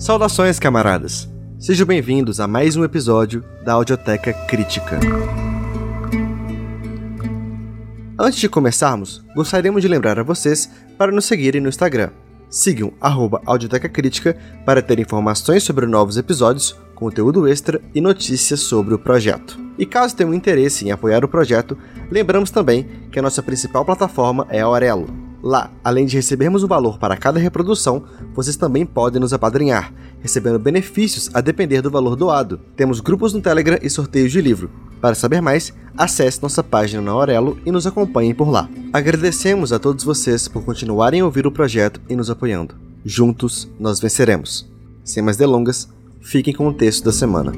Saudações, 0.00 0.58
camaradas! 0.58 1.28
Sejam 1.58 1.86
bem-vindos 1.86 2.40
a 2.40 2.48
mais 2.48 2.74
um 2.74 2.82
episódio 2.82 3.44
da 3.62 3.74
Audioteca 3.74 4.32
Crítica. 4.32 4.98
Antes 8.18 8.40
de 8.40 8.48
começarmos, 8.48 9.22
gostaríamos 9.36 9.82
de 9.82 9.88
lembrar 9.88 10.18
a 10.18 10.22
vocês 10.22 10.70
para 10.96 11.12
nos 11.12 11.26
seguirem 11.26 11.60
no 11.60 11.68
Instagram. 11.68 12.08
Sigam 12.48 12.94
Audioteca 13.44 13.90
Crítica 13.90 14.34
para 14.64 14.80
ter 14.80 14.98
informações 14.98 15.64
sobre 15.64 15.84
novos 15.84 16.16
episódios, 16.16 16.74
conteúdo 16.94 17.46
extra 17.46 17.78
e 17.94 18.00
notícias 18.00 18.60
sobre 18.60 18.94
o 18.94 18.98
projeto. 18.98 19.60
E 19.78 19.84
caso 19.84 20.16
tenham 20.16 20.32
interesse 20.32 20.86
em 20.86 20.92
apoiar 20.92 21.26
o 21.26 21.28
projeto, 21.28 21.76
lembramos 22.10 22.50
também 22.50 22.88
que 23.12 23.18
a 23.18 23.22
nossa 23.22 23.42
principal 23.42 23.84
plataforma 23.84 24.46
é 24.48 24.62
a 24.62 24.64
Aurelo. 24.64 25.29
Lá, 25.42 25.70
além 25.82 26.04
de 26.04 26.16
recebermos 26.16 26.62
um 26.62 26.66
valor 26.66 26.98
para 26.98 27.16
cada 27.16 27.38
reprodução, 27.38 28.04
vocês 28.34 28.56
também 28.56 28.84
podem 28.84 29.20
nos 29.20 29.32
apadrinhar, 29.32 29.92
recebendo 30.20 30.58
benefícios 30.58 31.30
a 31.32 31.40
depender 31.40 31.80
do 31.80 31.90
valor 31.90 32.14
doado. 32.14 32.60
Temos 32.76 33.00
grupos 33.00 33.32
no 33.32 33.40
Telegram 33.40 33.78
e 33.82 33.88
sorteios 33.88 34.30
de 34.30 34.40
livro. 34.40 34.70
Para 35.00 35.14
saber 35.14 35.40
mais, 35.40 35.72
acesse 35.96 36.42
nossa 36.42 36.62
página 36.62 37.02
na 37.02 37.12
Aurelo 37.12 37.58
e 37.64 37.72
nos 37.72 37.86
acompanhem 37.86 38.34
por 38.34 38.50
lá. 38.50 38.68
Agradecemos 38.92 39.72
a 39.72 39.78
todos 39.78 40.04
vocês 40.04 40.46
por 40.46 40.62
continuarem 40.62 41.20
a 41.20 41.24
ouvir 41.24 41.46
o 41.46 41.52
projeto 41.52 42.00
e 42.08 42.14
nos 42.14 42.28
apoiando. 42.28 42.74
Juntos, 43.04 43.68
nós 43.78 43.98
venceremos. 43.98 44.68
Sem 45.02 45.22
mais 45.22 45.38
delongas, 45.38 45.88
fiquem 46.20 46.54
com 46.54 46.68
o 46.68 46.74
texto 46.74 47.04
da 47.04 47.12
semana. 47.12 47.52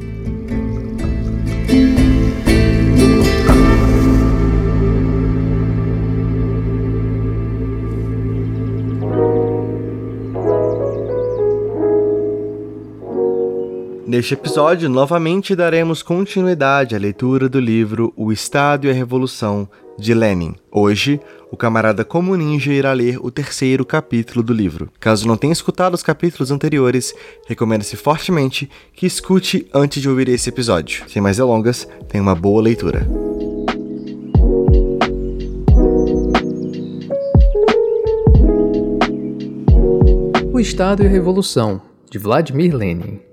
Neste 14.13 14.35
episódio, 14.35 14.91
novamente 14.91 15.57
daremos 15.57 16.03
continuidade 16.03 16.95
à 16.95 16.99
leitura 16.99 17.49
do 17.49 17.59
livro 17.59 18.13
O 18.15 18.31
Estado 18.31 18.87
e 18.87 18.91
a 18.91 18.93
Revolução, 18.93 19.67
de 19.99 20.13
Lenin. 20.13 20.55
Hoje, 20.71 21.19
o 21.51 21.57
camarada 21.57 22.05
Como 22.05 22.37
Ninja 22.37 22.75
irá 22.75 22.93
ler 22.93 23.17
o 23.25 23.31
terceiro 23.31 23.87
capítulo 23.87 24.43
do 24.43 24.53
livro. 24.53 24.91
Caso 25.01 25.27
não 25.27 25.39
tenha 25.39 25.55
escutado 25.55 25.95
os 25.95 26.03
capítulos 26.03 26.51
anteriores, 26.51 27.15
recomenda-se 27.49 27.97
fortemente 27.97 28.69
que 28.93 29.07
escute 29.07 29.67
antes 29.73 30.03
de 30.03 30.11
ouvir 30.11 30.29
esse 30.29 30.51
episódio. 30.51 31.05
Sem 31.09 31.23
mais 31.23 31.39
delongas, 31.39 31.89
tenha 32.07 32.23
uma 32.23 32.35
boa 32.35 32.61
leitura. 32.61 33.07
O 40.53 40.61
Estado 40.61 41.03
e 41.03 41.07
a 41.07 41.09
Revolução, 41.09 41.81
de 42.11 42.19
Vladimir 42.19 42.77
Lenin. 42.77 43.31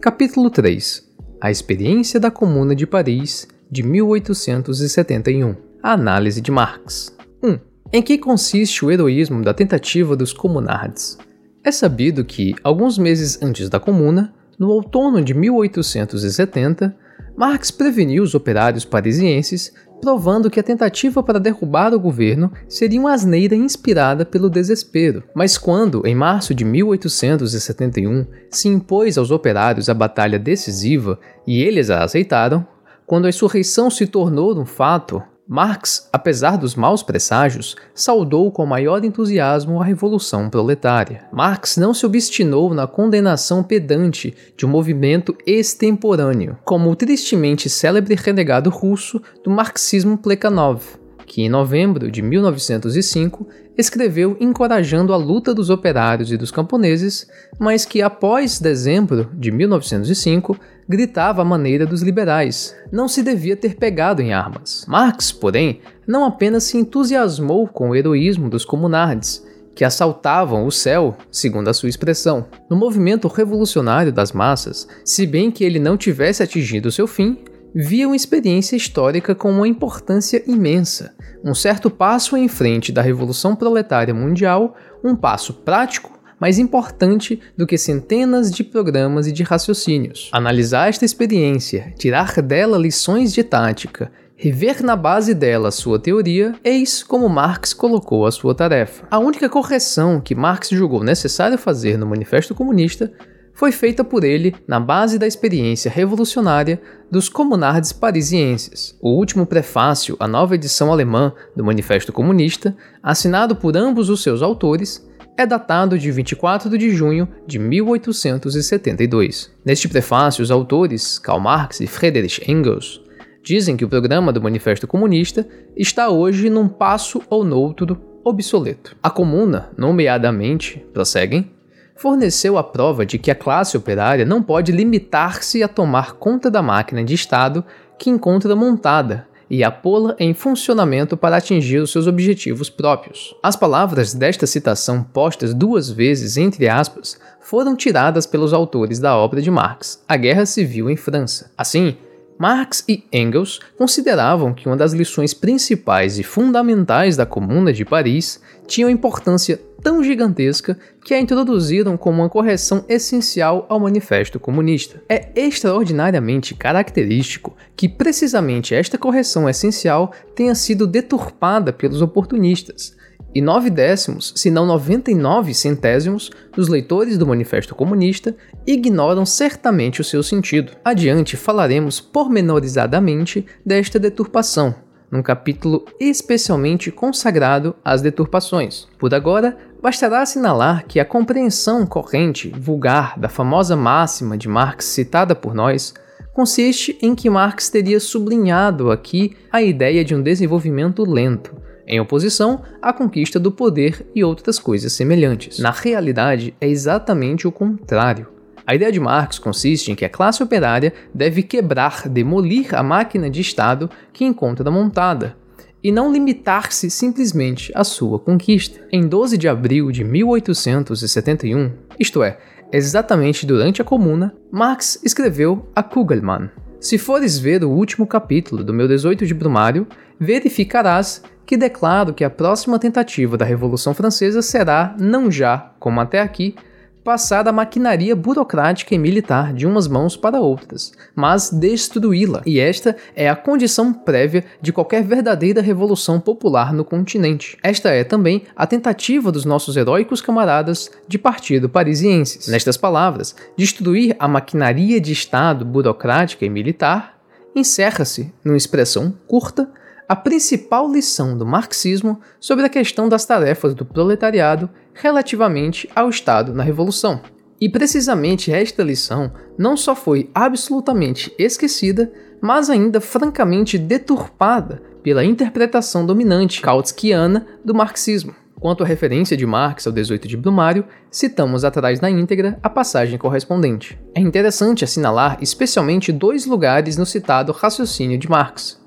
Capítulo 0.00 0.48
3 0.48 1.06
A 1.38 1.50
experiência 1.50 2.18
da 2.18 2.30
Comuna 2.30 2.74
de 2.74 2.86
Paris 2.86 3.46
de 3.70 3.82
1871 3.82 5.54
A 5.82 5.92
análise 5.92 6.40
de 6.40 6.50
Marx 6.50 7.14
1. 7.42 7.58
Em 7.92 8.00
que 8.00 8.16
consiste 8.16 8.82
o 8.82 8.90
heroísmo 8.90 9.44
da 9.44 9.52
tentativa 9.52 10.16
dos 10.16 10.32
comunards? 10.32 11.18
É 11.62 11.70
sabido 11.70 12.24
que, 12.24 12.54
alguns 12.64 12.96
meses 12.96 13.42
antes 13.42 13.68
da 13.68 13.78
Comuna, 13.78 14.32
no 14.58 14.70
outono 14.70 15.22
de 15.22 15.34
1870, 15.34 16.96
Marx 17.36 17.70
preveniu 17.70 18.22
os 18.22 18.34
operários 18.34 18.84
parisienses 18.84 19.72
provando 20.00 20.50
que 20.50 20.58
a 20.58 20.62
tentativa 20.62 21.22
para 21.22 21.38
derrubar 21.38 21.92
o 21.92 22.00
governo 22.00 22.50
seria 22.68 23.00
uma 23.00 23.12
asneira 23.12 23.54
inspirada 23.54 24.24
pelo 24.24 24.48
desespero. 24.48 25.22
Mas 25.34 25.58
quando, 25.58 26.06
em 26.06 26.14
março 26.14 26.54
de 26.54 26.64
1871, 26.64 28.26
se 28.50 28.68
impôs 28.68 29.18
aos 29.18 29.30
operários 29.30 29.88
a 29.88 29.94
batalha 29.94 30.38
decisiva 30.38 31.18
e 31.46 31.62
eles 31.62 31.90
a 31.90 32.02
aceitaram, 32.02 32.66
quando 33.06 33.26
a 33.26 33.28
insurreição 33.28 33.90
se 33.90 34.06
tornou 34.06 34.58
um 34.58 34.64
fato, 34.64 35.22
Marx, 35.52 36.08
apesar 36.12 36.56
dos 36.56 36.76
maus 36.76 37.02
presságios, 37.02 37.74
saudou 37.92 38.52
com 38.52 38.64
maior 38.64 39.04
entusiasmo 39.04 39.82
a 39.82 39.84
Revolução 39.84 40.48
Proletária. 40.48 41.24
Marx 41.32 41.76
não 41.76 41.92
se 41.92 42.06
obstinou 42.06 42.72
na 42.72 42.86
condenação 42.86 43.60
pedante 43.60 44.32
de 44.56 44.64
um 44.64 44.68
movimento 44.68 45.36
extemporâneo, 45.44 46.56
como 46.64 46.88
o 46.88 46.94
tristemente 46.94 47.68
célebre 47.68 48.14
renegado 48.14 48.70
russo 48.70 49.20
do 49.42 49.50
marxismo 49.50 50.16
Plekhanov, 50.16 50.84
que 51.26 51.42
em 51.42 51.48
novembro 51.48 52.12
de 52.12 52.22
1905 52.22 53.48
escreveu 53.76 54.36
encorajando 54.38 55.12
a 55.12 55.16
luta 55.16 55.52
dos 55.52 55.68
operários 55.68 56.30
e 56.30 56.36
dos 56.36 56.52
camponeses, 56.52 57.28
mas 57.58 57.84
que 57.84 58.02
após 58.02 58.60
dezembro 58.60 59.28
de 59.34 59.50
1905 59.50 60.56
gritava 60.90 61.42
a 61.42 61.44
maneira 61.44 61.86
dos 61.86 62.02
liberais. 62.02 62.74
Não 62.90 63.06
se 63.06 63.22
devia 63.22 63.56
ter 63.56 63.76
pegado 63.76 64.20
em 64.20 64.32
armas. 64.32 64.84
Marx, 64.88 65.30
porém, 65.30 65.80
não 66.04 66.24
apenas 66.24 66.64
se 66.64 66.76
entusiasmou 66.76 67.68
com 67.68 67.90
o 67.90 67.94
heroísmo 67.94 68.50
dos 68.50 68.64
comunardes, 68.64 69.46
que 69.72 69.84
assaltavam 69.84 70.66
o 70.66 70.72
céu, 70.72 71.16
segundo 71.30 71.68
a 71.68 71.72
sua 71.72 71.88
expressão. 71.88 72.46
No 72.68 72.76
movimento 72.76 73.28
revolucionário 73.28 74.12
das 74.12 74.32
massas, 74.32 74.88
se 75.04 75.28
bem 75.28 75.48
que 75.52 75.62
ele 75.62 75.78
não 75.78 75.96
tivesse 75.96 76.42
atingido 76.42 76.90
seu 76.90 77.06
fim, 77.06 77.38
via 77.72 78.08
uma 78.08 78.16
experiência 78.16 78.74
histórica 78.74 79.32
com 79.32 79.48
uma 79.48 79.68
importância 79.68 80.42
imensa, 80.44 81.14
um 81.44 81.54
certo 81.54 81.88
passo 81.88 82.36
em 82.36 82.48
frente 82.48 82.90
da 82.90 83.00
Revolução 83.00 83.54
Proletária 83.54 84.12
Mundial, 84.12 84.74
um 85.04 85.14
passo 85.14 85.54
prático 85.54 86.19
mais 86.40 86.58
importante 86.58 87.38
do 87.56 87.66
que 87.66 87.76
centenas 87.76 88.50
de 88.50 88.64
programas 88.64 89.26
e 89.26 89.32
de 89.32 89.42
raciocínios. 89.42 90.30
Analisar 90.32 90.88
esta 90.88 91.04
experiência, 91.04 91.92
tirar 91.98 92.40
dela 92.40 92.78
lições 92.78 93.32
de 93.32 93.44
tática, 93.44 94.10
rever 94.34 94.82
na 94.82 94.96
base 94.96 95.34
dela 95.34 95.70
sua 95.70 95.98
teoria, 95.98 96.54
eis 96.64 97.02
como 97.02 97.28
Marx 97.28 97.74
colocou 97.74 98.26
a 98.26 98.32
sua 98.32 98.54
tarefa. 98.54 99.06
A 99.10 99.18
única 99.18 99.50
correção 99.50 100.18
que 100.18 100.34
Marx 100.34 100.70
julgou 100.70 101.04
necessário 101.04 101.58
fazer 101.58 101.98
no 101.98 102.06
Manifesto 102.06 102.54
Comunista 102.54 103.12
foi 103.52 103.70
feita 103.70 104.02
por 104.02 104.24
ele 104.24 104.54
na 104.66 104.80
base 104.80 105.18
da 105.18 105.26
experiência 105.26 105.90
revolucionária 105.90 106.80
dos 107.10 107.28
comunardes 107.28 107.92
parisienses. 107.92 108.96
O 109.02 109.10
último 109.10 109.44
prefácio 109.44 110.16
à 110.18 110.26
nova 110.26 110.54
edição 110.54 110.90
alemã 110.90 111.34
do 111.54 111.62
Manifesto 111.62 112.10
Comunista, 112.10 112.74
assinado 113.02 113.54
por 113.54 113.76
ambos 113.76 114.08
os 114.08 114.22
seus 114.22 114.40
autores, 114.40 115.06
é 115.40 115.46
datado 115.46 115.98
de 115.98 116.10
24 116.10 116.76
de 116.76 116.90
junho 116.90 117.26
de 117.46 117.58
1872. 117.58 119.50
Neste 119.64 119.88
prefácio, 119.88 120.42
os 120.42 120.50
autores, 120.50 121.18
Karl 121.18 121.40
Marx 121.40 121.80
e 121.80 121.86
Friedrich 121.86 122.42
Engels, 122.46 123.00
dizem 123.42 123.74
que 123.74 123.84
o 123.84 123.88
programa 123.88 124.34
do 124.34 124.42
Manifesto 124.42 124.86
Comunista 124.86 125.48
está 125.74 126.10
hoje 126.10 126.50
num 126.50 126.68
passo 126.68 127.22
ou 127.30 127.42
noutro 127.42 127.98
obsoleto. 128.22 128.94
A 129.02 129.08
Comuna, 129.08 129.70
nomeadamente, 129.78 130.84
prosseguem, 130.92 131.50
forneceu 131.96 132.58
a 132.58 132.62
prova 132.62 133.06
de 133.06 133.18
que 133.18 133.30
a 133.30 133.34
classe 133.34 133.78
operária 133.78 134.26
não 134.26 134.42
pode 134.42 134.72
limitar-se 134.72 135.62
a 135.62 135.68
tomar 135.68 136.16
conta 136.16 136.50
da 136.50 136.60
máquina 136.60 137.02
de 137.02 137.14
Estado 137.14 137.64
que 137.98 138.10
encontra 138.10 138.54
montada 138.54 139.26
e 139.50 139.64
a 139.64 139.70
pô-la 139.70 140.14
em 140.18 140.32
funcionamento 140.32 141.16
para 141.16 141.36
atingir 141.36 141.78
os 141.78 141.90
seus 141.90 142.06
objetivos 142.06 142.70
próprios. 142.70 143.34
As 143.42 143.56
palavras 143.56 144.14
desta 144.14 144.46
citação, 144.46 145.02
postas 145.02 145.52
duas 145.52 145.90
vezes 145.90 146.36
entre 146.36 146.68
aspas, 146.68 147.18
foram 147.40 147.74
tiradas 147.74 148.26
pelos 148.26 148.52
autores 148.52 149.00
da 149.00 149.16
obra 149.16 149.42
de 149.42 149.50
Marx, 149.50 150.02
A 150.06 150.16
Guerra 150.16 150.46
Civil 150.46 150.88
em 150.88 150.96
França. 150.96 151.50
Assim, 151.58 151.96
Marx 152.40 152.82
e 152.88 153.04
Engels 153.12 153.60
consideravam 153.76 154.54
que 154.54 154.66
uma 154.66 154.74
das 154.74 154.94
lições 154.94 155.34
principais 155.34 156.18
e 156.18 156.22
fundamentais 156.22 157.14
da 157.14 157.26
Comuna 157.26 157.70
de 157.70 157.84
Paris 157.84 158.40
tinha 158.66 158.86
uma 158.86 158.92
importância 158.92 159.60
tão 159.82 160.02
gigantesca 160.02 160.78
que 161.04 161.12
a 161.12 161.20
introduziram 161.20 161.98
como 161.98 162.22
uma 162.22 162.30
correção 162.30 162.82
essencial 162.88 163.66
ao 163.68 163.78
Manifesto 163.78 164.40
Comunista. 164.40 165.02
É 165.06 165.28
extraordinariamente 165.36 166.54
característico 166.54 167.54
que 167.76 167.86
precisamente 167.86 168.74
esta 168.74 168.96
correção 168.96 169.46
essencial 169.46 170.10
tenha 170.34 170.54
sido 170.54 170.86
deturpada 170.86 171.74
pelos 171.74 172.00
oportunistas, 172.00 172.96
e 173.34 173.40
nove 173.40 173.70
décimos, 173.70 174.32
se 174.34 174.50
não 174.50 174.66
99 174.66 175.54
centésimos, 175.54 176.30
dos 176.52 176.68
leitores 176.68 177.16
do 177.16 177.26
Manifesto 177.26 177.74
Comunista 177.74 178.34
ignoram 178.66 179.24
certamente 179.24 180.00
o 180.00 180.04
seu 180.04 180.22
sentido. 180.22 180.72
Adiante 180.84 181.36
falaremos 181.36 182.00
pormenorizadamente 182.00 183.46
desta 183.64 183.98
deturpação, 183.98 184.74
num 185.10 185.22
capítulo 185.22 185.84
especialmente 186.00 186.90
consagrado 186.90 187.74
às 187.84 188.02
deturpações. 188.02 188.88
Por 188.98 189.14
agora, 189.14 189.56
bastará 189.80 190.22
assinalar 190.22 190.84
que 190.86 190.98
a 190.98 191.04
compreensão 191.04 191.86
corrente, 191.86 192.52
vulgar, 192.58 193.18
da 193.18 193.28
famosa 193.28 193.76
máxima 193.76 194.36
de 194.36 194.48
Marx 194.48 194.86
citada 194.86 195.34
por 195.34 195.54
nós 195.54 195.94
consiste 196.32 196.98
em 197.02 197.14
que 197.14 197.30
Marx 197.30 197.68
teria 197.68 198.00
sublinhado 198.00 198.90
aqui 198.90 199.36
a 199.52 199.62
ideia 199.62 200.04
de 200.04 200.14
um 200.14 200.22
desenvolvimento 200.22 201.04
lento, 201.04 201.54
em 201.90 201.98
oposição 201.98 202.62
à 202.80 202.92
conquista 202.92 203.40
do 203.40 203.50
poder 203.50 204.06
e 204.14 204.22
outras 204.22 204.60
coisas 204.60 204.92
semelhantes. 204.92 205.58
Na 205.58 205.72
realidade, 205.72 206.54
é 206.60 206.68
exatamente 206.68 207.48
o 207.48 207.52
contrário. 207.52 208.28
A 208.64 208.76
ideia 208.76 208.92
de 208.92 209.00
Marx 209.00 209.40
consiste 209.40 209.90
em 209.90 209.96
que 209.96 210.04
a 210.04 210.08
classe 210.08 210.40
operária 210.40 210.94
deve 211.12 211.42
quebrar, 211.42 212.08
demolir 212.08 212.72
a 212.72 212.82
máquina 212.84 213.28
de 213.28 213.40
Estado 213.40 213.90
que 214.12 214.24
encontra 214.24 214.70
montada, 214.70 215.36
e 215.82 215.90
não 215.90 216.12
limitar-se 216.12 216.88
simplesmente 216.90 217.72
à 217.74 217.82
sua 217.82 218.20
conquista. 218.20 218.80
Em 218.92 219.08
12 219.08 219.36
de 219.36 219.48
abril 219.48 219.90
de 219.90 220.04
1871, 220.04 221.72
isto 221.98 222.22
é, 222.22 222.38
exatamente 222.72 223.44
durante 223.44 223.82
a 223.82 223.84
Comuna, 223.84 224.32
Marx 224.52 225.00
escreveu 225.02 225.68
a 225.74 225.82
Kugelmann. 225.82 226.50
Se 226.78 226.96
fores 226.96 227.38
ver 227.38 227.64
o 227.64 227.70
último 227.70 228.06
capítulo 228.06 228.62
do 228.62 228.72
meu 228.72 228.86
18 228.86 229.26
de 229.26 229.34
Brumário, 229.34 229.86
verificarás 230.18 231.22
que 231.50 231.56
declaro 231.56 232.14
que 232.14 232.22
a 232.22 232.30
próxima 232.30 232.78
tentativa 232.78 233.36
da 233.36 233.44
Revolução 233.44 233.92
Francesa 233.92 234.40
será, 234.40 234.94
não 234.96 235.28
já, 235.28 235.72
como 235.80 236.00
até 236.00 236.20
aqui, 236.20 236.54
passar 237.02 237.48
a 237.48 237.52
maquinaria 237.52 238.14
burocrática 238.14 238.94
e 238.94 238.98
militar 238.98 239.52
de 239.52 239.66
umas 239.66 239.88
mãos 239.88 240.16
para 240.16 240.38
outras, 240.38 240.92
mas 241.12 241.50
destruí-la. 241.50 242.40
E 242.46 242.60
esta 242.60 242.94
é 243.16 243.28
a 243.28 243.34
condição 243.34 243.92
prévia 243.92 244.44
de 244.62 244.72
qualquer 244.72 245.02
verdadeira 245.02 245.60
revolução 245.60 246.20
popular 246.20 246.72
no 246.72 246.84
continente. 246.84 247.58
Esta 247.64 247.88
é 247.88 248.04
também 248.04 248.44
a 248.54 248.64
tentativa 248.64 249.32
dos 249.32 249.44
nossos 249.44 249.76
heróicos 249.76 250.20
camaradas 250.20 250.88
de 251.08 251.18
partido 251.18 251.68
parisienses. 251.68 252.46
Nestas 252.46 252.76
palavras, 252.76 253.34
destruir 253.56 254.14
a 254.20 254.28
maquinaria 254.28 255.00
de 255.00 255.10
Estado 255.10 255.64
burocrática 255.64 256.44
e 256.44 256.48
militar 256.48 257.18
encerra-se, 257.56 258.32
numa 258.44 258.56
expressão 258.56 259.12
curta, 259.26 259.68
a 260.10 260.16
principal 260.16 260.90
lição 260.90 261.38
do 261.38 261.46
marxismo 261.46 262.18
sobre 262.40 262.66
a 262.66 262.68
questão 262.68 263.08
das 263.08 263.24
tarefas 263.24 263.74
do 263.74 263.84
proletariado 263.84 264.68
relativamente 264.92 265.88
ao 265.94 266.10
Estado 266.10 266.52
na 266.52 266.64
Revolução. 266.64 267.20
E 267.60 267.68
precisamente 267.68 268.50
esta 268.50 268.82
lição 268.82 269.30
não 269.56 269.76
só 269.76 269.94
foi 269.94 270.28
absolutamente 270.34 271.32
esquecida, 271.38 272.10
mas 272.40 272.68
ainda 272.68 273.00
francamente 273.00 273.78
deturpada 273.78 274.82
pela 275.00 275.24
interpretação 275.24 276.04
dominante 276.04 276.60
kautskiana 276.60 277.46
do 277.64 277.72
marxismo. 277.72 278.34
Quanto 278.58 278.82
à 278.82 278.86
referência 278.88 279.36
de 279.36 279.46
Marx 279.46 279.86
ao 279.86 279.92
18 279.92 280.26
de 280.26 280.36
Brumário, 280.36 280.84
citamos 281.08 281.64
atrás 281.64 282.00
na 282.00 282.10
íntegra 282.10 282.58
a 282.60 282.68
passagem 282.68 283.16
correspondente. 283.16 283.96
É 284.12 284.20
interessante 284.20 284.82
assinalar 284.82 285.38
especialmente 285.40 286.10
dois 286.10 286.46
lugares 286.46 286.96
no 286.96 287.06
citado 287.06 287.52
raciocínio 287.52 288.18
de 288.18 288.28
Marx. 288.28 288.79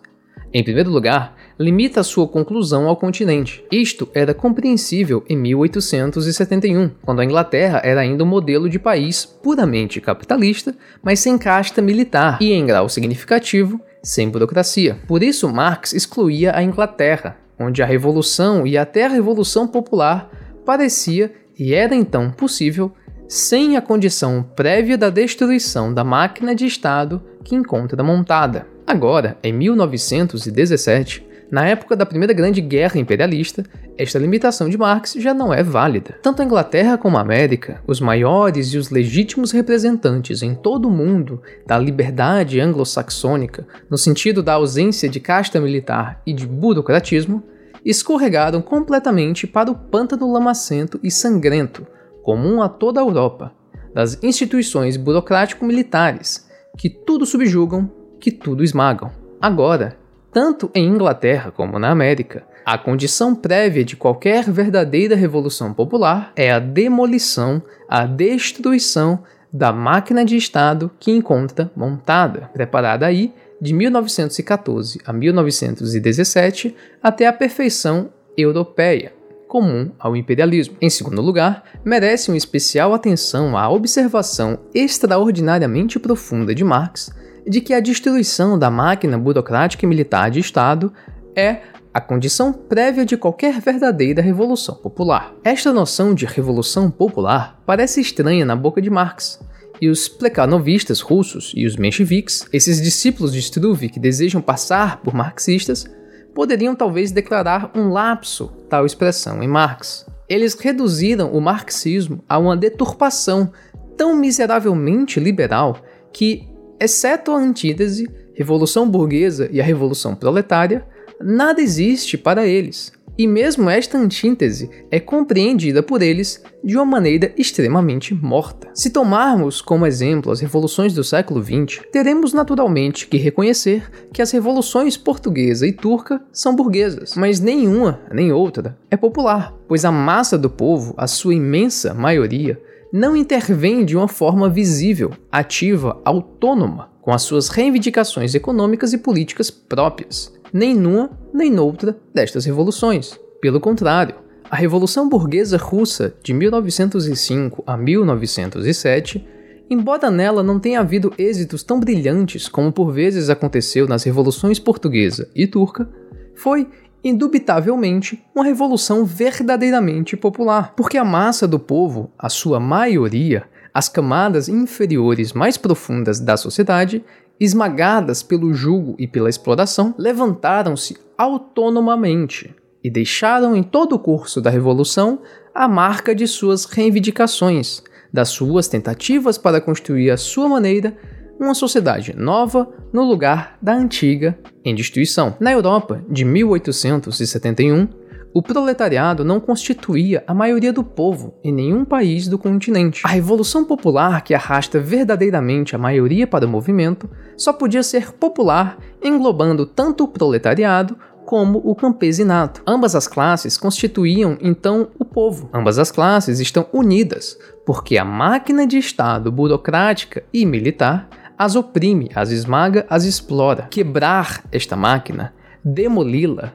Em 0.53 0.63
primeiro 0.63 0.91
lugar, 0.91 1.35
limita 1.57 2.03
sua 2.03 2.27
conclusão 2.27 2.87
ao 2.87 2.95
continente. 2.95 3.63
Isto 3.71 4.07
era 4.13 4.35
compreensível 4.35 5.23
em 5.27 5.35
1871, 5.35 6.91
quando 7.01 7.21
a 7.21 7.25
Inglaterra 7.25 7.81
era 7.83 8.01
ainda 8.01 8.23
um 8.23 8.27
modelo 8.27 8.69
de 8.69 8.77
país 8.77 9.25
puramente 9.25 9.99
capitalista, 9.99 10.75
mas 11.01 11.19
sem 11.19 11.39
casta 11.39 11.81
militar 11.81 12.37
e, 12.39 12.51
em 12.51 12.67
grau 12.67 12.87
significativo, 12.87 13.81
sem 14.03 14.29
burocracia. 14.29 14.99
Por 15.07 15.23
isso, 15.23 15.51
Marx 15.51 15.91
excluía 15.91 16.55
a 16.55 16.61
Inglaterra, 16.61 17.37
onde 17.59 17.81
a 17.81 17.85
Revolução 17.85 18.67
e 18.67 18.77
até 18.77 19.05
a 19.05 19.09
Revolução 19.09 19.67
Popular 19.67 20.29
parecia 20.63 21.33
e 21.57 21.73
era 21.73 21.95
então 21.95 22.31
possível 22.31 22.91
sem 23.27 23.77
a 23.77 23.81
condição 23.81 24.43
prévia 24.55 24.97
da 24.97 25.09
destruição 25.09 25.93
da 25.93 26.03
máquina 26.03 26.53
de 26.53 26.65
Estado 26.65 27.21
que 27.43 27.55
encontra 27.55 28.03
montada. 28.03 28.67
Agora, 28.85 29.37
em 29.43 29.53
1917, 29.53 31.25
na 31.53 31.67
época 31.67 31.95
da 31.95 32.05
Primeira 32.05 32.33
Grande 32.33 32.61
Guerra 32.61 32.99
Imperialista, 32.99 33.63
esta 33.95 34.17
limitação 34.17 34.67
de 34.67 34.77
Marx 34.77 35.13
já 35.19 35.35
não 35.35 35.53
é 35.53 35.61
válida. 35.61 36.17
Tanto 36.21 36.41
a 36.41 36.45
Inglaterra 36.45 36.97
como 36.97 37.15
a 37.15 37.21
América, 37.21 37.79
os 37.85 38.01
maiores 38.01 38.73
e 38.73 38.77
os 38.79 38.89
legítimos 38.89 39.51
representantes 39.51 40.41
em 40.41 40.55
todo 40.55 40.87
o 40.87 40.91
mundo 40.91 41.41
da 41.65 41.77
liberdade 41.77 42.59
anglo-saxônica, 42.59 43.67
no 43.87 43.99
sentido 43.99 44.41
da 44.41 44.53
ausência 44.53 45.07
de 45.07 45.19
casta 45.19 45.61
militar 45.61 46.21
e 46.25 46.33
de 46.33 46.47
burocratismo, 46.47 47.43
escorregaram 47.85 48.61
completamente 48.61 49.45
para 49.45 49.69
o 49.69 49.75
pântano 49.75 50.31
lamacento 50.31 50.99
e 51.03 51.11
sangrento, 51.11 51.85
comum 52.23 52.61
a 52.61 52.69
toda 52.69 52.99
a 52.99 53.03
Europa, 53.03 53.53
das 53.93 54.23
instituições 54.23 54.97
burocrático-militares, 54.97 56.49
que 56.77 56.89
tudo 56.89 57.25
subjugam 57.25 57.91
que 58.19 58.31
tudo 58.31 58.63
esmagam. 58.63 59.11
Agora, 59.39 59.97
tanto 60.31 60.71
em 60.73 60.87
Inglaterra 60.87 61.51
como 61.51 61.77
na 61.77 61.91
América, 61.91 62.47
a 62.65 62.77
condição 62.77 63.35
prévia 63.35 63.83
de 63.83 63.97
qualquer 63.97 64.49
verdadeira 64.49 65.15
revolução 65.15 65.73
popular 65.73 66.31
é 66.35 66.49
a 66.49 66.59
demolição, 66.59 67.61
a 67.89 68.05
destruição 68.05 69.21
da 69.51 69.73
máquina 69.73 70.23
de 70.23 70.37
Estado 70.37 70.89
que 70.97 71.11
encontra 71.11 71.69
montada, 71.75 72.49
preparada 72.53 73.05
aí 73.05 73.33
de 73.61 73.73
1914 73.73 74.99
a 75.05 75.13
1917 75.13 76.75
até 77.01 77.27
a 77.27 77.33
perfeição 77.33 78.09
europeia, 78.37 79.13
comum 79.53 79.91
ao 79.99 80.15
imperialismo. 80.15 80.75
Em 80.81 80.89
segundo 80.89 81.21
lugar, 81.21 81.63
merece 81.85 82.31
uma 82.31 82.37
especial 82.37 82.91
atenção 82.91 83.55
à 83.55 83.69
observação 83.69 84.57
extraordinariamente 84.73 85.99
profunda 85.99 86.55
de 86.55 86.63
Marx 86.63 87.11
de 87.47 87.61
que 87.61 87.71
a 87.71 87.79
destruição 87.79 88.57
da 88.57 88.71
máquina 88.71 89.15
burocrática 89.15 89.85
e 89.85 89.87
militar 89.87 90.31
de 90.31 90.39
Estado 90.39 90.91
é 91.35 91.59
a 91.93 92.01
condição 92.01 92.51
prévia 92.51 93.05
de 93.05 93.15
qualquer 93.15 93.61
verdadeira 93.61 94.23
revolução 94.23 94.73
popular. 94.73 95.35
Esta 95.43 95.71
noção 95.71 96.15
de 96.15 96.25
revolução 96.25 96.89
popular 96.89 97.61
parece 97.63 98.01
estranha 98.01 98.43
na 98.43 98.55
boca 98.55 98.81
de 98.81 98.89
Marx, 98.89 99.39
e 99.79 99.87
os 99.87 100.07
plekanovistas 100.07 100.99
russos 101.01 101.51
e 101.55 101.67
os 101.67 101.75
mencheviques, 101.75 102.47
esses 102.51 102.81
discípulos 102.81 103.31
de 103.31 103.39
Struve 103.39 103.89
que 103.89 103.99
desejam 103.99 104.41
passar 104.41 105.01
por 105.01 105.13
marxistas, 105.13 105.85
poderiam 106.33 106.75
talvez 106.75 107.11
declarar 107.11 107.71
um 107.75 107.89
lapso 107.89 108.51
tal 108.69 108.85
expressão 108.85 109.41
em 109.43 109.47
Marx. 109.47 110.05
Eles 110.27 110.53
reduziram 110.55 111.31
o 111.31 111.39
marxismo 111.39 112.23
a 112.27 112.37
uma 112.37 112.57
deturpação 112.57 113.51
tão 113.95 114.15
miseravelmente 114.15 115.19
liberal 115.19 115.77
que 116.11 116.47
Exceto 116.79 117.31
a 117.31 117.37
antítese, 117.37 118.09
Revolução 118.33 118.89
Burguesa 118.89 119.47
e 119.51 119.61
a 119.61 119.63
Revolução 119.63 120.15
Proletária, 120.15 120.85
nada 121.21 121.61
existe 121.61 122.17
para 122.17 122.45
eles. 122.45 122.91
E 123.15 123.27
mesmo 123.27 123.69
esta 123.69 123.97
antítese 123.97 124.69
é 124.89 124.99
compreendida 124.99 125.83
por 125.83 126.01
eles 126.01 126.43
de 126.63 126.75
uma 126.75 126.85
maneira 126.85 127.31
extremamente 127.37 128.13
morta. 128.13 128.69
Se 128.73 128.89
tomarmos 128.89 129.61
como 129.61 129.85
exemplo 129.85 130.31
as 130.31 130.39
revoluções 130.39 130.93
do 130.93 131.03
século 131.03 131.43
XX, 131.43 131.81
teremos 131.91 132.33
naturalmente 132.33 133.07
que 133.07 133.17
reconhecer 133.17 133.89
que 134.11 134.21
as 134.21 134.31
revoluções 134.31 134.97
portuguesa 134.97 135.67
e 135.67 135.71
turca 135.71 136.21
são 136.31 136.55
burguesas, 136.55 137.13
mas 137.15 137.39
nenhuma 137.39 138.01
nem 138.11 138.31
outra 138.31 138.77
é 138.89 138.97
popular, 138.97 139.53
pois 139.67 139.85
a 139.85 139.91
massa 139.91 140.37
do 140.37 140.49
povo, 140.49 140.95
a 140.97 141.05
sua 141.05 141.35
imensa 141.35 141.93
maioria, 141.93 142.59
não 142.91 143.15
intervém 143.15 143.85
de 143.85 143.95
uma 143.95 144.07
forma 144.07 144.49
visível, 144.49 145.11
ativa, 145.31 145.99
autônoma, 146.03 146.89
com 147.01 147.11
as 147.11 147.23
suas 147.23 147.49
reivindicações 147.49 148.33
econômicas 148.33 148.93
e 148.93 148.97
políticas 148.97 149.51
próprias, 149.51 150.31
nem 150.53 150.75
numa 150.75 151.09
nem 151.33 151.51
noutra 151.51 151.97
destas 152.13 152.45
revoluções. 152.45 153.19
Pelo 153.41 153.59
contrário, 153.59 154.15
a 154.49 154.55
Revolução 154.55 155.09
Burguesa 155.09 155.57
Russa 155.57 156.13
de 156.21 156.31
1905 156.31 157.63
a 157.65 157.75
1907, 157.75 159.27
embora 159.67 160.11
nela 160.11 160.43
não 160.43 160.59
tenha 160.59 160.79
havido 160.79 161.11
êxitos 161.17 161.63
tão 161.63 161.79
brilhantes 161.79 162.47
como 162.47 162.71
por 162.71 162.91
vezes 162.91 163.29
aconteceu 163.29 163.87
nas 163.87 164.03
revoluções 164.03 164.59
portuguesa 164.59 165.27
e 165.35 165.47
turca, 165.47 165.89
foi 166.35 166.69
indubitavelmente 167.03 168.23
uma 168.33 168.45
revolução 168.45 169.03
verdadeiramente 169.03 170.15
popular, 170.15 170.73
porque 170.75 170.97
a 170.97 171.03
massa 171.03 171.47
do 171.47 171.59
povo, 171.59 172.11
a 172.17 172.29
sua 172.29 172.59
maioria, 172.59 173.43
as 173.73 173.89
camadas 173.89 174.47
inferiores 174.47 175.33
mais 175.33 175.57
profundas 175.57 176.19
da 176.19 176.37
sociedade, 176.37 177.03
esmagadas 177.43 178.23
pelo 178.23 178.53
jugo 178.53 178.95
e 178.97 179.07
pela 179.07 179.29
exploração, 179.29 179.93
levantaram-se 179.97 180.97
autonomamente 181.17 182.53
e 182.83 182.89
deixaram 182.89 183.55
em 183.55 183.63
todo 183.63 183.93
o 183.93 183.99
curso 183.99 184.41
da 184.41 184.49
revolução 184.49 185.19
a 185.53 185.67
marca 185.67 186.13
de 186.13 186.27
suas 186.27 186.65
reivindicações, 186.65 187.83
das 188.11 188.29
suas 188.29 188.67
tentativas 188.67 189.37
para 189.37 189.61
construir 189.61 190.11
a 190.11 190.17
sua 190.17 190.47
maneira 190.47 190.95
uma 191.39 191.53
sociedade 191.53 192.15
nova 192.15 192.69
no 192.91 193.03
lugar 193.03 193.57
da 193.61 193.73
antiga 193.73 194.37
em 194.63 194.73
destruição. 194.73 195.35
Na 195.39 195.51
Europa 195.51 196.03
de 196.09 196.23
1871, 196.23 197.87
o 198.33 198.41
proletariado 198.41 199.23
não 199.23 199.39
constituía 199.39 200.23
a 200.25 200.33
maioria 200.33 200.73
do 200.73 200.83
povo 200.83 201.35
em 201.43 201.53
nenhum 201.53 201.85
país 201.85 202.27
do 202.27 202.37
continente. 202.37 203.03
A 203.05 203.09
revolução 203.09 203.63
popular 203.63 204.23
que 204.23 204.33
arrasta 204.33 204.79
verdadeiramente 204.79 205.75
a 205.75 205.79
maioria 205.79 206.25
para 206.25 206.45
o 206.45 206.49
movimento 206.49 207.09
só 207.37 207.53
podia 207.53 207.83
ser 207.83 208.11
popular 208.13 208.77
englobando 209.03 209.65
tanto 209.65 210.05
o 210.05 210.07
proletariado 210.07 210.97
como 211.25 211.61
o 211.63 211.75
campesinato. 211.75 212.61
Ambas 212.67 212.95
as 212.95 213.07
classes 213.07 213.57
constituíam 213.57 214.37
então 214.41 214.89
o 214.99 215.05
povo. 215.05 215.49
Ambas 215.53 215.79
as 215.79 215.91
classes 215.91 216.39
estão 216.39 216.65
unidas, 216.73 217.37
porque 217.65 217.97
a 217.97 218.03
máquina 218.03 218.67
de 218.67 218.77
Estado 218.77 219.31
burocrática 219.31 220.23
e 220.33 220.45
militar 220.45 221.07
as 221.37 221.55
oprime, 221.55 222.09
as 222.13 222.29
esmaga, 222.29 222.85
as 222.89 223.05
explora. 223.05 223.67
Quebrar 223.69 224.43
esta 224.51 224.75
máquina, 224.75 225.33
demoli-la, 225.63 226.53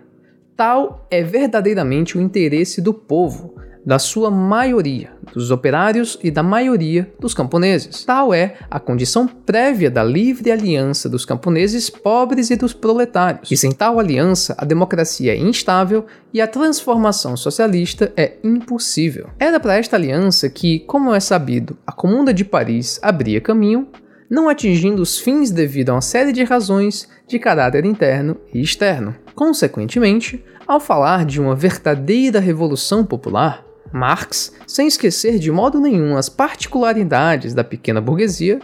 tal 0.58 1.06
é 1.08 1.22
verdadeiramente 1.22 2.18
o 2.18 2.20
interesse 2.20 2.82
do 2.82 2.92
povo, 2.92 3.54
da 3.86 3.96
sua 3.96 4.28
maioria, 4.28 5.12
dos 5.32 5.52
operários 5.52 6.18
e 6.20 6.32
da 6.32 6.42
maioria 6.42 7.14
dos 7.20 7.32
camponeses. 7.32 8.04
Tal 8.04 8.34
é 8.34 8.56
a 8.68 8.80
condição 8.80 9.24
prévia 9.28 9.88
da 9.88 10.02
livre 10.02 10.50
aliança 10.50 11.08
dos 11.08 11.24
camponeses 11.24 11.88
pobres 11.88 12.50
e 12.50 12.56
dos 12.56 12.72
proletários. 12.72 13.52
E 13.52 13.56
sem 13.56 13.70
tal 13.70 14.00
aliança, 14.00 14.56
a 14.58 14.64
democracia 14.64 15.32
é 15.32 15.38
instável 15.38 16.06
e 16.34 16.40
a 16.40 16.48
transformação 16.48 17.36
socialista 17.36 18.12
é 18.16 18.32
impossível. 18.42 19.30
Era 19.38 19.60
para 19.60 19.76
esta 19.76 19.94
aliança 19.94 20.50
que, 20.50 20.80
como 20.80 21.14
é 21.14 21.20
sabido, 21.20 21.78
a 21.86 21.92
Comuna 21.92 22.34
de 22.34 22.44
Paris 22.44 22.98
abria 23.00 23.40
caminho, 23.40 23.86
não 24.28 24.48
atingindo 24.48 25.00
os 25.00 25.20
fins 25.20 25.52
devido 25.52 25.90
a 25.90 25.94
uma 25.94 26.00
série 26.00 26.32
de 26.32 26.42
razões 26.42 27.08
de 27.28 27.38
caráter 27.38 27.84
interno 27.84 28.36
e 28.52 28.60
externo. 28.60 29.14
Consequentemente, 29.38 30.44
ao 30.66 30.80
falar 30.80 31.24
de 31.24 31.40
uma 31.40 31.54
verdadeira 31.54 32.40
revolução 32.40 33.04
popular, 33.04 33.64
Marx, 33.92 34.52
sem 34.66 34.88
esquecer 34.88 35.38
de 35.38 35.48
modo 35.52 35.78
nenhum 35.78 36.16
as 36.16 36.28
particularidades 36.28 37.54
da 37.54 37.62
pequena 37.62 38.00
burguesia, 38.00 38.58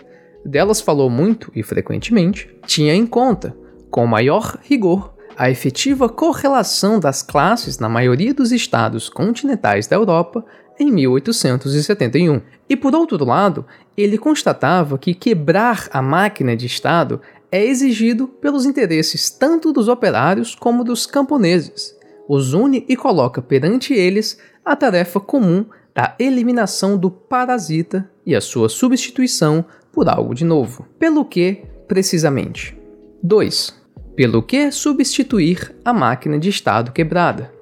delas 0.45 0.81
falou 0.81 1.09
muito 1.09 1.52
e 1.54 1.62
frequentemente, 1.62 2.52
tinha 2.66 2.93
em 2.93 3.07
conta, 3.07 3.57
com 3.88 4.04
maior 4.04 4.59
rigor, 4.64 5.14
a 5.38 5.49
efetiva 5.49 6.09
correlação 6.09 6.99
das 6.99 7.23
classes 7.23 7.78
na 7.78 7.88
maioria 7.88 8.35
dos 8.35 8.50
estados 8.50 9.09
continentais 9.09 9.87
da 9.87 9.95
Europa 9.95 10.45
em 10.76 10.90
1871. 10.90 12.40
E 12.69 12.75
por 12.75 12.97
outro 12.97 13.25
lado, 13.25 13.64
ele 13.97 14.19
constatava 14.19 14.99
que 14.99 15.14
quebrar 15.14 15.88
a 15.93 16.02
máquina 16.02 16.57
de 16.57 16.66
Estado 16.66 17.21
é 17.55 17.65
exigido 17.65 18.27
pelos 18.27 18.67
interesses 18.67 19.31
tanto 19.31 19.73
dos 19.73 19.87
operários 19.87 20.57
como 20.57 20.83
dos 20.83 21.07
camponeses. 21.07 21.97
Os 22.29 22.53
une 22.53 22.85
e 22.89 22.97
coloca 22.97 23.41
perante 23.41 23.95
eles 23.95 24.37
a 24.65 24.75
tarefa 24.75 25.21
comum 25.21 25.65
da 25.95 26.17
eliminação 26.19 26.99
do 26.99 27.09
parasita 27.09 28.11
e 28.27 28.35
a 28.35 28.41
sua 28.41 28.69
substituição 28.69 29.65
por 29.93 30.09
algo 30.09 30.35
de 30.35 30.45
novo. 30.45 30.85
Pelo 30.99 31.25
que, 31.25 31.63
precisamente? 31.87 32.77
2. 33.23 33.73
Pelo 34.17 34.43
que 34.43 34.73
substituir 34.73 35.77
a 35.85 35.93
máquina 35.93 36.41
de 36.41 36.49
Estado 36.49 36.91
quebrada? 36.91 37.53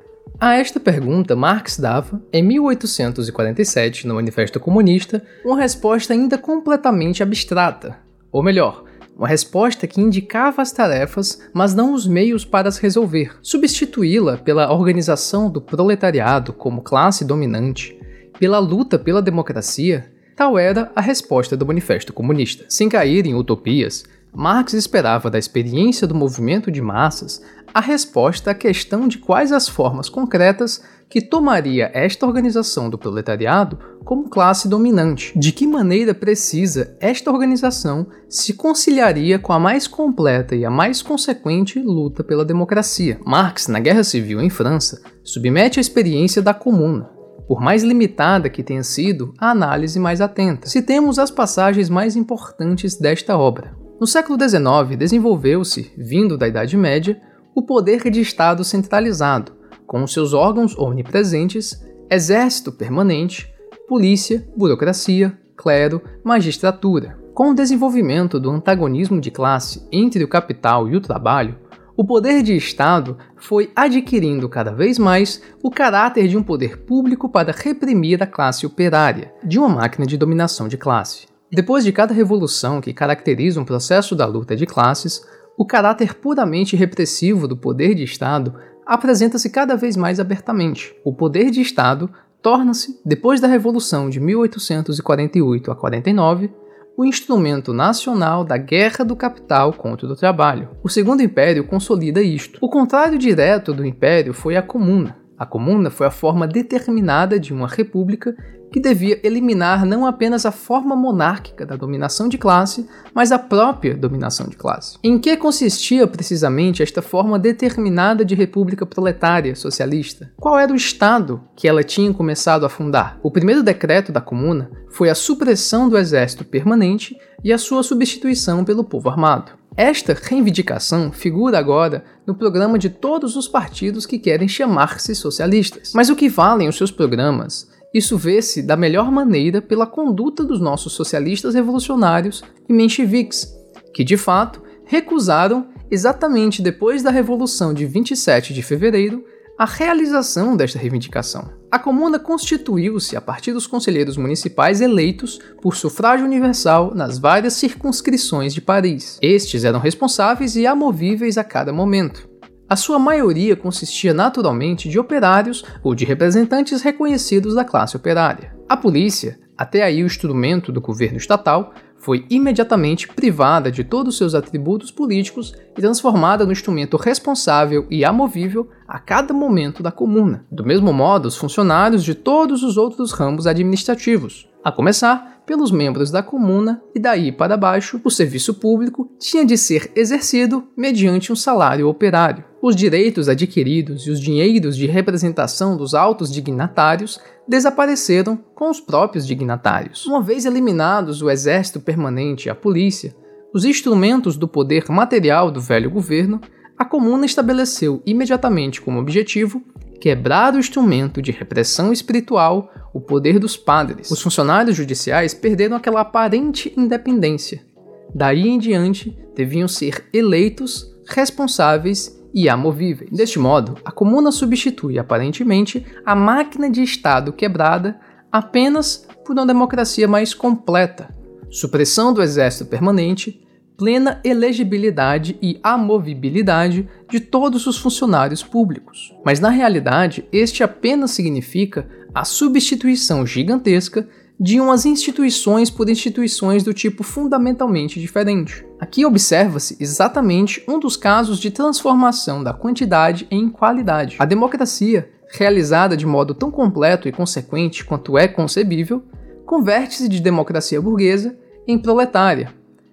A 0.41 0.57
esta 0.57 0.81
pergunta, 0.81 1.37
Marx 1.37 1.79
dava, 1.79 2.19
em 2.33 2.43
1847, 2.43 4.07
no 4.07 4.15
Manifesto 4.15 4.59
Comunista, 4.59 5.23
uma 5.45 5.61
resposta 5.61 6.15
ainda 6.15 6.39
completamente 6.39 7.23
abstrata. 7.23 7.99
Ou 8.33 8.43
melhor, 8.43 8.85
uma 9.17 9.29
resposta 9.29 9.87
que 9.87 10.01
indicava 10.01 10.63
as 10.63 10.73
tarefas, 10.73 11.41
mas 11.53 11.75
não 11.75 11.95
os 11.95 12.07
meios 12.07 12.45
para 12.45 12.69
as 12.69 12.79
resolver. 12.79 13.37
Substituí-la 13.43 14.39
pela 14.39 14.73
organização 14.73 15.51
do 15.51 15.61
proletariado 15.61 16.53
como 16.53 16.83
classe 16.83 17.25
dominante, 17.25 17.99
pela 18.39 18.59
luta 18.59 18.99
pela 18.99 19.23
democracia, 19.23 20.11
tal 20.35 20.59
era 20.59 20.91
a 20.97 21.01
resposta 21.01 21.57
do 21.57 21.67
Manifesto 21.67 22.13
Comunista. 22.13 22.65
Sem 22.69 22.89
cair 22.89 23.27
em 23.27 23.35
utopias, 23.35 24.05
Marx 24.35 24.73
esperava 24.73 25.31
da 25.31 25.39
experiência 25.39 26.07
do 26.07 26.15
movimento 26.15 26.71
de 26.71 26.81
massas 26.81 27.43
a 27.75 27.81
resposta 27.81 28.51
à 28.51 28.55
questão 28.55 29.07
de 29.07 29.19
quais 29.19 29.53
as 29.53 29.69
formas 29.69 30.09
concretas 30.09 30.83
que 31.09 31.21
tomaria 31.21 31.91
esta 31.93 32.27
organização 32.27 32.89
do 32.89 32.97
proletariado 32.97 33.79
como 34.03 34.31
classe 34.31 34.67
dominante. 34.67 35.39
De 35.39 35.53
que 35.53 35.67
maneira 35.67 36.15
precisa 36.15 36.97
esta 36.99 37.31
organização 37.31 38.07
se 38.29 38.55
conciliaria 38.55 39.39
com 39.39 39.53
a 39.53 39.59
mais 39.59 39.87
completa 39.87 40.57
e 40.57 40.65
a 40.65 40.71
mais 40.71 41.03
consequente 41.03 41.79
luta 41.79 42.25
pela 42.25 42.47
democracia? 42.47 43.21
Marx, 43.27 43.69
na 43.69 43.79
Guerra 43.79 44.05
Civil 44.05 44.41
em 44.41 44.49
França, 44.49 45.03
submete 45.23 45.79
a 45.79 45.83
experiência 45.83 46.41
da 46.41 46.55
comuna, 46.55 47.11
por 47.47 47.61
mais 47.61 47.83
limitada 47.83 48.49
que 48.49 48.63
tenha 48.63 48.83
sido, 48.83 49.35
a 49.39 49.51
análise 49.51 50.01
mais 50.01 50.23
atenta. 50.23 50.67
Citemos 50.67 51.19
as 51.19 51.31
passagens 51.31 51.91
mais 51.91 52.17
importantes 52.17 52.97
desta 52.97 53.37
obra. 53.37 53.82
No 54.03 54.07
século 54.09 54.37
XIX, 54.37 54.99
desenvolveu-se, 54.99 55.93
vindo 55.97 56.37
da 56.37 56.49
Idade 56.49 56.77
Média, 56.77 57.23
o 57.55 57.63
poder 57.63 58.11
de 58.11 58.21
Estado 58.21 58.65
centralizado, 58.65 59.53
com 59.87 60.05
seus 60.09 60.35
órgãos 60.35 60.77
omnipresentes, 60.77 61.81
exército 62.11 62.73
permanente, 62.73 63.49
polícia, 63.87 64.45
burocracia, 64.57 65.39
clero, 65.57 66.03
magistratura. 66.25 67.17
Com 67.33 67.53
o 67.53 67.55
desenvolvimento 67.55 68.41
do 68.41 68.51
antagonismo 68.51 69.21
de 69.21 69.31
classe 69.31 69.87
entre 69.93 70.25
o 70.25 70.29
capital 70.29 70.89
e 70.89 70.97
o 70.97 71.01
trabalho, 71.01 71.57
o 71.97 72.05
poder 72.05 72.43
de 72.43 72.57
Estado 72.57 73.17
foi 73.37 73.71
adquirindo 73.77 74.49
cada 74.49 74.73
vez 74.73 74.99
mais 74.99 75.41
o 75.63 75.71
caráter 75.71 76.27
de 76.27 76.37
um 76.37 76.43
poder 76.43 76.79
público 76.79 77.29
para 77.29 77.55
reprimir 77.57 78.21
a 78.21 78.27
classe 78.27 78.67
operária, 78.67 79.33
de 79.45 79.61
uma 79.61 79.69
máquina 79.69 80.05
de 80.05 80.17
dominação 80.17 80.67
de 80.67 80.77
classe. 80.77 81.31
Depois 81.55 81.85
de 81.85 81.93
cada 81.93 82.15
revolução 82.15 82.81
que 82.81 82.95
caracteriza 82.95 83.61
um 83.61 83.65
processo 83.65 84.17
da 84.17 84.25
luta 84.25 84.57
de 84.57 84.65
classes, 84.65 85.23
o 85.55 85.67
caráter 85.67 86.15
puramente 86.15 86.75
repressivo 86.75 87.47
do 87.47 87.55
poder 87.55 87.95
de 87.95 88.05
Estado 88.05 88.55
apresenta-se 88.87 89.51
cada 89.51 89.77
vez 89.77 89.95
mais 89.95 90.19
abertamente. 90.19 90.95
O 91.05 91.13
poder 91.13 91.51
de 91.51 91.61
Estado 91.61 92.09
torna-se, 92.41 92.99
depois 93.05 93.39
da 93.39 93.49
Revolução 93.49 94.09
de 94.09 94.19
1848 94.19 95.71
a 95.71 95.77
49, 95.77 96.51
o 96.97 97.05
instrumento 97.05 97.75
nacional 97.75 98.45
da 98.45 98.57
guerra 98.57 99.05
do 99.05 99.15
capital 99.15 99.75
contra 99.75 100.07
o 100.07 100.17
trabalho. 100.17 100.71
O 100.83 100.89
Segundo 100.89 101.23
Império 101.23 101.67
consolida 101.67 102.23
isto. 102.23 102.59
O 102.63 102.69
contrário 102.71 103.19
direto 103.19 103.75
do 103.75 103.85
Império 103.85 104.33
foi 104.33 104.57
a 104.57 104.63
Comuna. 104.63 105.19
A 105.39 105.45
Comuna 105.45 105.91
foi 105.91 106.07
a 106.07 106.11
forma 106.11 106.47
determinada 106.47 107.39
de 107.39 107.53
uma 107.53 107.69
república 107.69 108.35
que 108.73 108.81
devia 108.81 109.21
eliminar 109.23 109.85
não 109.85 110.07
apenas 110.07 110.47
a 110.47 110.51
forma 110.51 110.97
monárquica 110.97 111.67
da 111.67 111.77
dominação 111.77 112.29
de 112.29 112.39
classe, 112.39 112.89
mas 113.15 113.31
a 113.31 113.39
própria 113.39 113.95
dominação 113.95 114.47
de 114.47 114.57
classe. 114.57 114.97
Em 115.05 115.19
que 115.19 115.37
consistia 115.37 116.07
precisamente 116.07 116.83
esta 116.83 117.03
forma 117.03 117.39
determinada 117.39 118.25
de 118.25 118.35
república 118.35 118.87
proletária 118.87 119.55
socialista? 119.55 120.33
Qual 120.41 120.59
era 120.59 120.73
o 120.73 120.77
Estado 120.77 121.43
que 121.55 121.69
ela 121.69 121.85
tinha 121.85 122.13
começado 122.15 122.65
a 122.65 122.69
fundar? 122.69 123.19
O 123.23 123.31
primeiro 123.31 123.63
decreto 123.63 124.11
da 124.11 124.21
Comuna 124.21 124.71
foi 124.89 125.11
a 125.11 125.15
supressão 125.15 125.89
do 125.89 125.99
exército 125.99 126.45
permanente 126.45 127.17
e 127.45 127.53
a 127.53 127.59
sua 127.59 127.83
substituição 127.83 128.65
pelo 128.65 128.85
povo 128.85 129.11
armado. 129.11 129.53
Esta 129.77 130.15
reivindicação 130.15 131.11
figura 131.11 131.59
agora 131.59 132.05
no 132.27 132.35
programa 132.35 132.79
de 132.79 132.91
todos 132.91 133.37
os 133.37 133.49
partidos 133.49 134.05
que 134.05 134.19
querem 134.19 134.47
chamar-se 134.47 135.15
socialistas. 135.15 135.93
Mas 135.95 136.11
o 136.11 136.17
que 136.17 136.29
valem 136.29 136.69
os 136.69 136.77
seus 136.77 136.91
programas 136.91 137.72
isso 137.95 138.17
vê-se 138.17 138.63
da 138.63 138.77
melhor 138.77 139.11
maneira 139.11 139.61
pela 139.61 139.87
conduta 139.87 140.45
dos 140.45 140.61
nossos 140.61 140.95
socialistas 140.95 141.55
revolucionários 141.55 142.43
e 142.69 142.73
mencheviques, 142.73 143.53
que 143.93 144.03
de 144.03 144.17
fato 144.17 144.63
recusaram, 144.85 145.69
exatamente 145.91 146.63
depois 146.63 147.03
da 147.03 147.11
Revolução 147.11 147.75
de 147.75 147.85
27 147.85 148.55
de 148.55 148.63
fevereiro, 148.63 149.25
a 149.59 149.67
realização 149.67 150.57
desta 150.57 150.79
reivindicação. 150.79 151.51
A 151.71 151.79
Comuna 151.79 152.19
constituiu-se 152.19 153.17
a 153.17 153.21
partir 153.21 153.53
dos 153.53 153.67
conselheiros 153.67 154.17
municipais 154.17 154.81
eleitos 154.81 155.39
por 155.61 155.77
sufrágio 155.77 156.27
universal 156.27 156.95
nas 156.95 157.19
várias 157.19 157.55
circunscrições 157.55 158.55
de 158.55 158.61
Paris. 158.61 159.19
Estes 159.23 159.65
eram 159.65 159.79
responsáveis 159.79 160.57
e 160.57 160.67
amovíveis 160.67 161.39
a 161.39 161.45
cada 161.45 161.73
momento. 161.73 162.32
A 162.73 162.77
sua 162.77 162.99
maioria 162.99 163.55
consistia 163.55 164.15
naturalmente 164.15 164.89
de 164.89 164.99
operários 164.99 165.63
ou 165.83 165.95
de 165.95 166.07
representantes 166.07 166.81
reconhecidos 166.81 167.55
da 167.55 167.67
classe 167.67 167.99
operária. 167.99 168.57
A 168.67 168.79
polícia, 168.79 169.39
até 169.59 169.83
aí 169.83 170.03
o 170.03 170.07
instrumento 170.07 170.73
do 170.73 170.81
governo 170.81 171.19
estatal, 171.19 171.75
foi 171.99 172.25
imediatamente 172.31 173.07
privada 173.09 173.71
de 173.71 173.85
todos 173.85 174.17
seus 174.17 174.35
atributos 174.35 174.91
políticos 174.91 175.55
e 175.77 175.83
transformada 175.83 176.47
no 176.47 176.53
instrumento 176.53 176.97
responsável 176.97 177.87
e 177.91 178.07
amovível 178.07 178.71
a 178.89 178.99
cada 178.99 179.35
momento 179.35 179.83
da 179.83 179.93
comuna. 179.93 180.47
Do 180.51 180.65
mesmo 180.65 180.95
modo, 180.95 181.29
os 181.29 181.37
funcionários 181.37 182.03
de 182.03 182.15
todos 182.15 182.63
os 182.63 182.79
outros 182.79 183.13
ramos 183.13 183.47
administrativos, 183.47 184.49
a 184.65 184.71
começar 184.71 185.43
pelos 185.45 185.71
membros 185.71 186.11
da 186.11 186.23
comuna 186.23 186.81
e 186.95 187.01
daí 187.01 187.33
para 187.33 187.57
baixo, 187.57 188.01
o 188.05 188.11
serviço 188.11 188.55
público 188.55 189.11
tinha 189.19 189.45
de 189.45 189.59
ser 189.59 189.91
exercido 189.97 190.69
mediante 190.77 191.33
um 191.33 191.37
salário 191.37 191.89
operário. 191.89 192.45
Os 192.63 192.77
direitos 192.77 193.29
adquiridos 193.29 194.07
e 194.07 194.11
os 194.11 194.21
dinheiros 194.21 194.77
de 194.77 194.87
representação 194.87 195.77
dos 195.77 195.95
altos 195.95 196.33
dignatários 196.33 197.19
desapareceram 197.47 198.37
com 198.55 198.71
os 198.71 198.81
próprios 198.81 199.27
dignatários. 199.27 200.07
Uma 200.07 200.23
vez 200.23 200.47
eliminados 200.47 201.23
o 201.23 201.31
exército 201.31 201.81
permanente 201.81 202.47
e 202.47 202.51
a 202.51 202.55
polícia, 202.55 203.15
os 203.53 203.65
instrumentos 203.65 204.37
do 204.37 204.47
poder 204.47 204.89
material 204.89 205.51
do 205.51 205.61
velho 205.61 205.91
governo, 205.91 206.41
a 206.79 206.85
Comuna 206.85 207.27
estabeleceu 207.27 208.03
imediatamente 208.07 208.81
como 208.81 208.99
objetivo 208.99 209.63
quebrar 210.03 210.53
o 210.53 210.59
instrumento 210.59 211.23
de 211.23 211.31
repressão 211.31 211.93
espiritual, 211.93 212.73
o 212.93 213.01
poder 213.01 213.39
dos 213.39 213.57
padres. 213.57 214.11
Os 214.11 214.21
funcionários 214.21 214.77
judiciais 214.77 215.33
perderam 215.33 215.77
aquela 215.77 216.01
aparente 216.01 216.75
independência. 216.77 217.65
Daí 218.13 218.49
em 218.49 218.59
diante, 218.59 219.17
deviam 219.37 219.69
ser 219.69 220.05
eleitos, 220.13 220.93
responsáveis 221.07 222.21
e 222.35 222.49
amovíveis. 222.49 223.13
Deste 223.13 223.39
modo, 223.39 223.77
a 223.85 223.93
comuna 223.93 224.33
substitui 224.33 224.99
aparentemente 224.99 225.87
a 226.05 226.17
máquina 226.17 226.69
de 226.69 226.83
Estado 226.83 227.33
quebrada 227.33 227.97
apenas 228.33 229.07
por 229.25 229.35
uma 229.37 229.47
democracia 229.47 230.09
mais 230.09 230.35
completa, 230.35 231.15
supressão 231.49 232.13
do 232.13 232.21
exército 232.21 232.69
permanente, 232.69 233.41
plena 233.77 234.21
elegibilidade 234.25 235.37
e 235.43 235.59
amovibilidade 235.63 236.89
de 237.11 237.21
todos 237.21 237.67
os 237.67 237.79
funcionários 237.79 238.43
públicos. 238.43 239.15
Mas 239.25 239.41
na 239.41 239.49
realidade, 239.49 240.27
este 240.33 240.63
apenas 240.63 241.13
significa 241.13 241.89
a 242.15 242.25
substituição 242.25 243.27
gigantesca 243.27 244.09
de 244.39 244.61
umas 244.61 244.85
instituições 244.85 245.71
por 245.71 245.89
instituições 245.89 246.65
do 246.65 246.75
tipo 246.75 247.03
fundamentalmente 247.03 248.01
diferente. 248.01 248.67
Aqui 248.81 249.07
observa-se 249.07 249.77
exatamente 249.79 250.65
um 250.67 250.79
dos 250.81 250.97
casos 250.97 251.39
de 251.39 251.51
transformação 251.51 252.43
da 252.43 252.53
quantidade 252.53 253.27
em 253.31 253.49
qualidade. 253.49 254.17
A 254.19 254.25
democracia, 254.25 255.11
realizada 255.31 255.97
de 255.97 256.05
modo 256.05 256.35
tão 256.35 256.51
completo 256.51 257.09
e 257.09 257.13
consequente 257.13 257.85
quanto 257.85 258.19
é 258.19 258.27
concebível, 258.27 259.05
converte-se 259.47 260.09
de 260.09 260.21
democracia 260.21 260.81
burguesa 260.81 261.39
em 261.67 261.79
proletária, 261.79 262.53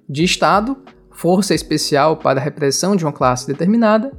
de 0.10 0.24
Estado, 0.24 0.76
força 1.12 1.54
especial 1.54 2.18
para 2.18 2.40
a 2.40 2.44
repressão 2.44 2.96
de 2.96 3.06
uma 3.06 3.14
classe 3.14 3.46
determinada, 3.46 4.12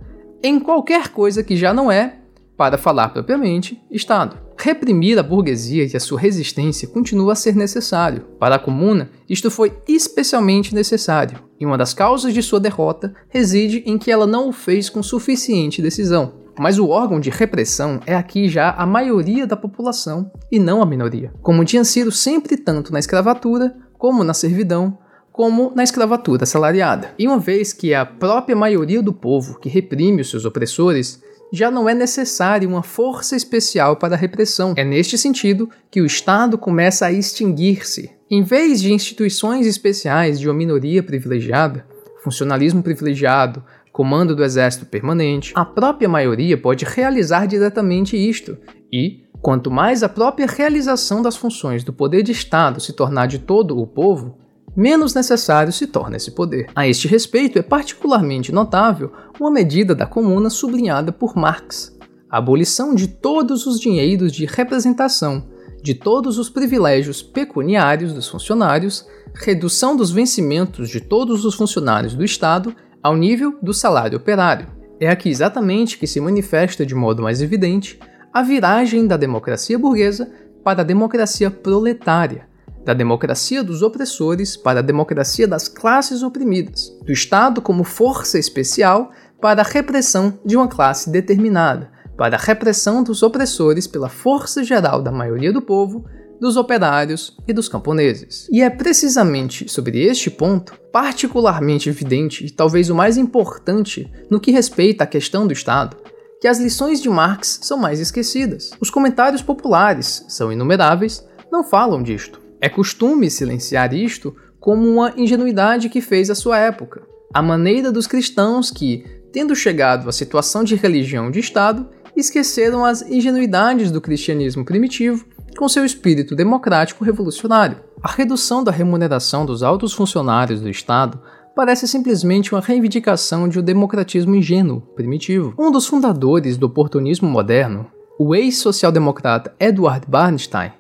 em 0.43 0.61
qualquer 0.61 1.09
coisa 1.09 1.43
que 1.43 1.57
já 1.57 1.75
não 1.75 1.91
é, 1.91 2.17
para 2.57 2.77
falar 2.79 3.09
propriamente, 3.09 3.83
Estado. 3.91 4.37
Reprimir 4.59 5.19
a 5.19 5.23
burguesia 5.23 5.87
e 5.91 5.97
a 5.97 6.01
sua 6.01 6.21
resistência 6.21 6.87
continua 6.87 7.33
a 7.33 7.37
ser 7.37 7.57
necessário. 7.57 8.27
Para 8.39 8.57
a 8.57 8.59
Comuna, 8.59 9.11
isto 9.27 9.51
foi 9.51 9.73
especialmente 9.89 10.75
necessário, 10.75 11.39
e 11.59 11.65
uma 11.65 11.79
das 11.79 11.95
causas 11.95 12.35
de 12.35 12.43
sua 12.43 12.61
derrota 12.61 13.15
reside 13.31 13.83
em 13.87 13.97
que 13.97 14.11
ela 14.11 14.27
não 14.27 14.51
o 14.51 14.53
fez 14.53 14.91
com 14.91 15.03
suficiente 15.03 15.81
decisão. 15.81 16.35
Mas 16.59 16.79
o 16.79 16.89
órgão 16.89 17.19
de 17.19 17.31
repressão 17.31 18.01
é 18.05 18.15
aqui 18.15 18.47
já 18.47 18.73
a 18.73 18.85
maioria 18.85 19.47
da 19.47 19.57
população 19.57 20.31
e 20.53 20.59
não 20.59 20.83
a 20.83 20.87
minoria, 20.87 21.33
como 21.41 21.65
tinha 21.65 21.85
sido 21.85 22.13
sempre 22.13 22.59
tanto 22.59 22.93
na 22.93 22.99
escravatura 22.99 23.75
como 23.97 24.23
na 24.25 24.35
servidão, 24.35 24.99
como 25.41 25.73
na 25.75 25.83
escravatura 25.83 26.43
assalariada. 26.43 27.15
E 27.19 27.27
uma 27.27 27.39
vez 27.39 27.73
que 27.73 27.95
a 27.95 28.05
própria 28.05 28.55
maioria 28.55 29.03
do 29.03 29.11
povo 29.11 29.59
que 29.59 29.71
reprime 29.71 30.21
os 30.21 30.29
seus 30.29 30.45
opressores, 30.45 31.23
já 31.51 31.71
não 31.71 31.89
é 31.89 31.95
necessária 31.95 32.69
uma 32.69 32.83
força 32.83 33.35
especial 33.35 33.97
para 33.97 34.15
a 34.15 34.19
repressão. 34.19 34.75
É 34.77 34.85
neste 34.85 35.17
sentido 35.17 35.71
que 35.91 36.03
o 36.03 36.05
Estado 36.05 36.59
começa 36.59 37.07
a 37.07 37.13
extinguir-se. 37.13 38.11
Em 38.31 38.43
vez 38.43 38.83
de 38.83 38.93
instituições 38.93 39.67
especiais 39.67 40.39
de 40.39 40.47
uma 40.47 40.53
minoria 40.53 41.03
privilegiada, 41.03 41.87
funcionalismo 42.23 42.83
privilegiado, 42.83 43.65
comando 43.91 44.37
do 44.37 44.45
exército 44.45 44.85
permanente, 44.85 45.55
a 45.57 45.65
própria 45.65 46.07
maioria 46.07 46.59
pode 46.59 46.85
realizar 46.85 47.47
diretamente 47.47 48.15
isto 48.15 48.59
e, 48.93 49.23
quanto 49.41 49.71
mais 49.71 50.03
a 50.03 50.09
própria 50.11 50.47
realização 50.47 51.23
das 51.23 51.35
funções 51.35 51.83
do 51.83 51.95
poder 51.95 52.23
de 52.23 52.31
Estado 52.31 52.79
se 52.79 52.93
tornar 52.93 53.25
de 53.25 53.39
todo 53.39 53.81
o 53.81 53.87
povo, 53.87 54.39
menos 54.77 55.15
necessário 55.15 55.73
se 55.73 55.87
torna 55.87 56.17
esse 56.17 56.31
poder. 56.31 56.69
A 56.75 56.87
este 56.87 57.09
respeito, 57.09 57.59
é 57.59 57.63
particularmente 57.63 58.53
notável 58.53 59.13
uma 59.39 59.51
medida 59.51 59.95
da 59.95 60.07
Comuna 60.07 60.51
sublinhada 60.51 61.13
por 61.13 61.37
Marx: 61.37 61.97
a 62.31 62.39
abolição 62.39 62.95
de 62.95 63.09
todos 63.09 63.67
os 63.67 63.81
dinheiros 63.81 64.33
de 64.33 64.47
representação, 64.47 65.49
de 65.83 65.95
todos 65.95 66.39
os 66.39 66.51
privilégios 66.51 67.23
pecuniários 67.23 68.13
dos 68.13 68.29
funcionários, 68.29 69.07
redução 69.35 69.97
dos 69.97 70.11
vencimentos 70.11 70.89
de 70.89 71.01
todos 71.01 71.45
os 71.45 71.55
funcionários 71.55 72.15
do 72.15 72.25
Estado 72.25 72.75
ao 73.03 73.17
nível 73.17 73.59
do 73.63 73.73
salário 73.73 74.19
operário. 74.19 74.69
É 75.01 75.09
aqui 75.09 75.31
exatamente 75.31 75.99
que 75.99 76.07
se 76.07 76.21
manifesta 76.21 76.85
de 76.85 76.95
modo 76.95 77.23
mais 77.23 77.41
evidente 77.41 77.99
a 78.33 78.43
viragem 78.43 79.07
da 79.07 79.17
democracia 79.17 79.79
burguesa 79.79 80.31
para 80.63 80.83
a 80.83 80.85
democracia 80.85 81.51
proletária, 81.51 82.50
da 82.85 82.95
democracia 82.95 83.63
dos 83.63 83.83
opressores 83.83 84.57
para 84.57 84.81
a 84.81 84.83
democracia 84.83 85.47
das 85.47 85.69
classes 85.69 86.23
oprimidas, 86.23 86.91
do 87.05 87.13
Estado 87.13 87.61
como 87.61 87.85
força 87.85 88.39
especial 88.39 89.11
para 89.41 89.63
a 89.63 89.65
repressão 89.65 90.39
de 90.45 90.57
uma 90.57 90.69
classe 90.69 91.11
determinada, 91.11 91.91
para 92.17 92.37
a 92.37 92.41
repressão 92.41 93.03
dos 93.03 93.23
opressores 93.23 93.87
pela 93.87 94.09
força 94.09 94.63
geral 94.63 95.03
da 95.03 95.11
maioria 95.11 95.53
do 95.53 95.63
povo, 95.63 96.05
dos 96.41 96.57
operários 96.57 97.37
e 97.47 97.53
dos 97.53 97.69
camponeses. 97.69 98.49
E 98.51 98.63
é 98.63 98.71
precisamente 98.71 99.71
sobre 99.71 100.03
este 100.03 100.31
ponto, 100.31 100.73
particularmente 100.91 101.89
evidente 101.89 102.45
e 102.45 102.51
talvez 102.51 102.89
o 102.89 102.95
mais 102.95 103.19
importante 103.19 104.11
no 104.31 104.41
que 104.41 104.51
respeita 104.51 105.05
à 105.05 105.07
questão 105.07 105.47
do 105.47 105.53
Estado, 105.53 105.97
que 106.41 106.49
as 106.49 106.59
lições 106.59 107.03
de 107.03 107.11
Marx 107.11 107.61
são 107.63 107.77
mais 107.77 108.01
esquecidas. 108.01 108.71
Os 108.81 108.89
comentários 108.89 109.43
populares 109.43 110.25
são 110.29 110.51
inumeráveis, 110.51 111.23
não 111.53 111.63
falam 111.63 112.03
disto. 112.03 112.40
É 112.61 112.69
costume 112.69 113.31
silenciar 113.31 113.95
isto 113.95 114.35
como 114.59 114.87
uma 114.87 115.15
ingenuidade 115.17 115.89
que 115.89 116.01
fez 116.01 116.29
a 116.29 116.35
sua 116.35 116.59
época. 116.59 117.03
A 117.33 117.41
maneira 117.41 117.91
dos 117.91 118.07
cristãos 118.07 118.71
que, 118.71 119.05
tendo 119.33 119.57
chegado 119.57 120.09
à 120.09 120.13
situação 120.13 120.63
de 120.63 120.75
religião 120.75 121.31
de 121.31 121.41
Estado, 121.41 121.89
esqueceram 122.15 122.85
as 122.85 123.03
ingenuidades 123.03 123.91
do 123.91 124.01
cristianismo 124.01 124.65
primitivo 124.65 125.25
com 125.57 125.69
seu 125.69 125.85
espírito 125.85 126.37
democrático 126.37 127.05
revolucionário. 127.05 127.79
A 128.03 128.11
redução 128.11 128.63
da 128.63 128.71
remuneração 128.71 129.47
dos 129.47 129.63
altos 129.63 129.93
funcionários 129.93 130.61
do 130.61 130.69
Estado 130.69 131.21
parece 131.55 131.87
simplesmente 131.89 132.55
uma 132.55 132.61
reivindicação 132.61 133.49
de 133.49 133.59
um 133.59 133.63
democratismo 133.63 134.35
ingênuo, 134.35 134.81
primitivo. 134.95 135.55
Um 135.59 135.71
dos 135.71 135.87
fundadores 135.87 136.57
do 136.57 136.67
oportunismo 136.67 137.29
moderno, 137.29 137.87
o 138.19 138.35
ex-social-democrata 138.35 139.55
Edward 139.59 140.07
Bernstein, 140.09 140.73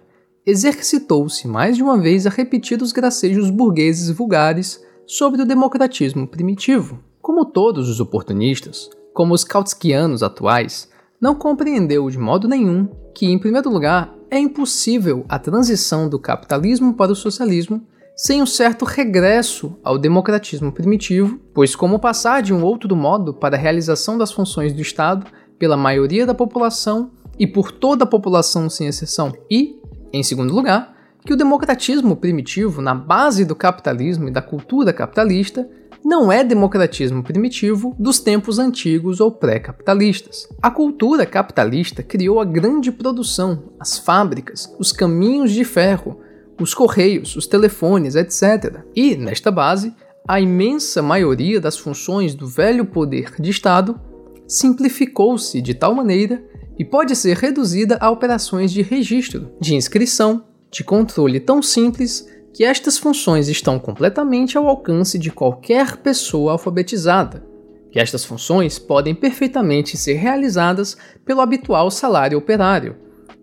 exercitou-se 0.46 1.46
mais 1.46 1.76
de 1.76 1.82
uma 1.82 1.98
vez 1.98 2.26
a 2.26 2.30
repetir 2.30 2.82
os 2.82 2.92
gracejos 2.92 3.50
burgueses 3.50 4.10
vulgares 4.10 4.82
sobre 5.06 5.42
o 5.42 5.46
democratismo 5.46 6.26
primitivo. 6.26 6.98
Como 7.20 7.44
todos 7.44 7.88
os 7.88 8.00
oportunistas, 8.00 8.88
como 9.12 9.34
os 9.34 9.44
kautskianos 9.44 10.22
atuais, 10.22 10.88
não 11.20 11.34
compreendeu 11.34 12.08
de 12.08 12.18
modo 12.18 12.48
nenhum 12.48 12.88
que, 13.14 13.26
em 13.26 13.38
primeiro 13.38 13.68
lugar, 13.68 14.14
é 14.30 14.38
impossível 14.38 15.24
a 15.28 15.38
transição 15.38 16.08
do 16.08 16.18
capitalismo 16.18 16.94
para 16.94 17.12
o 17.12 17.16
socialismo 17.16 17.82
sem 18.16 18.42
um 18.42 18.46
certo 18.46 18.84
regresso 18.84 19.76
ao 19.82 19.98
democratismo 19.98 20.70
primitivo, 20.70 21.40
pois 21.54 21.74
como 21.74 21.98
passar 21.98 22.42
de 22.42 22.52
um 22.52 22.62
outro 22.62 22.94
modo 22.94 23.32
para 23.32 23.56
a 23.56 23.58
realização 23.58 24.18
das 24.18 24.30
funções 24.30 24.72
do 24.72 24.82
Estado 24.82 25.26
pela 25.58 25.76
maioria 25.76 26.26
da 26.26 26.34
população 26.34 27.10
e 27.38 27.46
por 27.46 27.72
toda 27.72 28.04
a 28.04 28.06
população 28.06 28.68
sem 28.68 28.86
exceção, 28.86 29.32
e 29.50 29.79
em 30.12 30.22
segundo 30.22 30.54
lugar, 30.54 30.96
que 31.24 31.32
o 31.32 31.36
democratismo 31.36 32.16
primitivo, 32.16 32.80
na 32.80 32.94
base 32.94 33.44
do 33.44 33.54
capitalismo 33.54 34.28
e 34.28 34.30
da 34.30 34.40
cultura 34.40 34.92
capitalista, 34.92 35.68
não 36.04 36.32
é 36.32 36.42
democratismo 36.42 37.22
primitivo 37.22 37.94
dos 37.98 38.18
tempos 38.18 38.58
antigos 38.58 39.20
ou 39.20 39.30
pré-capitalistas. 39.30 40.48
A 40.62 40.70
cultura 40.70 41.26
capitalista 41.26 42.02
criou 42.02 42.40
a 42.40 42.44
grande 42.44 42.90
produção, 42.90 43.64
as 43.78 43.98
fábricas, 43.98 44.74
os 44.78 44.92
caminhos 44.92 45.52
de 45.52 45.62
ferro, 45.62 46.18
os 46.58 46.72
correios, 46.72 47.36
os 47.36 47.46
telefones, 47.46 48.14
etc. 48.14 48.80
E, 48.94 49.14
nesta 49.16 49.50
base, 49.50 49.94
a 50.26 50.40
imensa 50.40 51.02
maioria 51.02 51.60
das 51.60 51.76
funções 51.76 52.34
do 52.34 52.46
velho 52.46 52.84
poder 52.84 53.34
de 53.38 53.50
Estado 53.50 54.00
simplificou-se 54.46 55.60
de 55.60 55.74
tal 55.74 55.94
maneira 55.94 56.42
e 56.80 56.84
pode 56.84 57.14
ser 57.14 57.36
reduzida 57.36 57.98
a 58.00 58.10
operações 58.10 58.72
de 58.72 58.80
registro, 58.80 59.52
de 59.60 59.74
inscrição, 59.74 60.46
de 60.70 60.82
controle 60.82 61.38
tão 61.38 61.60
simples 61.60 62.26
que 62.54 62.64
estas 62.64 62.96
funções 62.96 63.48
estão 63.48 63.78
completamente 63.78 64.56
ao 64.56 64.66
alcance 64.66 65.18
de 65.18 65.30
qualquer 65.30 65.98
pessoa 65.98 66.52
alfabetizada, 66.52 67.44
que 67.92 68.00
estas 68.00 68.24
funções 68.24 68.78
podem 68.78 69.14
perfeitamente 69.14 69.98
ser 69.98 70.14
realizadas 70.14 70.96
pelo 71.22 71.42
habitual 71.42 71.90
salário 71.90 72.38
operário, 72.38 72.96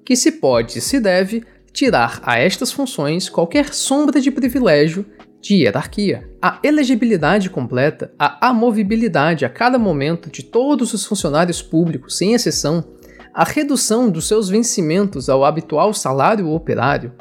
que 0.04 0.16
se 0.16 0.32
pode 0.32 0.80
e 0.80 0.82
se 0.82 1.00
deve 1.00 1.44
tirar 1.72 2.20
a 2.24 2.40
estas 2.40 2.72
funções 2.72 3.30
qualquer 3.30 3.72
sombra 3.72 4.20
de 4.20 4.32
privilégio 4.32 5.06
de 5.40 5.58
hierarquia. 5.58 6.28
A 6.42 6.60
elegibilidade 6.64 7.52
completa, 7.52 8.12
a 8.18 8.50
amovibilidade 8.50 9.46
a 9.46 9.50
cada 9.50 9.78
momento 9.78 10.32
de 10.32 10.42
todos 10.42 10.92
os 10.92 11.06
funcionários 11.06 11.62
públicos, 11.62 12.18
sem 12.18 12.34
exceção, 12.34 12.84
a 13.38 13.44
redução 13.44 14.10
dos 14.10 14.28
seus 14.28 14.50
vencimentos 14.50 15.30
ao 15.30 15.46
habitual 15.46 15.94
salário 15.94 16.50
operário, 16.50 17.14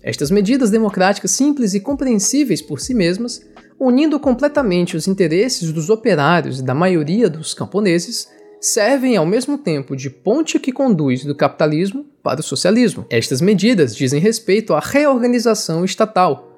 estas 0.00 0.30
medidas 0.30 0.70
democráticas 0.70 1.32
simples 1.32 1.74
e 1.74 1.80
compreensíveis 1.80 2.62
por 2.62 2.78
si 2.78 2.94
mesmas 2.94 3.44
unindo 3.76 4.20
completamente 4.20 4.96
os 4.96 5.08
interesses 5.08 5.72
dos 5.72 5.90
operários 5.90 6.60
e 6.60 6.62
da 6.62 6.76
maioria 6.76 7.28
dos 7.28 7.54
camponeses, 7.54 8.28
servem 8.60 9.16
ao 9.16 9.26
mesmo 9.26 9.58
tempo 9.58 9.96
de 9.96 10.08
ponte 10.08 10.60
que 10.60 10.70
conduz 10.70 11.24
do 11.24 11.34
capitalismo 11.34 12.06
para 12.22 12.38
o 12.38 12.44
socialismo. 12.44 13.04
Estas 13.10 13.40
medidas 13.40 13.96
dizem 13.96 14.20
respeito 14.20 14.74
à 14.74 14.78
reorganização 14.78 15.84
estatal, 15.84 16.52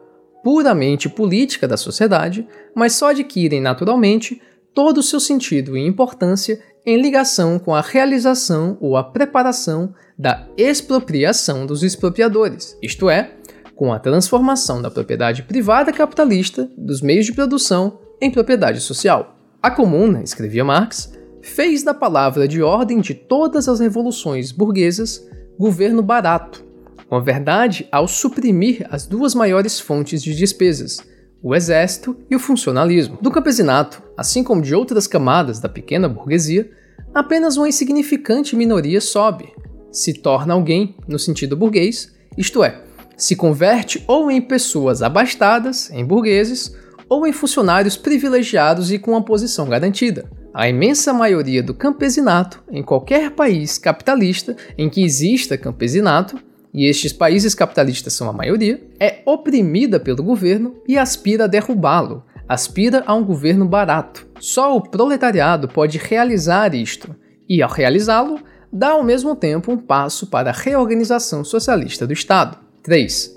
puramente 0.44 1.08
política 1.08 1.66
da 1.66 1.78
sociedade, 1.78 2.46
mas 2.74 2.92
só 2.92 3.08
adquirem 3.08 3.62
naturalmente 3.62 4.42
todo 4.76 4.98
o 4.98 5.02
seu 5.02 5.18
sentido 5.18 5.74
e 5.74 5.86
importância 5.86 6.60
em 6.84 7.00
ligação 7.00 7.58
com 7.58 7.74
a 7.74 7.80
realização 7.80 8.76
ou 8.78 8.94
a 8.94 9.02
preparação 9.02 9.94
da 10.18 10.46
expropriação 10.54 11.64
dos 11.64 11.82
expropriadores, 11.82 12.76
isto 12.82 13.08
é, 13.08 13.30
com 13.74 13.90
a 13.90 13.98
transformação 13.98 14.82
da 14.82 14.90
propriedade 14.90 15.44
privada 15.44 15.94
capitalista 15.94 16.70
dos 16.76 17.00
meios 17.00 17.24
de 17.24 17.32
produção 17.32 18.00
em 18.20 18.30
propriedade 18.30 18.82
social. 18.82 19.38
A 19.62 19.70
Comuna, 19.70 20.22
escrevia 20.22 20.62
Marx, 20.62 21.10
fez 21.40 21.82
da 21.82 21.94
palavra 21.94 22.46
de 22.46 22.60
ordem 22.62 23.00
de 23.00 23.14
todas 23.14 23.70
as 23.70 23.80
revoluções 23.80 24.52
burguesas 24.52 25.26
governo 25.58 26.02
barato, 26.02 26.62
com 27.08 27.16
a 27.16 27.20
verdade 27.20 27.88
ao 27.90 28.06
suprimir 28.06 28.86
as 28.90 29.06
duas 29.06 29.34
maiores 29.34 29.80
fontes 29.80 30.22
de 30.22 30.34
despesas, 30.34 30.98
o 31.46 31.54
exército 31.54 32.16
e 32.28 32.34
o 32.34 32.40
funcionalismo. 32.40 33.18
Do 33.22 33.30
campesinato, 33.30 34.02
assim 34.16 34.42
como 34.42 34.60
de 34.60 34.74
outras 34.74 35.06
camadas 35.06 35.60
da 35.60 35.68
pequena 35.68 36.08
burguesia, 36.08 36.68
apenas 37.14 37.56
uma 37.56 37.68
insignificante 37.68 38.56
minoria 38.56 39.00
sobe, 39.00 39.54
se 39.92 40.12
torna 40.12 40.54
alguém 40.54 40.96
no 41.06 41.20
sentido 41.20 41.56
burguês, 41.56 42.12
isto 42.36 42.64
é, 42.64 42.82
se 43.16 43.36
converte 43.36 44.02
ou 44.08 44.28
em 44.28 44.42
pessoas 44.42 45.02
abastadas, 45.02 45.88
em 45.92 46.04
burgueses, 46.04 46.74
ou 47.08 47.24
em 47.24 47.32
funcionários 47.32 47.96
privilegiados 47.96 48.90
e 48.90 48.98
com 48.98 49.12
uma 49.12 49.24
posição 49.24 49.68
garantida. 49.68 50.28
A 50.52 50.68
imensa 50.68 51.12
maioria 51.12 51.62
do 51.62 51.72
campesinato, 51.72 52.64
em 52.72 52.82
qualquer 52.82 53.30
país 53.30 53.78
capitalista 53.78 54.56
em 54.76 54.90
que 54.90 55.04
exista 55.04 55.56
campesinato, 55.56 56.40
e 56.76 56.84
estes 56.84 57.10
países 57.10 57.54
capitalistas 57.54 58.12
são 58.12 58.28
a 58.28 58.34
maioria, 58.34 58.86
é 59.00 59.22
oprimida 59.24 59.98
pelo 59.98 60.22
governo 60.22 60.76
e 60.86 60.98
aspira 60.98 61.44
a 61.44 61.46
derrubá-lo, 61.46 62.22
aspira 62.46 63.02
a 63.06 63.14
um 63.14 63.24
governo 63.24 63.66
barato. 63.66 64.26
Só 64.38 64.76
o 64.76 64.82
proletariado 64.82 65.68
pode 65.68 65.96
realizar 65.96 66.74
isto, 66.74 67.16
e 67.48 67.62
ao 67.62 67.70
realizá-lo, 67.70 68.38
dá 68.70 68.90
ao 68.90 69.02
mesmo 69.02 69.34
tempo 69.34 69.72
um 69.72 69.78
passo 69.78 70.26
para 70.26 70.50
a 70.50 70.52
reorganização 70.52 71.42
socialista 71.42 72.06
do 72.06 72.12
Estado. 72.12 72.58
3. 72.82 73.34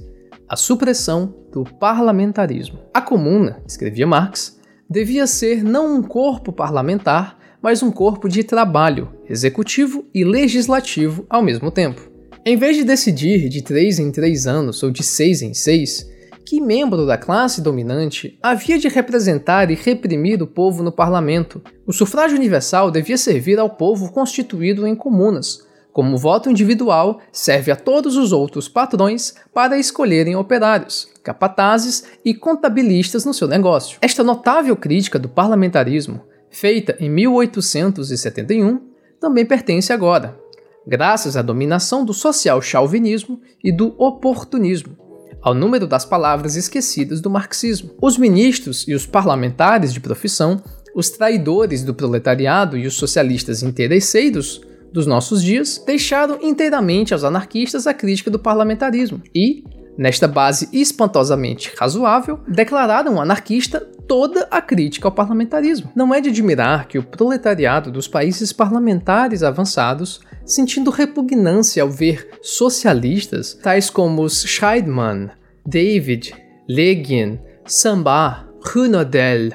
A 0.49 0.57
supressão 0.57 1.33
do 1.49 1.63
parlamentarismo. 1.63 2.79
A 2.93 3.01
comuna, 3.01 3.63
escrevia 3.65 4.05
Marx, 4.05 4.59
devia 4.89 5.25
ser 5.25 5.63
não 5.63 5.95
um 5.95 6.03
corpo 6.03 6.51
parlamentar, 6.51 7.39
mas 7.61 7.81
um 7.81 7.91
corpo 7.91 8.27
de 8.27 8.43
trabalho, 8.43 9.13
executivo 9.29 10.03
e 10.13 10.25
legislativo 10.25 11.25
ao 11.29 11.41
mesmo 11.41 11.71
tempo. 11.71 12.08
Em 12.45 12.55
vez 12.55 12.77
de 12.77 12.83
decidir 12.83 13.49
de 13.49 13.61
três 13.61 13.99
em 13.99 14.11
três 14.11 14.47
anos 14.47 14.81
ou 14.81 14.89
de 14.89 15.03
seis 15.03 15.41
em 15.41 15.53
seis, 15.53 16.09
que 16.45 16.61
membro 16.61 17.05
da 17.05 17.17
classe 17.17 17.61
dominante 17.61 18.39
havia 18.41 18.79
de 18.79 18.87
representar 18.87 19.69
e 19.69 19.75
reprimir 19.75 20.41
o 20.41 20.47
povo 20.47 20.81
no 20.81 20.91
parlamento. 20.91 21.61
O 21.85 21.93
sufrágio 21.93 22.37
universal 22.37 22.89
devia 22.89 23.17
servir 23.17 23.59
ao 23.59 23.69
povo 23.69 24.11
constituído 24.11 24.87
em 24.87 24.95
comunas, 24.95 25.67
como 25.91 26.15
o 26.15 26.17
voto 26.17 26.49
individual 26.49 27.19
serve 27.31 27.71
a 27.71 27.75
todos 27.75 28.15
os 28.15 28.31
outros 28.31 28.69
patrões 28.69 29.35
para 29.53 29.77
escolherem 29.77 30.35
operários, 30.35 31.09
capatazes 31.21 32.05
e 32.23 32.33
contabilistas 32.33 33.25
no 33.25 33.33
seu 33.33 33.47
negócio. 33.47 33.99
Esta 34.01 34.23
notável 34.23 34.75
crítica 34.75 35.19
do 35.19 35.27
parlamentarismo, 35.27 36.21
feita 36.49 36.95
em 36.99 37.09
1871, 37.09 38.79
também 39.19 39.45
pertence 39.45 39.91
agora, 39.91 40.39
graças 40.87 41.37
à 41.37 41.41
dominação 41.41 42.03
do 42.03 42.13
social 42.13 42.61
chauvinismo 42.61 43.39
e 43.63 43.71
do 43.71 43.93
oportunismo, 43.97 44.97
ao 45.41 45.53
número 45.53 45.87
das 45.87 46.05
palavras 46.05 46.55
esquecidas 46.55 47.21
do 47.21 47.29
marxismo. 47.29 47.91
Os 48.01 48.17
ministros 48.17 48.87
e 48.87 48.93
os 48.93 49.05
parlamentares 49.05 49.93
de 49.93 49.99
profissão, 49.99 50.61
os 50.95 51.09
traidores 51.09 51.83
do 51.83 51.93
proletariado 51.93 52.77
e 52.77 52.87
os 52.87 52.95
socialistas 52.95 53.63
interesseiros 53.63 54.61
dos 54.91 55.05
nossos 55.05 55.43
dias 55.43 55.81
deixaram 55.85 56.39
inteiramente 56.41 57.13
aos 57.13 57.23
anarquistas 57.23 57.85
a 57.85 57.93
crítica 57.93 58.31
do 58.31 58.39
parlamentarismo 58.39 59.21
e, 59.33 59.63
nesta 59.99 60.29
base 60.29 60.69
espantosamente 60.71 61.73
razoável, 61.77 62.39
declararam 62.47 63.19
anarquista 63.19 63.81
toda 64.07 64.47
a 64.49 64.61
crítica 64.61 65.09
ao 65.09 65.11
parlamentarismo. 65.11 65.91
Não 65.93 66.15
é 66.15 66.21
de 66.21 66.29
admirar 66.29 66.87
que 66.87 66.97
o 66.97 67.03
proletariado 67.03 67.91
dos 67.91 68.07
países 68.07 68.53
parlamentares 68.53 69.43
avançados 69.43 70.21
sentindo 70.45 70.89
repugnância 70.89 71.83
ao 71.83 71.89
ver 71.89 72.29
socialistas 72.41 73.53
tais 73.61 73.89
como 73.89 74.23
os 74.23 74.41
Scheidman, 74.41 75.31
David, 75.65 76.33
Legin, 76.67 77.37
Sambar, 77.65 78.47
Runodel, 78.73 79.51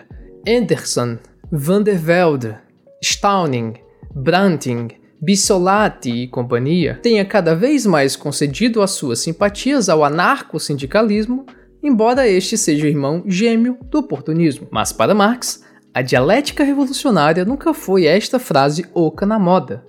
Anderson, 0.47 1.19
Van 1.51 1.83
der 1.83 1.99
Velde, 1.99 2.55
Stauning, 3.03 3.75
Branting, 4.15 4.91
Bissolati 5.25 6.11
e 6.11 6.29
companhia 6.29 6.99
tenha 7.03 7.25
cada 7.25 7.55
vez 7.55 7.87
mais 7.87 8.15
concedido 8.15 8.83
as 8.83 8.91
suas 8.91 9.21
simpatias 9.21 9.89
ao 9.89 10.05
anarco-sindicalismo, 10.05 11.47
embora 11.83 12.29
este 12.29 12.59
seja 12.59 12.85
o 12.85 12.89
irmão 12.89 13.25
gêmeo 13.27 13.79
do 13.91 14.01
oportunismo. 14.01 14.69
Mas 14.71 14.93
para 14.93 15.15
Marx, 15.15 15.65
a 15.95 16.03
dialética 16.03 16.63
revolucionária 16.63 17.43
nunca 17.43 17.73
foi 17.73 18.05
esta 18.05 18.39
frase 18.39 18.85
oca 18.93 19.25
na 19.25 19.39
moda 19.39 19.83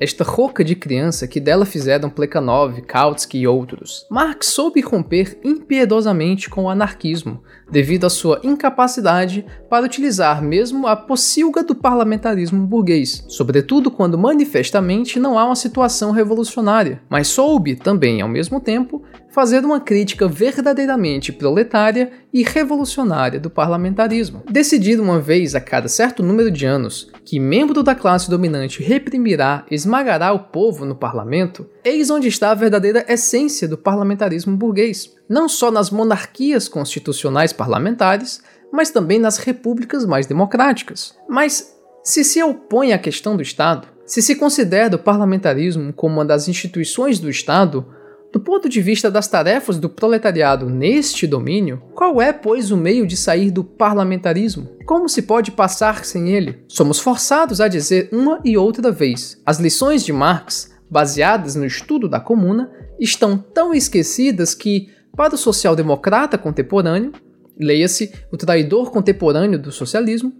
esta 0.00 0.24
roca 0.24 0.64
de 0.64 0.74
criança 0.74 1.28
que 1.28 1.38
dela 1.38 1.66
fizeram 1.66 2.08
Plekhanov, 2.08 2.80
Kautsky 2.82 3.40
e 3.40 3.46
outros. 3.46 4.06
Marx 4.10 4.46
soube 4.46 4.80
romper 4.80 5.38
impiedosamente 5.44 6.48
com 6.48 6.64
o 6.64 6.70
anarquismo, 6.70 7.42
devido 7.70 8.06
à 8.06 8.10
sua 8.10 8.40
incapacidade 8.42 9.44
para 9.68 9.84
utilizar 9.84 10.42
mesmo 10.42 10.86
a 10.86 10.96
pocilga 10.96 11.62
do 11.62 11.74
parlamentarismo 11.74 12.66
burguês, 12.66 13.24
sobretudo 13.28 13.90
quando 13.90 14.16
manifestamente 14.16 15.20
não 15.20 15.38
há 15.38 15.44
uma 15.44 15.54
situação 15.54 16.10
revolucionária, 16.12 17.02
mas 17.08 17.28
soube 17.28 17.76
também, 17.76 18.22
ao 18.22 18.28
mesmo 18.28 18.58
tempo, 18.58 19.02
fazer 19.30 19.64
uma 19.64 19.80
crítica 19.80 20.28
verdadeiramente 20.28 21.32
proletária 21.32 22.10
e 22.32 22.42
revolucionária 22.42 23.40
do 23.40 23.48
parlamentarismo. 23.48 24.42
Decidir 24.50 25.00
uma 25.00 25.20
vez 25.20 25.54
a 25.54 25.60
cada 25.60 25.88
certo 25.88 26.22
número 26.22 26.50
de 26.50 26.66
anos 26.66 27.10
que 27.24 27.38
membro 27.38 27.82
da 27.82 27.94
classe 27.94 28.28
dominante 28.28 28.82
reprimirá, 28.82 29.64
esmagará 29.70 30.32
o 30.32 30.40
povo 30.40 30.84
no 30.84 30.94
parlamento, 30.94 31.66
eis 31.84 32.10
onde 32.10 32.28
está 32.28 32.50
a 32.50 32.54
verdadeira 32.54 33.04
essência 33.08 33.68
do 33.68 33.78
parlamentarismo 33.78 34.56
burguês, 34.56 35.12
não 35.28 35.48
só 35.48 35.70
nas 35.70 35.90
monarquias 35.90 36.68
constitucionais 36.68 37.52
parlamentares, 37.52 38.42
mas 38.72 38.90
também 38.90 39.18
nas 39.18 39.38
repúblicas 39.38 40.04
mais 40.04 40.26
democráticas. 40.26 41.14
Mas 41.28 41.76
se 42.02 42.24
se 42.24 42.42
opõe 42.42 42.92
à 42.92 42.98
questão 42.98 43.36
do 43.36 43.42
Estado, 43.42 43.88
se 44.06 44.20
se 44.20 44.34
considera 44.34 44.96
o 44.96 44.98
parlamentarismo 44.98 45.92
como 45.92 46.16
uma 46.16 46.24
das 46.24 46.48
instituições 46.48 47.20
do 47.20 47.30
Estado, 47.30 47.86
do 48.32 48.38
ponto 48.38 48.68
de 48.68 48.80
vista 48.80 49.10
das 49.10 49.26
tarefas 49.26 49.78
do 49.78 49.88
proletariado 49.88 50.70
neste 50.70 51.26
domínio, 51.26 51.82
qual 51.94 52.22
é, 52.22 52.32
pois, 52.32 52.70
o 52.70 52.76
meio 52.76 53.06
de 53.06 53.16
sair 53.16 53.50
do 53.50 53.64
parlamentarismo? 53.64 54.68
Como 54.86 55.08
se 55.08 55.22
pode 55.22 55.50
passar 55.50 56.04
sem 56.04 56.30
ele? 56.30 56.62
Somos 56.68 57.00
forçados 57.00 57.60
a 57.60 57.66
dizer 57.66 58.08
uma 58.12 58.40
e 58.44 58.56
outra 58.56 58.92
vez: 58.92 59.40
as 59.44 59.58
lições 59.58 60.04
de 60.04 60.12
Marx, 60.12 60.70
baseadas 60.88 61.56
no 61.56 61.66
estudo 61.66 62.08
da 62.08 62.20
comuna, 62.20 62.70
estão 63.00 63.36
tão 63.36 63.74
esquecidas 63.74 64.54
que, 64.54 64.88
para 65.16 65.34
o 65.34 65.38
social-democrata 65.38 66.38
contemporâneo, 66.38 67.12
leia-se 67.58 68.12
o 68.32 68.36
traidor 68.36 68.90
contemporâneo 68.90 69.58
do 69.58 69.72
socialismo, 69.72 70.32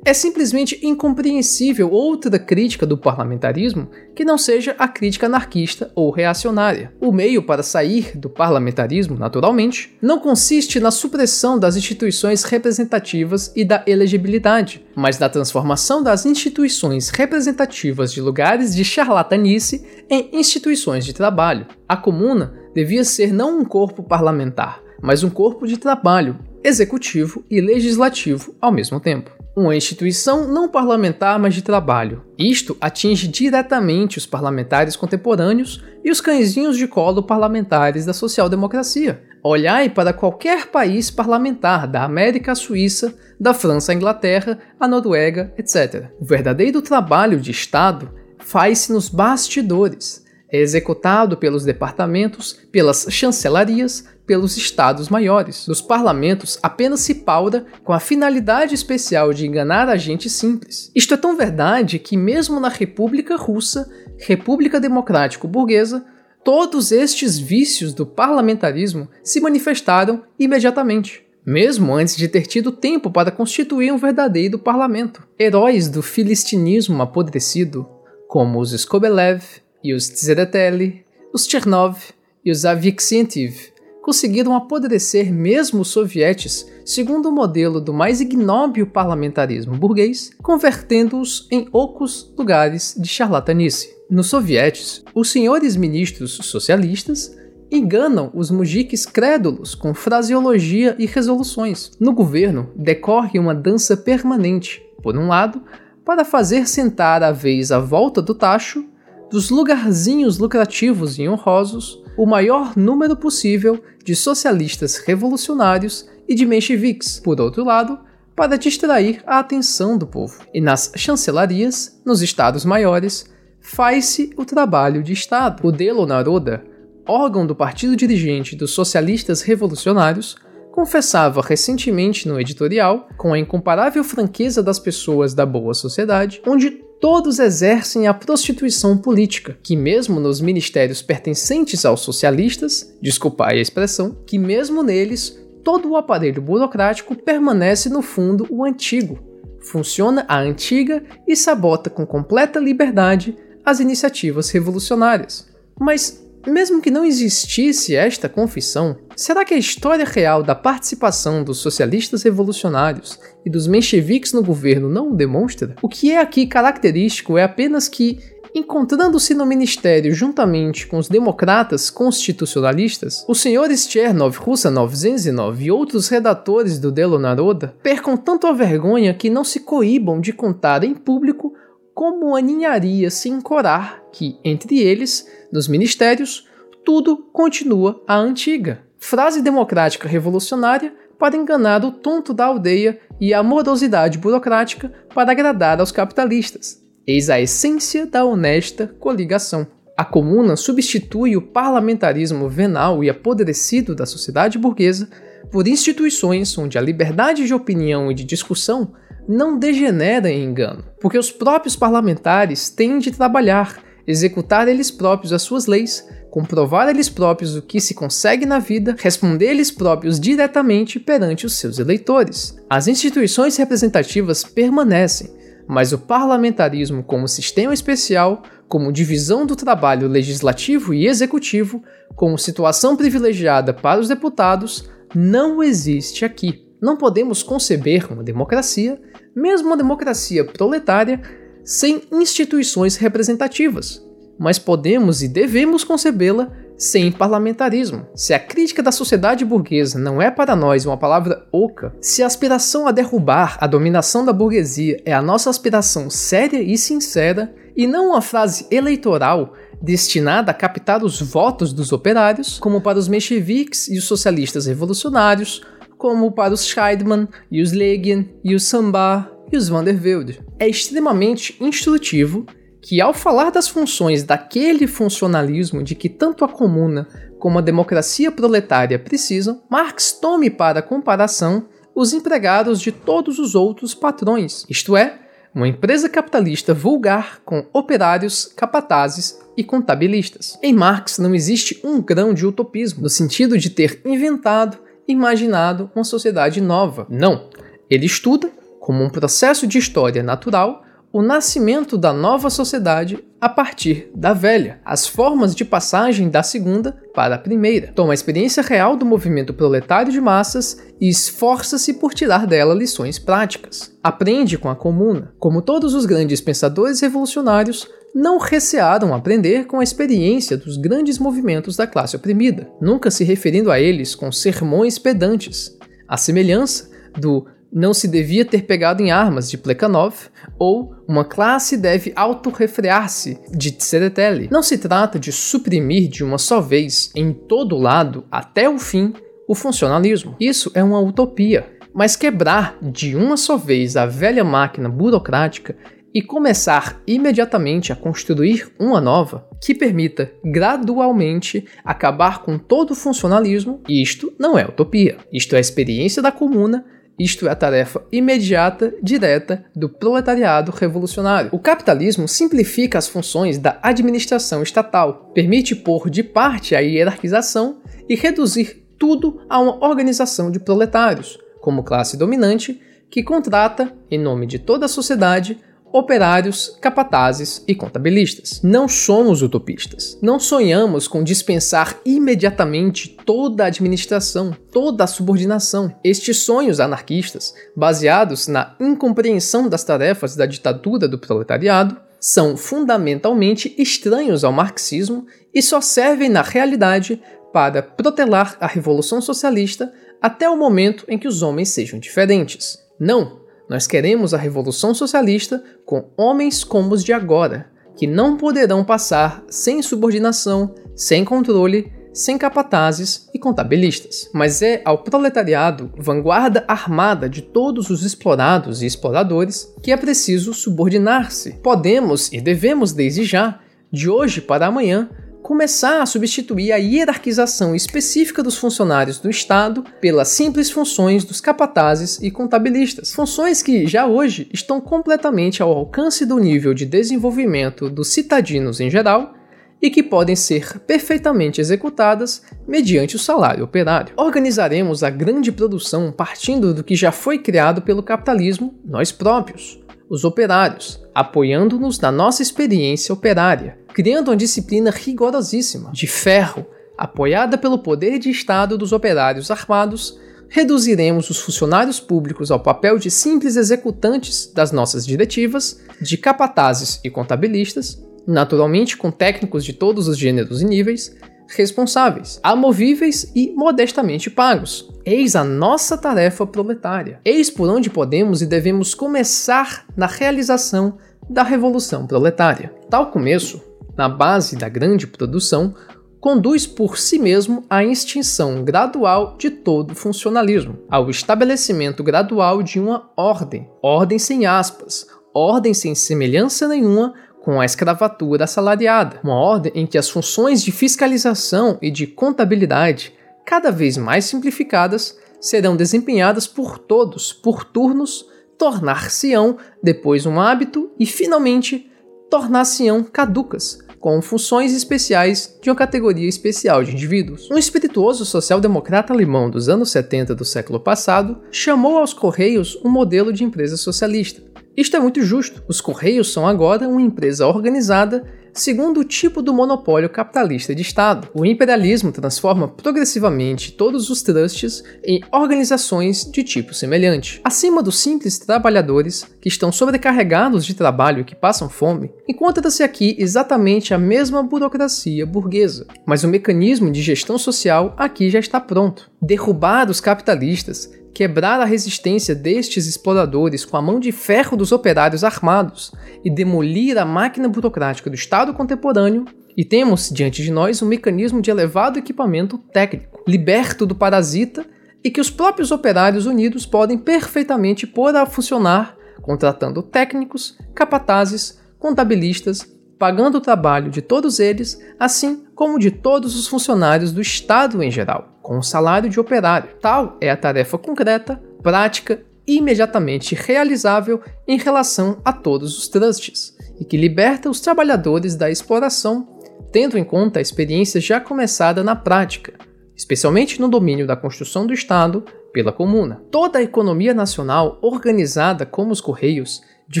é 0.04 0.12
simplesmente 0.12 0.78
incompreensível 0.82 1.90
outra 1.90 2.38
crítica 2.38 2.84
do 2.84 2.98
parlamentarismo 2.98 3.88
que 4.14 4.24
não 4.24 4.36
seja 4.36 4.74
a 4.78 4.88
crítica 4.88 5.26
anarquista 5.26 5.92
ou 5.94 6.10
reacionária. 6.10 6.92
O 7.00 7.12
meio 7.12 7.42
para 7.42 7.62
sair 7.62 8.16
do 8.16 8.28
parlamentarismo, 8.28 9.16
naturalmente, 9.16 9.96
não 10.02 10.18
consiste 10.18 10.80
na 10.80 10.90
supressão 10.90 11.56
das 11.56 11.76
instituições 11.76 12.42
representativas 12.42 13.52
e 13.54 13.64
da 13.64 13.84
elegibilidade, 13.86 14.84
mas 14.96 15.20
na 15.20 15.28
transformação 15.28 16.02
das 16.02 16.26
instituições 16.26 17.08
representativas 17.08 18.12
de 18.12 18.20
lugares 18.20 18.74
de 18.74 18.84
charlatanice 18.84 19.86
em 20.10 20.30
instituições 20.32 21.04
de 21.04 21.12
trabalho. 21.12 21.66
A 21.88 21.96
comuna 21.96 22.54
devia 22.74 23.04
ser 23.04 23.32
não 23.32 23.60
um 23.60 23.64
corpo 23.64 24.02
parlamentar, 24.02 24.82
mas 25.00 25.22
um 25.22 25.30
corpo 25.30 25.66
de 25.66 25.76
trabalho, 25.76 26.38
executivo 26.64 27.44
e 27.48 27.60
legislativo 27.60 28.54
ao 28.60 28.72
mesmo 28.72 28.98
tempo 28.98 29.41
uma 29.54 29.76
instituição 29.76 30.48
não 30.48 30.68
parlamentar, 30.68 31.38
mas 31.38 31.54
de 31.54 31.62
trabalho. 31.62 32.24
Isto 32.38 32.76
atinge 32.80 33.28
diretamente 33.28 34.18
os 34.18 34.26
parlamentares 34.26 34.96
contemporâneos 34.96 35.84
e 36.04 36.10
os 36.10 36.20
cãezinhos 36.20 36.76
de 36.76 36.88
colo 36.88 37.22
parlamentares 37.22 38.06
da 38.06 38.12
social-democracia. 38.12 39.22
Olhai 39.42 39.90
para 39.90 40.12
qualquer 40.12 40.68
país 40.68 41.10
parlamentar, 41.10 41.86
da 41.86 42.04
América 42.04 42.52
à 42.52 42.54
Suíça, 42.54 43.14
da 43.38 43.52
França 43.52 43.92
à 43.92 43.94
Inglaterra, 43.94 44.58
à 44.78 44.88
Noruega, 44.88 45.52
etc. 45.58 46.10
O 46.20 46.24
verdadeiro 46.24 46.80
trabalho 46.80 47.40
de 47.40 47.50
Estado 47.50 48.10
faz-se 48.38 48.92
nos 48.92 49.08
bastidores. 49.08 50.21
É 50.52 50.58
executado 50.58 51.36
pelos 51.36 51.64
departamentos, 51.64 52.58
pelas 52.70 53.06
chancelarias, 53.08 54.04
pelos 54.26 54.56
estados 54.56 55.08
maiores. 55.08 55.66
Nos 55.66 55.80
parlamentos 55.80 56.58
apenas 56.62 57.00
se 57.00 57.14
pauda 57.16 57.64
com 57.82 57.92
a 57.92 57.98
finalidade 57.98 58.74
especial 58.74 59.32
de 59.32 59.46
enganar 59.46 59.88
a 59.88 59.96
gente 59.96 60.28
simples. 60.28 60.92
Isto 60.94 61.14
é 61.14 61.16
tão 61.16 61.36
verdade 61.36 61.98
que, 61.98 62.16
mesmo 62.16 62.60
na 62.60 62.68
República 62.68 63.36
Russa, 63.36 63.90
República 64.18 64.78
Democrático 64.78 65.48
Burguesa, 65.48 66.04
Todos 66.44 66.90
estes 66.90 67.38
vícios 67.38 67.94
do 67.94 68.04
parlamentarismo 68.04 69.08
se 69.22 69.40
manifestaram 69.40 70.24
imediatamente, 70.36 71.24
mesmo 71.46 71.94
antes 71.94 72.16
de 72.16 72.26
ter 72.26 72.48
tido 72.48 72.72
tempo 72.72 73.12
para 73.12 73.30
constituir 73.30 73.92
um 73.92 73.96
verdadeiro 73.96 74.58
parlamento. 74.58 75.22
Heróis 75.38 75.88
do 75.88 76.02
filistinismo 76.02 77.00
apodrecido, 77.00 77.88
como 78.26 78.58
os 78.58 78.72
Skobelev 78.72 79.61
e 79.82 79.94
os 79.94 80.08
Tsereteli, 80.08 81.04
os 81.32 81.46
Chernov 81.46 81.98
e 82.44 82.50
os 82.50 82.64
Aviksentiev, 82.64 83.72
conseguiram 84.02 84.54
apodrecer 84.54 85.32
mesmo 85.32 85.82
os 85.82 85.88
sovietes 85.88 86.66
segundo 86.84 87.28
o 87.28 87.32
modelo 87.32 87.80
do 87.80 87.94
mais 87.94 88.20
ignóbil 88.20 88.86
parlamentarismo 88.86 89.76
burguês, 89.76 90.30
convertendo-os 90.42 91.46
em 91.50 91.68
ocos 91.72 92.34
lugares 92.36 92.94
de 92.98 93.08
charlatanice. 93.08 93.88
Nos 94.10 94.26
sovietes, 94.26 95.04
os 95.14 95.30
senhores 95.30 95.76
ministros 95.76 96.32
socialistas 96.32 97.34
enganam 97.70 98.30
os 98.34 98.50
mujiques 98.50 99.06
crédulos 99.06 99.74
com 99.74 99.94
fraseologia 99.94 100.94
e 100.98 101.06
resoluções. 101.06 101.92
No 101.98 102.12
governo, 102.12 102.70
decorre 102.76 103.38
uma 103.38 103.54
dança 103.54 103.96
permanente, 103.96 104.82
por 105.02 105.16
um 105.16 105.28
lado, 105.28 105.62
para 106.04 106.24
fazer 106.24 106.68
sentar 106.68 107.22
a 107.22 107.32
vez 107.32 107.72
à 107.72 107.78
volta 107.78 108.20
do 108.20 108.34
tacho, 108.34 108.84
dos 109.32 109.48
lugarzinhos 109.48 110.36
lucrativos 110.36 111.18
e 111.18 111.26
honrosos, 111.26 112.02
o 112.18 112.26
maior 112.26 112.76
número 112.76 113.16
possível 113.16 113.82
de 114.04 114.14
socialistas 114.14 114.98
revolucionários 114.98 116.06
e 116.28 116.34
de 116.34 116.44
mencheviques, 116.44 117.18
por 117.18 117.40
outro 117.40 117.64
lado, 117.64 117.98
para 118.36 118.58
distrair 118.58 119.22
a 119.26 119.38
atenção 119.38 119.96
do 119.96 120.06
povo. 120.06 120.38
E 120.52 120.60
nas 120.60 120.92
chancelarias, 120.96 121.98
nos 122.04 122.20
estados 122.20 122.66
maiores, 122.66 123.24
faz-se 123.58 124.34
o 124.36 124.44
trabalho 124.44 125.02
de 125.02 125.14
Estado. 125.14 125.66
O 125.66 125.72
Delo 125.72 126.04
Naroda, 126.04 126.62
órgão 127.08 127.46
do 127.46 127.54
partido 127.54 127.96
dirigente 127.96 128.54
dos 128.54 128.72
socialistas 128.72 129.40
revolucionários, 129.40 130.36
confessava 130.70 131.40
recentemente 131.40 132.28
no 132.28 132.38
editorial, 132.38 133.08
com 133.16 133.32
a 133.32 133.38
incomparável 133.38 134.04
franqueza 134.04 134.62
das 134.62 134.78
pessoas 134.78 135.32
da 135.32 135.46
boa 135.46 135.72
sociedade, 135.72 136.42
onde 136.46 136.82
todos 137.02 137.40
exercem 137.40 138.06
a 138.06 138.14
prostituição 138.14 138.96
política, 138.96 139.58
que 139.60 139.74
mesmo 139.76 140.20
nos 140.20 140.40
ministérios 140.40 141.02
pertencentes 141.02 141.84
aos 141.84 142.00
socialistas, 142.00 142.96
desculpai 143.02 143.58
a 143.58 143.60
expressão, 143.60 144.16
que 144.24 144.38
mesmo 144.38 144.84
neles 144.84 145.36
todo 145.64 145.90
o 145.90 145.96
aparelho 145.96 146.40
burocrático 146.40 147.16
permanece 147.16 147.88
no 147.88 148.02
fundo 148.02 148.46
o 148.48 148.64
antigo, 148.64 149.18
funciona 149.62 150.24
a 150.28 150.38
antiga 150.38 151.02
e 151.26 151.34
sabota 151.34 151.90
com 151.90 152.06
completa 152.06 152.60
liberdade 152.60 153.36
as 153.64 153.80
iniciativas 153.80 154.50
revolucionárias. 154.50 155.48
Mas, 155.76 156.21
mesmo 156.46 156.80
que 156.80 156.90
não 156.90 157.04
existisse 157.04 157.94
esta 157.94 158.28
confissão, 158.28 158.96
será 159.14 159.44
que 159.44 159.54
a 159.54 159.58
história 159.58 160.04
real 160.04 160.42
da 160.42 160.54
participação 160.54 161.44
dos 161.44 161.58
socialistas 161.58 162.22
revolucionários 162.22 163.18
e 163.44 163.50
dos 163.50 163.66
mencheviques 163.66 164.32
no 164.32 164.42
governo 164.42 164.88
não 164.88 165.10
o 165.10 165.16
demonstra? 165.16 165.76
O 165.80 165.88
que 165.88 166.10
é 166.10 166.20
aqui 166.20 166.46
característico 166.46 167.38
é 167.38 167.44
apenas 167.44 167.88
que, 167.88 168.18
encontrando-se 168.54 169.34
no 169.34 169.46
ministério 169.46 170.14
juntamente 170.14 170.86
com 170.86 170.98
os 170.98 171.08
democratas 171.08 171.90
constitucionalistas, 171.90 173.24
os 173.28 173.40
senhores 173.40 173.88
Chernov, 173.88 174.36
Russanov, 174.38 174.94
Zenzinov 174.94 175.62
e 175.62 175.70
outros 175.70 176.08
redatores 176.08 176.78
do 176.78 176.90
Delo 176.90 177.18
Naroda 177.18 177.74
percam 177.82 178.16
tanto 178.16 178.46
a 178.46 178.52
vergonha 178.52 179.14
que 179.14 179.30
não 179.30 179.44
se 179.44 179.60
coíbam 179.60 180.20
de 180.20 180.32
contar 180.32 180.84
em 180.84 180.94
público 180.94 181.54
como 181.94 182.36
a 182.36 182.40
ninharia 182.40 183.10
se 183.10 183.28
encorar 183.28 184.02
que, 184.12 184.38
entre 184.44 184.78
eles, 184.78 185.26
nos 185.52 185.68
ministérios, 185.68 186.48
tudo 186.84 187.16
continua 187.32 188.02
a 188.06 188.16
antiga. 188.16 188.82
Frase 188.98 189.42
democrática 189.42 190.08
revolucionária 190.08 190.94
para 191.18 191.36
enganar 191.36 191.84
o 191.84 191.92
tonto 191.92 192.34
da 192.34 192.46
aldeia 192.46 192.98
e 193.20 193.32
a 193.32 193.42
morosidade 193.42 194.18
burocrática 194.18 194.92
para 195.14 195.30
agradar 195.30 195.78
aos 195.78 195.92
capitalistas. 195.92 196.82
Eis 197.06 197.30
a 197.30 197.40
essência 197.40 198.06
da 198.06 198.24
honesta 198.24 198.88
coligação. 198.98 199.66
A 199.96 200.04
comuna 200.04 200.56
substitui 200.56 201.36
o 201.36 201.42
parlamentarismo 201.42 202.48
venal 202.48 203.04
e 203.04 203.10
apodrecido 203.10 203.94
da 203.94 204.06
sociedade 204.06 204.58
burguesa 204.58 205.08
por 205.50 205.68
instituições 205.68 206.56
onde 206.56 206.78
a 206.78 206.80
liberdade 206.80 207.46
de 207.46 207.54
opinião 207.54 208.10
e 208.10 208.14
de 208.14 208.24
discussão 208.24 208.94
não 209.28 209.58
degenera 209.58 210.30
em 210.30 210.44
engano, 210.44 210.84
porque 211.00 211.18
os 211.18 211.30
próprios 211.30 211.76
parlamentares 211.76 212.68
têm 212.68 212.98
de 212.98 213.10
trabalhar, 213.10 213.78
executar 214.06 214.68
eles 214.68 214.90
próprios 214.90 215.32
as 215.32 215.42
suas 215.42 215.66
leis, 215.66 216.06
comprovar 216.30 216.88
eles 216.88 217.08
próprios 217.08 217.54
o 217.54 217.62
que 217.62 217.80
se 217.80 217.94
consegue 217.94 218.46
na 218.46 218.58
vida, 218.58 218.96
responder 218.98 219.46
eles 219.46 219.70
próprios 219.70 220.18
diretamente 220.18 220.98
perante 220.98 221.44
os 221.44 221.56
seus 221.56 221.78
eleitores. 221.78 222.56
As 222.70 222.88
instituições 222.88 223.56
representativas 223.56 224.42
permanecem, 224.42 225.30
mas 225.68 225.92
o 225.92 225.98
parlamentarismo 225.98 227.02
como 227.02 227.28
sistema 227.28 227.74
especial, 227.74 228.42
como 228.66 228.90
divisão 228.90 229.44
do 229.44 229.54
trabalho 229.54 230.08
legislativo 230.08 230.94
e 230.94 231.06
executivo, 231.06 231.82
como 232.16 232.38
situação 232.38 232.96
privilegiada 232.96 233.74
para 233.74 234.00
os 234.00 234.08
deputados, 234.08 234.88
não 235.14 235.62
existe 235.62 236.24
aqui. 236.24 236.61
Não 236.82 236.96
podemos 236.96 237.42
conceber 237.42 238.12
uma 238.12 238.24
democracia 238.24 239.00
mesmo 239.34 239.68
uma 239.68 239.76
democracia 239.76 240.44
proletária, 240.44 241.20
sem 241.64 242.02
instituições 242.12 242.96
representativas. 242.96 244.04
Mas 244.38 244.58
podemos 244.58 245.22
e 245.22 245.28
devemos 245.28 245.84
concebê-la 245.84 246.50
sem 246.76 247.12
parlamentarismo. 247.12 248.06
Se 248.14 248.34
a 248.34 248.38
crítica 248.38 248.82
da 248.82 248.90
sociedade 248.90 249.44
burguesa 249.44 249.98
não 249.98 250.20
é 250.20 250.30
para 250.30 250.56
nós 250.56 250.84
uma 250.84 250.96
palavra 250.96 251.46
oca, 251.52 251.94
se 252.00 252.22
a 252.22 252.26
aspiração 252.26 252.88
a 252.88 252.92
derrubar 252.92 253.56
a 253.60 253.66
dominação 253.66 254.24
da 254.24 254.32
burguesia 254.32 255.00
é 255.04 255.12
a 255.12 255.22
nossa 255.22 255.48
aspiração 255.48 256.10
séria 256.10 256.60
e 256.60 256.76
sincera, 256.76 257.54
e 257.76 257.86
não 257.86 258.10
uma 258.10 258.20
frase 258.20 258.66
eleitoral 258.70 259.54
destinada 259.80 260.50
a 260.50 260.54
captar 260.54 261.02
os 261.04 261.20
votos 261.20 261.72
dos 261.72 261.92
operários, 261.92 262.58
como 262.58 262.80
para 262.80 262.98
os 262.98 263.08
mencheviques 263.08 263.88
e 263.88 263.96
os 263.96 264.04
socialistas 264.04 264.66
revolucionários, 264.66 265.62
como 266.02 266.32
para 266.32 266.52
os 266.52 266.64
Scheidman 266.64 267.28
e 267.48 267.62
os 267.62 267.70
Legian 267.70 268.24
e 268.42 268.56
os 268.56 268.64
Sambar 268.64 269.30
e 269.52 269.56
os 269.56 269.68
Van 269.68 269.84
der 269.84 269.94
Velde. 269.94 270.40
É 270.58 270.68
extremamente 270.68 271.56
instrutivo 271.60 272.44
que, 272.80 273.00
ao 273.00 273.14
falar 273.14 273.50
das 273.50 273.68
funções 273.68 274.24
daquele 274.24 274.88
funcionalismo 274.88 275.80
de 275.80 275.94
que 275.94 276.08
tanto 276.08 276.44
a 276.44 276.48
comuna 276.48 277.06
como 277.38 277.60
a 277.60 277.62
democracia 277.62 278.32
proletária 278.32 278.98
precisam, 278.98 279.62
Marx 279.70 280.10
tome 280.20 280.50
para 280.50 280.82
comparação 280.82 281.68
os 281.94 282.12
empregados 282.12 282.80
de 282.80 282.90
todos 282.90 283.38
os 283.38 283.54
outros 283.54 283.94
patrões, 283.94 284.66
isto 284.68 284.96
é, 284.96 285.20
uma 285.54 285.68
empresa 285.68 286.08
capitalista 286.08 286.74
vulgar 286.74 287.42
com 287.44 287.64
operários, 287.72 288.46
capatazes 288.46 289.38
e 289.56 289.62
contabilistas. 289.62 290.58
Em 290.64 290.72
Marx 290.72 291.18
não 291.18 291.32
existe 291.32 291.80
um 291.84 292.02
grão 292.02 292.34
de 292.34 292.44
utopismo, 292.44 293.02
no 293.02 293.08
sentido 293.08 293.56
de 293.56 293.70
ter 293.70 294.00
inventado 294.04 294.78
imaginado 295.06 295.90
uma 295.94 296.04
sociedade 296.04 296.60
nova. 296.60 297.06
Não. 297.08 297.48
Ele 297.90 298.06
estuda, 298.06 298.50
como 298.80 299.02
um 299.02 299.10
processo 299.10 299.66
de 299.66 299.78
história 299.78 300.22
natural, 300.22 300.82
o 301.12 301.20
nascimento 301.20 301.98
da 301.98 302.12
nova 302.12 302.48
sociedade 302.48 303.22
a 303.38 303.48
partir 303.48 304.10
da 304.14 304.32
velha, 304.32 304.80
as 304.84 305.06
formas 305.06 305.54
de 305.54 305.64
passagem 305.64 306.30
da 306.30 306.42
segunda 306.42 306.96
para 307.12 307.34
a 307.34 307.38
primeira. 307.38 307.92
Toma 307.92 308.12
a 308.12 308.14
experiência 308.14 308.62
real 308.62 308.96
do 308.96 309.04
movimento 309.04 309.52
proletário 309.52 310.10
de 310.10 310.20
massas 310.20 310.78
e 311.00 311.08
esforça-se 311.08 311.94
por 311.94 312.14
tirar 312.14 312.46
dela 312.46 312.72
lições 312.72 313.18
práticas. 313.18 313.92
Aprende 314.02 314.56
com 314.56 314.70
a 314.70 314.76
comuna. 314.76 315.34
Como 315.38 315.60
todos 315.60 315.92
os 315.92 316.06
grandes 316.06 316.40
pensadores 316.40 317.00
revolucionários, 317.00 317.86
não 318.14 318.38
recearam 318.38 319.14
aprender 319.14 319.66
com 319.66 319.80
a 319.80 319.82
experiência 319.82 320.56
dos 320.56 320.76
grandes 320.76 321.18
movimentos 321.18 321.76
da 321.76 321.86
classe 321.86 322.14
oprimida, 322.14 322.70
nunca 322.80 323.10
se 323.10 323.24
referindo 323.24 323.70
a 323.70 323.80
eles 323.80 324.14
com 324.14 324.30
sermões 324.30 324.98
pedantes. 324.98 325.76
A 326.06 326.16
semelhança 326.16 326.90
do 327.18 327.46
não 327.72 327.94
se 327.94 328.06
devia 328.06 328.44
ter 328.44 328.64
pegado 328.64 329.02
em 329.02 329.10
armas 329.10 329.50
de 329.50 329.56
Plekhanov 329.56 330.28
ou 330.58 330.94
uma 331.08 331.24
classe 331.24 331.76
deve 331.76 332.12
autorrefrear-se 332.14 333.38
de 333.50 333.70
Tsereteli. 333.70 334.48
Não 334.52 334.62
se 334.62 334.76
trata 334.76 335.18
de 335.18 335.32
suprimir 335.32 336.10
de 336.10 336.22
uma 336.22 336.36
só 336.36 336.60
vez, 336.60 337.10
em 337.16 337.32
todo 337.32 337.78
lado, 337.78 338.26
até 338.30 338.68
o 338.68 338.78
fim, 338.78 339.14
o 339.48 339.54
funcionalismo. 339.54 340.36
Isso 340.38 340.70
é 340.74 340.84
uma 340.84 341.00
utopia, 341.00 341.66
mas 341.94 342.14
quebrar 342.14 342.76
de 342.82 343.16
uma 343.16 343.38
só 343.38 343.56
vez 343.56 343.96
a 343.96 344.04
velha 344.04 344.44
máquina 344.44 344.88
burocrática 344.90 345.74
e 346.14 346.20
começar 346.20 347.00
imediatamente 347.06 347.92
a 347.92 347.96
construir 347.96 348.72
uma 348.78 349.00
nova 349.00 349.48
que 349.62 349.74
permita 349.74 350.32
gradualmente 350.44 351.64
acabar 351.84 352.42
com 352.42 352.58
todo 352.58 352.90
o 352.90 352.96
funcionalismo, 352.96 353.80
isto 353.88 354.32
não 354.38 354.58
é 354.58 354.64
utopia. 354.64 355.18
Isto 355.32 355.54
é 355.54 355.58
a 355.58 355.60
experiência 355.60 356.22
da 356.22 356.32
comuna 356.32 356.84
isto 357.18 357.46
é 357.46 357.50
a 357.50 357.54
tarefa 357.54 358.02
imediata, 358.10 358.94
direta 359.02 359.64
do 359.76 359.88
proletariado 359.88 360.72
revolucionário. 360.72 361.50
O 361.52 361.58
capitalismo 361.58 362.26
simplifica 362.26 362.98
as 362.98 363.06
funções 363.06 363.58
da 363.58 363.78
administração 363.82 364.62
estatal, 364.62 365.30
permite 365.34 365.76
pôr 365.76 366.08
de 366.08 366.22
parte 366.22 366.74
a 366.74 366.80
hierarquização 366.80 367.80
e 368.08 368.14
reduzir 368.14 368.82
tudo 368.98 369.40
a 369.48 369.58
uma 369.58 369.84
organização 369.84 370.50
de 370.50 370.58
proletários, 370.58 371.38
como 371.60 371.84
classe 371.84 372.16
dominante, 372.16 372.80
que 373.10 373.22
contrata, 373.22 373.92
em 374.10 374.18
nome 374.18 374.46
de 374.46 374.58
toda 374.58 374.86
a 374.86 374.88
sociedade, 374.88 375.58
operários, 375.92 376.76
capatazes 376.80 377.62
e 377.68 377.74
contabilistas. 377.74 378.60
Não 378.62 378.88
somos 378.88 379.42
utopistas. 379.42 380.18
Não 380.22 380.40
sonhamos 380.40 381.06
com 381.06 381.22
dispensar 381.22 381.98
imediatamente 382.04 383.16
toda 383.24 383.64
a 383.64 383.66
administração, 383.66 384.56
toda 384.72 385.04
a 385.04 385.06
subordinação. 385.06 385.94
Estes 386.02 386.38
sonhos 386.38 386.80
anarquistas, 386.80 387.54
baseados 387.76 388.48
na 388.48 388.74
incompreensão 388.80 389.68
das 389.68 389.84
tarefas 389.84 390.34
da 390.34 390.46
ditadura 390.46 391.06
do 391.06 391.18
proletariado, 391.18 391.96
são 392.20 392.56
fundamentalmente 392.56 393.74
estranhos 393.76 394.44
ao 394.44 394.52
marxismo 394.52 395.26
e 395.52 395.60
só 395.60 395.80
servem 395.80 396.28
na 396.28 396.40
realidade 396.40 397.20
para 397.52 397.82
protelar 397.82 398.56
a 398.60 398.66
revolução 398.66 399.20
socialista 399.20 399.92
até 400.20 400.48
o 400.48 400.56
momento 400.56 401.04
em 401.08 401.18
que 401.18 401.26
os 401.26 401.42
homens 401.42 401.70
sejam 401.70 401.98
diferentes. 401.98 402.78
Não, 402.98 403.41
nós 403.72 403.86
queremos 403.86 404.34
a 404.34 404.36
revolução 404.36 404.92
socialista 404.92 405.64
com 405.86 406.10
homens 406.14 406.62
como 406.62 406.92
os 406.92 407.02
de 407.02 407.10
agora, 407.10 407.70
que 407.96 408.06
não 408.06 408.36
poderão 408.36 408.84
passar 408.84 409.42
sem 409.48 409.80
subordinação, 409.80 410.74
sem 410.94 411.24
controle, 411.24 411.90
sem 412.12 412.36
capatazes 412.36 413.30
e 413.32 413.38
contabilistas. 413.38 414.28
Mas 414.34 414.60
é 414.60 414.82
ao 414.84 414.98
proletariado, 414.98 415.90
vanguarda 415.96 416.62
armada 416.68 417.30
de 417.30 417.40
todos 417.40 417.88
os 417.88 418.04
explorados 418.04 418.82
e 418.82 418.86
exploradores, 418.86 419.74
que 419.82 419.90
é 419.90 419.96
preciso 419.96 420.52
subordinar-se. 420.52 421.54
Podemos 421.62 422.30
e 422.30 422.42
devemos 422.42 422.92
desde 422.92 423.24
já, 423.24 423.58
de 423.90 424.10
hoje 424.10 424.42
para 424.42 424.66
amanhã, 424.66 425.08
começar 425.42 426.00
a 426.00 426.06
substituir 426.06 426.72
a 426.72 426.76
hierarquização 426.76 427.74
específica 427.74 428.42
dos 428.42 428.56
funcionários 428.56 429.18
do 429.18 429.28
Estado 429.28 429.84
pelas 430.00 430.28
simples 430.28 430.70
funções 430.70 431.24
dos 431.24 431.40
capatazes 431.40 432.18
e 432.22 432.30
contabilistas, 432.30 433.12
funções 433.12 433.62
que 433.62 433.86
já 433.86 434.06
hoje 434.06 434.48
estão 434.52 434.80
completamente 434.80 435.62
ao 435.62 435.70
alcance 435.72 436.24
do 436.24 436.38
nível 436.38 436.72
de 436.72 436.86
desenvolvimento 436.86 437.90
dos 437.90 438.08
citadinos 438.12 438.80
em 438.80 438.88
geral 438.88 439.34
e 439.82 439.90
que 439.90 440.02
podem 440.02 440.36
ser 440.36 440.78
perfeitamente 440.78 441.60
executadas 441.60 442.42
mediante 442.68 443.16
o 443.16 443.18
salário 443.18 443.64
operário. 443.64 444.14
Organizaremos 444.16 445.02
a 445.02 445.10
grande 445.10 445.50
produção 445.50 446.12
partindo 446.12 446.72
do 446.72 446.84
que 446.84 446.94
já 446.94 447.10
foi 447.10 447.36
criado 447.36 447.82
pelo 447.82 448.02
capitalismo, 448.02 448.78
nós 448.84 449.10
próprios, 449.10 449.81
os 450.12 450.24
operários, 450.24 451.00
apoiando-nos 451.14 451.98
na 451.98 452.12
nossa 452.12 452.42
experiência 452.42 453.14
operária, 453.14 453.78
criando 453.94 454.28
uma 454.28 454.36
disciplina 454.36 454.90
rigorosíssima, 454.90 455.90
de 455.90 456.06
ferro, 456.06 456.66
apoiada 456.98 457.56
pelo 457.56 457.78
poder 457.78 458.18
de 458.18 458.28
Estado 458.28 458.76
dos 458.76 458.92
operários 458.92 459.50
armados, 459.50 460.20
reduziremos 460.50 461.30
os 461.30 461.38
funcionários 461.38 461.98
públicos 461.98 462.50
ao 462.50 462.60
papel 462.60 462.98
de 462.98 463.10
simples 463.10 463.56
executantes 463.56 464.52
das 464.52 464.70
nossas 464.70 465.06
diretivas, 465.06 465.80
de 465.98 466.18
capatazes 466.18 467.00
e 467.02 467.08
contabilistas, 467.08 467.98
naturalmente 468.26 468.98
com 468.98 469.10
técnicos 469.10 469.64
de 469.64 469.72
todos 469.72 470.08
os 470.08 470.18
gêneros 470.18 470.60
e 470.60 470.66
níveis, 470.66 471.16
responsáveis, 471.56 472.40
amovíveis 472.42 473.30
e 473.34 473.52
modestamente 473.56 474.30
pagos. 474.30 474.88
Eis 475.04 475.36
a 475.36 475.44
nossa 475.44 475.96
tarefa 475.96 476.46
proletária. 476.46 477.20
Eis 477.24 477.50
por 477.50 477.68
onde 477.68 477.90
podemos 477.90 478.42
e 478.42 478.46
devemos 478.46 478.94
começar 478.94 479.86
na 479.96 480.06
realização 480.06 480.98
da 481.28 481.42
revolução 481.42 482.06
proletária. 482.06 482.72
Tal 482.88 483.10
começo, 483.10 483.62
na 483.96 484.08
base 484.08 484.56
da 484.56 484.68
grande 484.68 485.06
produção, 485.06 485.74
conduz 486.20 486.66
por 486.68 486.96
si 486.96 487.18
mesmo 487.18 487.64
à 487.68 487.84
extinção 487.84 488.62
gradual 488.62 489.36
de 489.36 489.50
todo 489.50 489.94
funcionalismo, 489.94 490.78
ao 490.88 491.10
estabelecimento 491.10 492.04
gradual 492.04 492.62
de 492.62 492.78
uma 492.78 493.10
ordem, 493.16 493.68
ordem 493.82 494.20
sem 494.20 494.46
aspas, 494.46 495.06
ordem 495.34 495.74
sem 495.74 495.94
semelhança 495.96 496.68
nenhuma 496.68 497.12
com 497.42 497.60
a 497.60 497.64
escravatura 497.64 498.44
assalariada, 498.44 499.20
uma 499.22 499.34
ordem 499.34 499.72
em 499.74 499.86
que 499.86 499.98
as 499.98 500.08
funções 500.08 500.62
de 500.62 500.70
fiscalização 500.70 501.76
e 501.82 501.90
de 501.90 502.06
contabilidade, 502.06 503.12
cada 503.44 503.70
vez 503.70 503.96
mais 503.96 504.24
simplificadas, 504.24 505.18
serão 505.40 505.76
desempenhadas 505.76 506.46
por 506.46 506.78
todos, 506.78 507.32
por 507.32 507.64
turnos, 507.64 508.24
tornar-se-ão 508.56 509.58
depois 509.82 510.24
um 510.24 510.38
hábito 510.38 510.92
e, 510.98 511.04
finalmente, 511.04 511.90
tornar-se-ão 512.30 513.02
caducas, 513.02 513.80
com 513.98 514.22
funções 514.22 514.72
especiais 514.72 515.58
de 515.60 515.68
uma 515.68 515.76
categoria 515.76 516.28
especial 516.28 516.84
de 516.84 516.92
indivíduos. 516.92 517.50
Um 517.50 517.58
espirituoso 517.58 518.24
social-democrata 518.24 519.12
alemão 519.12 519.50
dos 519.50 519.68
anos 519.68 519.90
70 519.90 520.34
do 520.34 520.44
século 520.44 520.78
passado 520.78 521.40
chamou 521.50 521.98
aos 521.98 522.14
Correios 522.14 522.78
um 522.84 522.88
modelo 522.88 523.32
de 523.32 523.42
empresa 523.42 523.76
socialista 523.76 524.51
isto 524.76 524.96
é 524.96 525.00
muito 525.00 525.22
justo. 525.22 525.62
Os 525.68 525.80
Correios 525.80 526.32
são 526.32 526.46
agora 526.46 526.88
uma 526.88 527.02
empresa 527.02 527.46
organizada 527.46 528.24
segundo 528.52 529.00
o 529.00 529.04
tipo 529.04 529.40
do 529.40 529.52
monopólio 529.52 530.10
capitalista 530.10 530.74
de 530.74 530.82
Estado. 530.82 531.28
O 531.34 531.44
imperialismo 531.44 532.12
transforma 532.12 532.68
progressivamente 532.68 533.72
todos 533.72 534.10
os 534.10 534.22
trusts 534.22 534.82
em 535.04 535.22
organizações 535.32 536.24
de 536.30 536.42
tipo 536.42 536.74
semelhante. 536.74 537.40
Acima 537.44 537.82
dos 537.82 537.98
simples 537.98 538.38
trabalhadores 538.38 539.26
que 539.40 539.48
estão 539.48 539.72
sobrecarregados 539.72 540.64
de 540.64 540.74
trabalho 540.74 541.20
e 541.20 541.24
que 541.24 541.34
passam 541.34 541.68
fome, 541.68 542.10
encontra-se 542.28 542.82
aqui 542.82 543.16
exatamente 543.18 543.94
a 543.94 543.98
mesma 543.98 544.42
burocracia 544.42 545.26
burguesa. 545.26 545.86
Mas 546.06 546.24
o 546.24 546.28
mecanismo 546.28 546.90
de 546.90 547.02
gestão 547.02 547.38
social 547.38 547.94
aqui 547.96 548.30
já 548.30 548.38
está 548.38 548.60
pronto. 548.60 549.11
Derrubar 549.22 549.88
os 549.88 550.00
capitalistas 550.00 550.90
quebrar 551.14 551.60
a 551.60 551.64
resistência 551.64 552.34
destes 552.34 552.86
exploradores 552.86 553.64
com 553.64 553.76
a 553.76 553.82
mão 553.82 554.00
de 554.00 554.10
ferro 554.10 554.56
dos 554.56 554.72
operários 554.72 555.22
armados 555.22 555.92
e 556.24 556.30
demolir 556.30 556.98
a 556.98 557.04
máquina 557.04 557.48
burocrática 557.48 558.10
do 558.10 558.16
Estado 558.16 558.52
contemporâneo, 558.52 559.26
e 559.56 559.64
temos 559.64 560.08
diante 560.10 560.42
de 560.42 560.50
nós 560.50 560.82
um 560.82 560.88
mecanismo 560.88 561.40
de 561.40 561.50
elevado 561.50 561.98
equipamento 561.98 562.58
técnico, 562.58 563.22
liberto 563.28 563.86
do 563.86 563.94
parasita 563.94 564.66
e 565.04 565.10
que 565.10 565.20
os 565.20 565.30
próprios 565.30 565.70
operários 565.70 566.26
unidos 566.26 566.64
podem 566.64 566.98
perfeitamente 566.98 567.86
pôr 567.86 568.16
a 568.16 568.26
funcionar, 568.26 568.96
contratando 569.20 569.82
técnicos, 569.82 570.58
capatazes, 570.74 571.60
contabilistas, 571.78 572.66
pagando 572.98 573.38
o 573.38 573.40
trabalho 573.40 573.90
de 573.90 574.00
todos 574.00 574.40
eles, 574.40 574.80
assim 574.98 575.44
como 575.54 575.78
de 575.78 575.90
todos 575.90 576.34
os 576.34 576.48
funcionários 576.48 577.12
do 577.12 577.20
Estado 577.20 577.82
em 577.82 577.90
geral 577.90 578.31
com 578.42 578.58
o 578.58 578.62
salário 578.62 579.08
de 579.08 579.20
operário. 579.20 579.70
Tal 579.80 580.16
é 580.20 580.30
a 580.30 580.36
tarefa 580.36 580.76
concreta, 580.76 581.40
prática 581.62 582.22
e 582.46 582.58
imediatamente 582.58 583.34
realizável 583.34 584.20
em 584.46 584.58
relação 584.58 585.20
a 585.24 585.32
todos 585.32 585.78
os 585.78 585.88
trusts, 585.88 586.56
e 586.78 586.84
que 586.84 586.96
liberta 586.96 587.48
os 587.48 587.60
trabalhadores 587.60 588.34
da 588.34 588.50
exploração, 588.50 589.28
tendo 589.70 589.96
em 589.96 590.04
conta 590.04 590.38
a 590.38 590.42
experiência 590.42 591.00
já 591.00 591.20
começada 591.20 591.84
na 591.84 591.94
prática, 591.94 592.54
especialmente 592.96 593.60
no 593.60 593.68
domínio 593.68 594.06
da 594.06 594.16
construção 594.16 594.66
do 594.66 594.74
Estado 594.74 595.24
pela 595.52 595.72
comuna. 595.72 596.22
Toda 596.30 596.58
a 596.58 596.62
economia 596.62 597.14
nacional 597.14 597.78
organizada 597.80 598.66
como 598.66 598.90
os 598.90 599.00
Correios, 599.00 599.62
de 599.88 600.00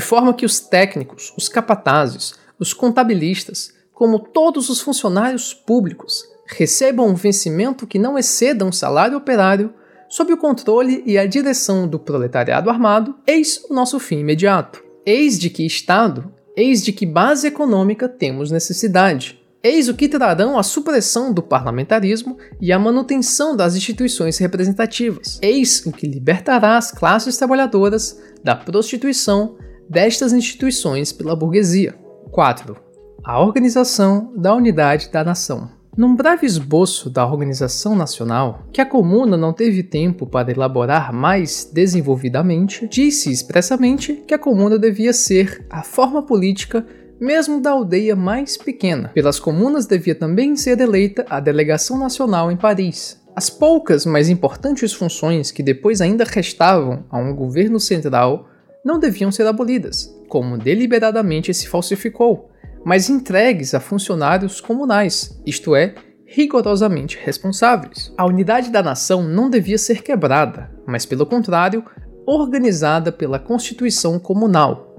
forma 0.00 0.34
que 0.34 0.46
os 0.46 0.60
técnicos, 0.60 1.32
os 1.36 1.48
capatazes, 1.48 2.34
os 2.58 2.72
contabilistas, 2.72 3.72
como 3.92 4.18
todos 4.18 4.68
os 4.68 4.80
funcionários 4.80 5.54
públicos, 5.54 6.24
recebam 6.56 7.08
um 7.08 7.14
vencimento 7.14 7.86
que 7.86 7.98
não 7.98 8.18
exceda 8.18 8.64
um 8.64 8.72
salário 8.72 9.16
operário, 9.16 9.72
sob 10.08 10.32
o 10.32 10.36
controle 10.36 11.02
e 11.06 11.16
a 11.16 11.26
direção 11.26 11.88
do 11.88 11.98
proletariado 11.98 12.68
armado, 12.68 13.14
eis 13.26 13.64
o 13.68 13.74
nosso 13.74 13.98
fim 13.98 14.18
imediato. 14.18 14.82
Eis 15.06 15.38
de 15.38 15.48
que 15.48 15.66
Estado, 15.66 16.32
eis 16.56 16.82
de 16.82 16.92
que 16.92 17.06
base 17.06 17.46
econômica 17.46 18.08
temos 18.08 18.50
necessidade. 18.50 19.40
Eis 19.64 19.88
o 19.88 19.94
que 19.94 20.08
trarão 20.08 20.58
a 20.58 20.62
supressão 20.62 21.32
do 21.32 21.42
parlamentarismo 21.42 22.36
e 22.60 22.72
a 22.72 22.78
manutenção 22.78 23.56
das 23.56 23.76
instituições 23.76 24.36
representativas. 24.38 25.38
Eis 25.40 25.86
o 25.86 25.92
que 25.92 26.06
libertará 26.06 26.76
as 26.76 26.90
classes 26.90 27.36
trabalhadoras 27.36 28.20
da 28.42 28.56
prostituição 28.56 29.56
destas 29.88 30.32
instituições 30.32 31.12
pela 31.12 31.36
burguesia. 31.36 31.94
4. 32.32 32.76
A 33.24 33.40
organização 33.40 34.32
da 34.36 34.54
unidade 34.54 35.10
da 35.12 35.22
nação. 35.22 35.81
Num 35.94 36.16
breve 36.16 36.46
esboço 36.46 37.10
da 37.10 37.26
organização 37.26 37.94
nacional, 37.94 38.62
que 38.72 38.80
a 38.80 38.86
Comuna 38.86 39.36
não 39.36 39.52
teve 39.52 39.82
tempo 39.82 40.26
para 40.26 40.50
elaborar 40.50 41.12
mais 41.12 41.70
desenvolvidamente, 41.70 42.88
disse 42.88 43.30
expressamente 43.30 44.14
que 44.26 44.32
a 44.32 44.38
Comuna 44.38 44.78
devia 44.78 45.12
ser 45.12 45.66
a 45.68 45.82
forma 45.82 46.22
política 46.22 46.86
mesmo 47.20 47.60
da 47.60 47.72
aldeia 47.72 48.16
mais 48.16 48.56
pequena. 48.56 49.10
Pelas 49.10 49.38
comunas 49.38 49.84
devia 49.84 50.14
também 50.14 50.56
ser 50.56 50.80
eleita 50.80 51.26
a 51.28 51.38
delegação 51.38 51.98
nacional 51.98 52.50
em 52.50 52.56
Paris. 52.56 53.20
As 53.36 53.50
poucas, 53.50 54.06
mas 54.06 54.30
importantes 54.30 54.94
funções 54.94 55.50
que 55.50 55.62
depois 55.62 56.00
ainda 56.00 56.24
restavam 56.24 57.04
a 57.10 57.18
um 57.18 57.36
governo 57.36 57.78
central 57.78 58.48
não 58.82 58.98
deviam 58.98 59.30
ser 59.30 59.46
abolidas, 59.46 60.10
como 60.26 60.56
deliberadamente 60.56 61.52
se 61.52 61.68
falsificou, 61.68 62.50
mas 62.84 63.08
entregues 63.08 63.74
a 63.74 63.80
funcionários 63.80 64.60
comunais, 64.60 65.40
isto 65.46 65.74
é, 65.74 65.94
rigorosamente 66.26 67.18
responsáveis. 67.22 68.12
A 68.16 68.26
unidade 68.26 68.70
da 68.70 68.82
nação 68.82 69.22
não 69.22 69.50
devia 69.50 69.78
ser 69.78 70.02
quebrada, 70.02 70.70
mas 70.86 71.04
pelo 71.04 71.26
contrário, 71.26 71.84
organizada 72.26 73.12
pela 73.12 73.38
Constituição 73.38 74.18
Comunal. 74.18 74.96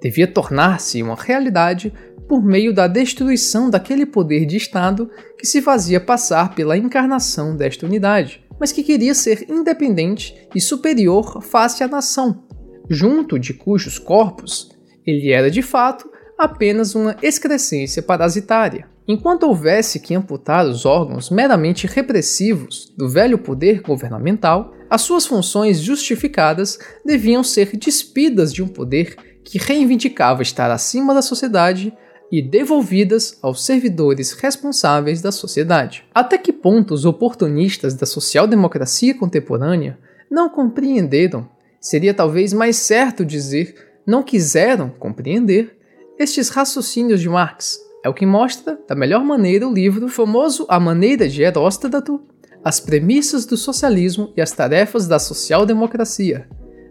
Devia 0.00 0.26
tornar-se 0.26 1.02
uma 1.02 1.16
realidade 1.16 1.92
por 2.28 2.42
meio 2.42 2.72
da 2.74 2.86
destruição 2.86 3.70
daquele 3.70 4.04
poder 4.04 4.46
de 4.46 4.56
Estado 4.56 5.10
que 5.38 5.46
se 5.46 5.62
fazia 5.62 6.00
passar 6.00 6.54
pela 6.54 6.76
encarnação 6.76 7.56
desta 7.56 7.86
unidade, 7.86 8.44
mas 8.58 8.72
que 8.72 8.82
queria 8.82 9.14
ser 9.14 9.46
independente 9.50 10.48
e 10.54 10.60
superior 10.60 11.42
face 11.42 11.82
à 11.82 11.88
nação, 11.88 12.44
junto 12.88 13.38
de 13.38 13.52
cujos 13.52 13.98
corpos 13.98 14.76
ele 15.06 15.30
era 15.30 15.50
de 15.50 15.62
fato 15.62 16.10
apenas 16.38 16.94
uma 16.94 17.16
excrescência 17.22 18.02
parasitária. 18.02 18.88
Enquanto 19.08 19.44
houvesse 19.44 20.00
que 20.00 20.14
amputar 20.14 20.66
os 20.66 20.84
órgãos 20.84 21.30
meramente 21.30 21.86
repressivos 21.86 22.92
do 22.96 23.08
velho 23.08 23.38
poder 23.38 23.80
governamental, 23.80 24.74
as 24.90 25.02
suas 25.02 25.26
funções 25.26 25.80
justificadas 25.80 26.78
deviam 27.04 27.42
ser 27.44 27.76
despidas 27.76 28.52
de 28.52 28.62
um 28.62 28.68
poder 28.68 29.16
que 29.44 29.58
reivindicava 29.58 30.42
estar 30.42 30.70
acima 30.70 31.14
da 31.14 31.22
sociedade 31.22 31.92
e 32.30 32.42
devolvidas 32.42 33.38
aos 33.40 33.64
servidores 33.64 34.32
responsáveis 34.32 35.22
da 35.22 35.30
sociedade. 35.30 36.04
Até 36.12 36.36
que 36.36 36.52
ponto 36.52 36.92
os 36.92 37.04
oportunistas 37.04 37.94
da 37.94 38.06
social-democracia 38.06 39.14
contemporânea 39.14 39.98
não 40.28 40.48
compreenderam, 40.48 41.48
seria 41.80 42.12
talvez 42.12 42.52
mais 42.52 42.76
certo 42.76 43.24
dizer, 43.24 43.76
não 44.04 44.24
quiseram 44.24 44.90
compreender 44.90 45.76
estes 46.18 46.48
raciocínios 46.48 47.20
de 47.20 47.28
Marx. 47.28 47.78
É 48.02 48.08
o 48.08 48.14
que 48.14 48.24
mostra, 48.24 48.78
da 48.88 48.94
melhor 48.94 49.24
maneira, 49.24 49.68
o 49.68 49.72
livro 49.72 50.08
famoso 50.08 50.66
A 50.68 50.78
Maneira 50.80 51.28
de 51.28 51.42
Heróstrato, 51.42 52.22
As 52.64 52.80
Premissas 52.80 53.44
do 53.44 53.56
Socialismo 53.56 54.32
e 54.36 54.40
as 54.40 54.52
Tarefas 54.52 55.06
da 55.06 55.18
Social-Democracia, 55.18 56.48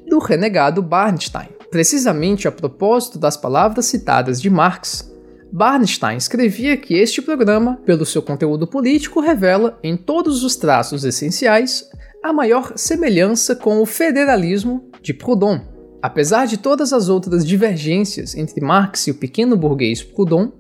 do 0.08 0.20
renegado 0.20 0.82
Barnstein. 0.82 1.50
Precisamente 1.72 2.48
a 2.48 2.52
propósito 2.52 3.18
das 3.18 3.36
palavras 3.36 3.86
citadas 3.86 4.42
de 4.42 4.50
Marx, 4.50 5.12
Barnstein 5.52 6.18
escrevia 6.18 6.76
que 6.76 6.96
este 6.96 7.22
programa, 7.22 7.78
pelo 7.86 8.06
seu 8.06 8.22
conteúdo 8.22 8.68
político, 8.68 9.22
revela, 9.22 9.80
em 9.82 9.96
todos 9.96 10.44
os 10.44 10.56
traços 10.56 11.04
essenciais, 11.04 11.90
a 12.22 12.34
maior 12.34 12.74
semelhança 12.76 13.56
com 13.56 13.82
o 13.82 13.86
federalismo 13.86 14.90
de 15.02 15.14
Proudhon, 15.14 15.75
Apesar 16.06 16.46
de 16.46 16.58
todas 16.58 16.94
as 16.94 17.10
outras 17.10 17.44
divergências 17.44 18.36
entre 18.36 18.64
Marx 18.64 19.08
e 19.08 19.12
o 19.12 19.16
pequeno 19.16 19.58
burguês 19.58 20.04
Proudhon, 20.04 20.52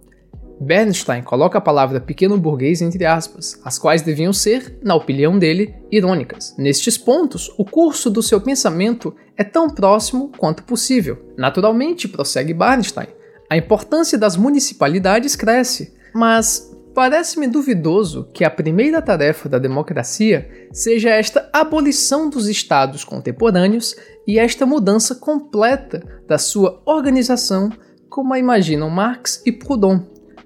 Bernstein 0.60 1.22
coloca 1.22 1.60
a 1.60 1.62
palavra 1.62 2.02
pequeno 2.02 2.36
burguês 2.36 2.82
entre 2.82 3.06
aspas, 3.06 3.62
as 3.64 3.78
quais 3.78 4.02
deviam 4.02 4.34
ser, 4.34 4.80
na 4.82 4.96
opinião 4.96 5.38
dele, 5.38 5.76
irônicas. 5.92 6.56
Nestes 6.58 6.98
pontos, 6.98 7.54
o 7.60 7.64
curso 7.64 8.10
do 8.10 8.24
seu 8.24 8.42
pensamento 8.42 9.16
é 9.38 9.44
tão 9.44 9.70
próximo 9.70 10.32
quanto 10.36 10.64
possível. 10.64 11.24
Naturalmente, 11.38 12.08
prossegue 12.08 12.52
Bernstein, 12.52 13.10
a 13.48 13.56
importância 13.56 14.18
das 14.18 14.36
municipalidades 14.36 15.36
cresce, 15.36 15.94
mas 16.12 16.75
Parece-me 16.96 17.46
duvidoso 17.46 18.30
que 18.34 18.46
a 18.46 18.50
primeira 18.50 19.02
tarefa 19.02 19.50
da 19.50 19.60
democracia 19.60 20.50
seja 20.72 21.10
esta 21.10 21.50
abolição 21.52 22.30
dos 22.30 22.48
estados 22.48 23.04
contemporâneos 23.04 23.98
e 24.26 24.40
esta 24.40 24.66
mudança 24.66 25.14
completa 25.14 26.02
da 26.26 26.38
sua 26.38 26.82
organização, 26.86 27.70
como 28.10 28.34
a 28.34 28.40
imaginam 28.40 28.90
Marx 28.90 29.42
e 29.46 29.52
Proudhon. 29.52 30.06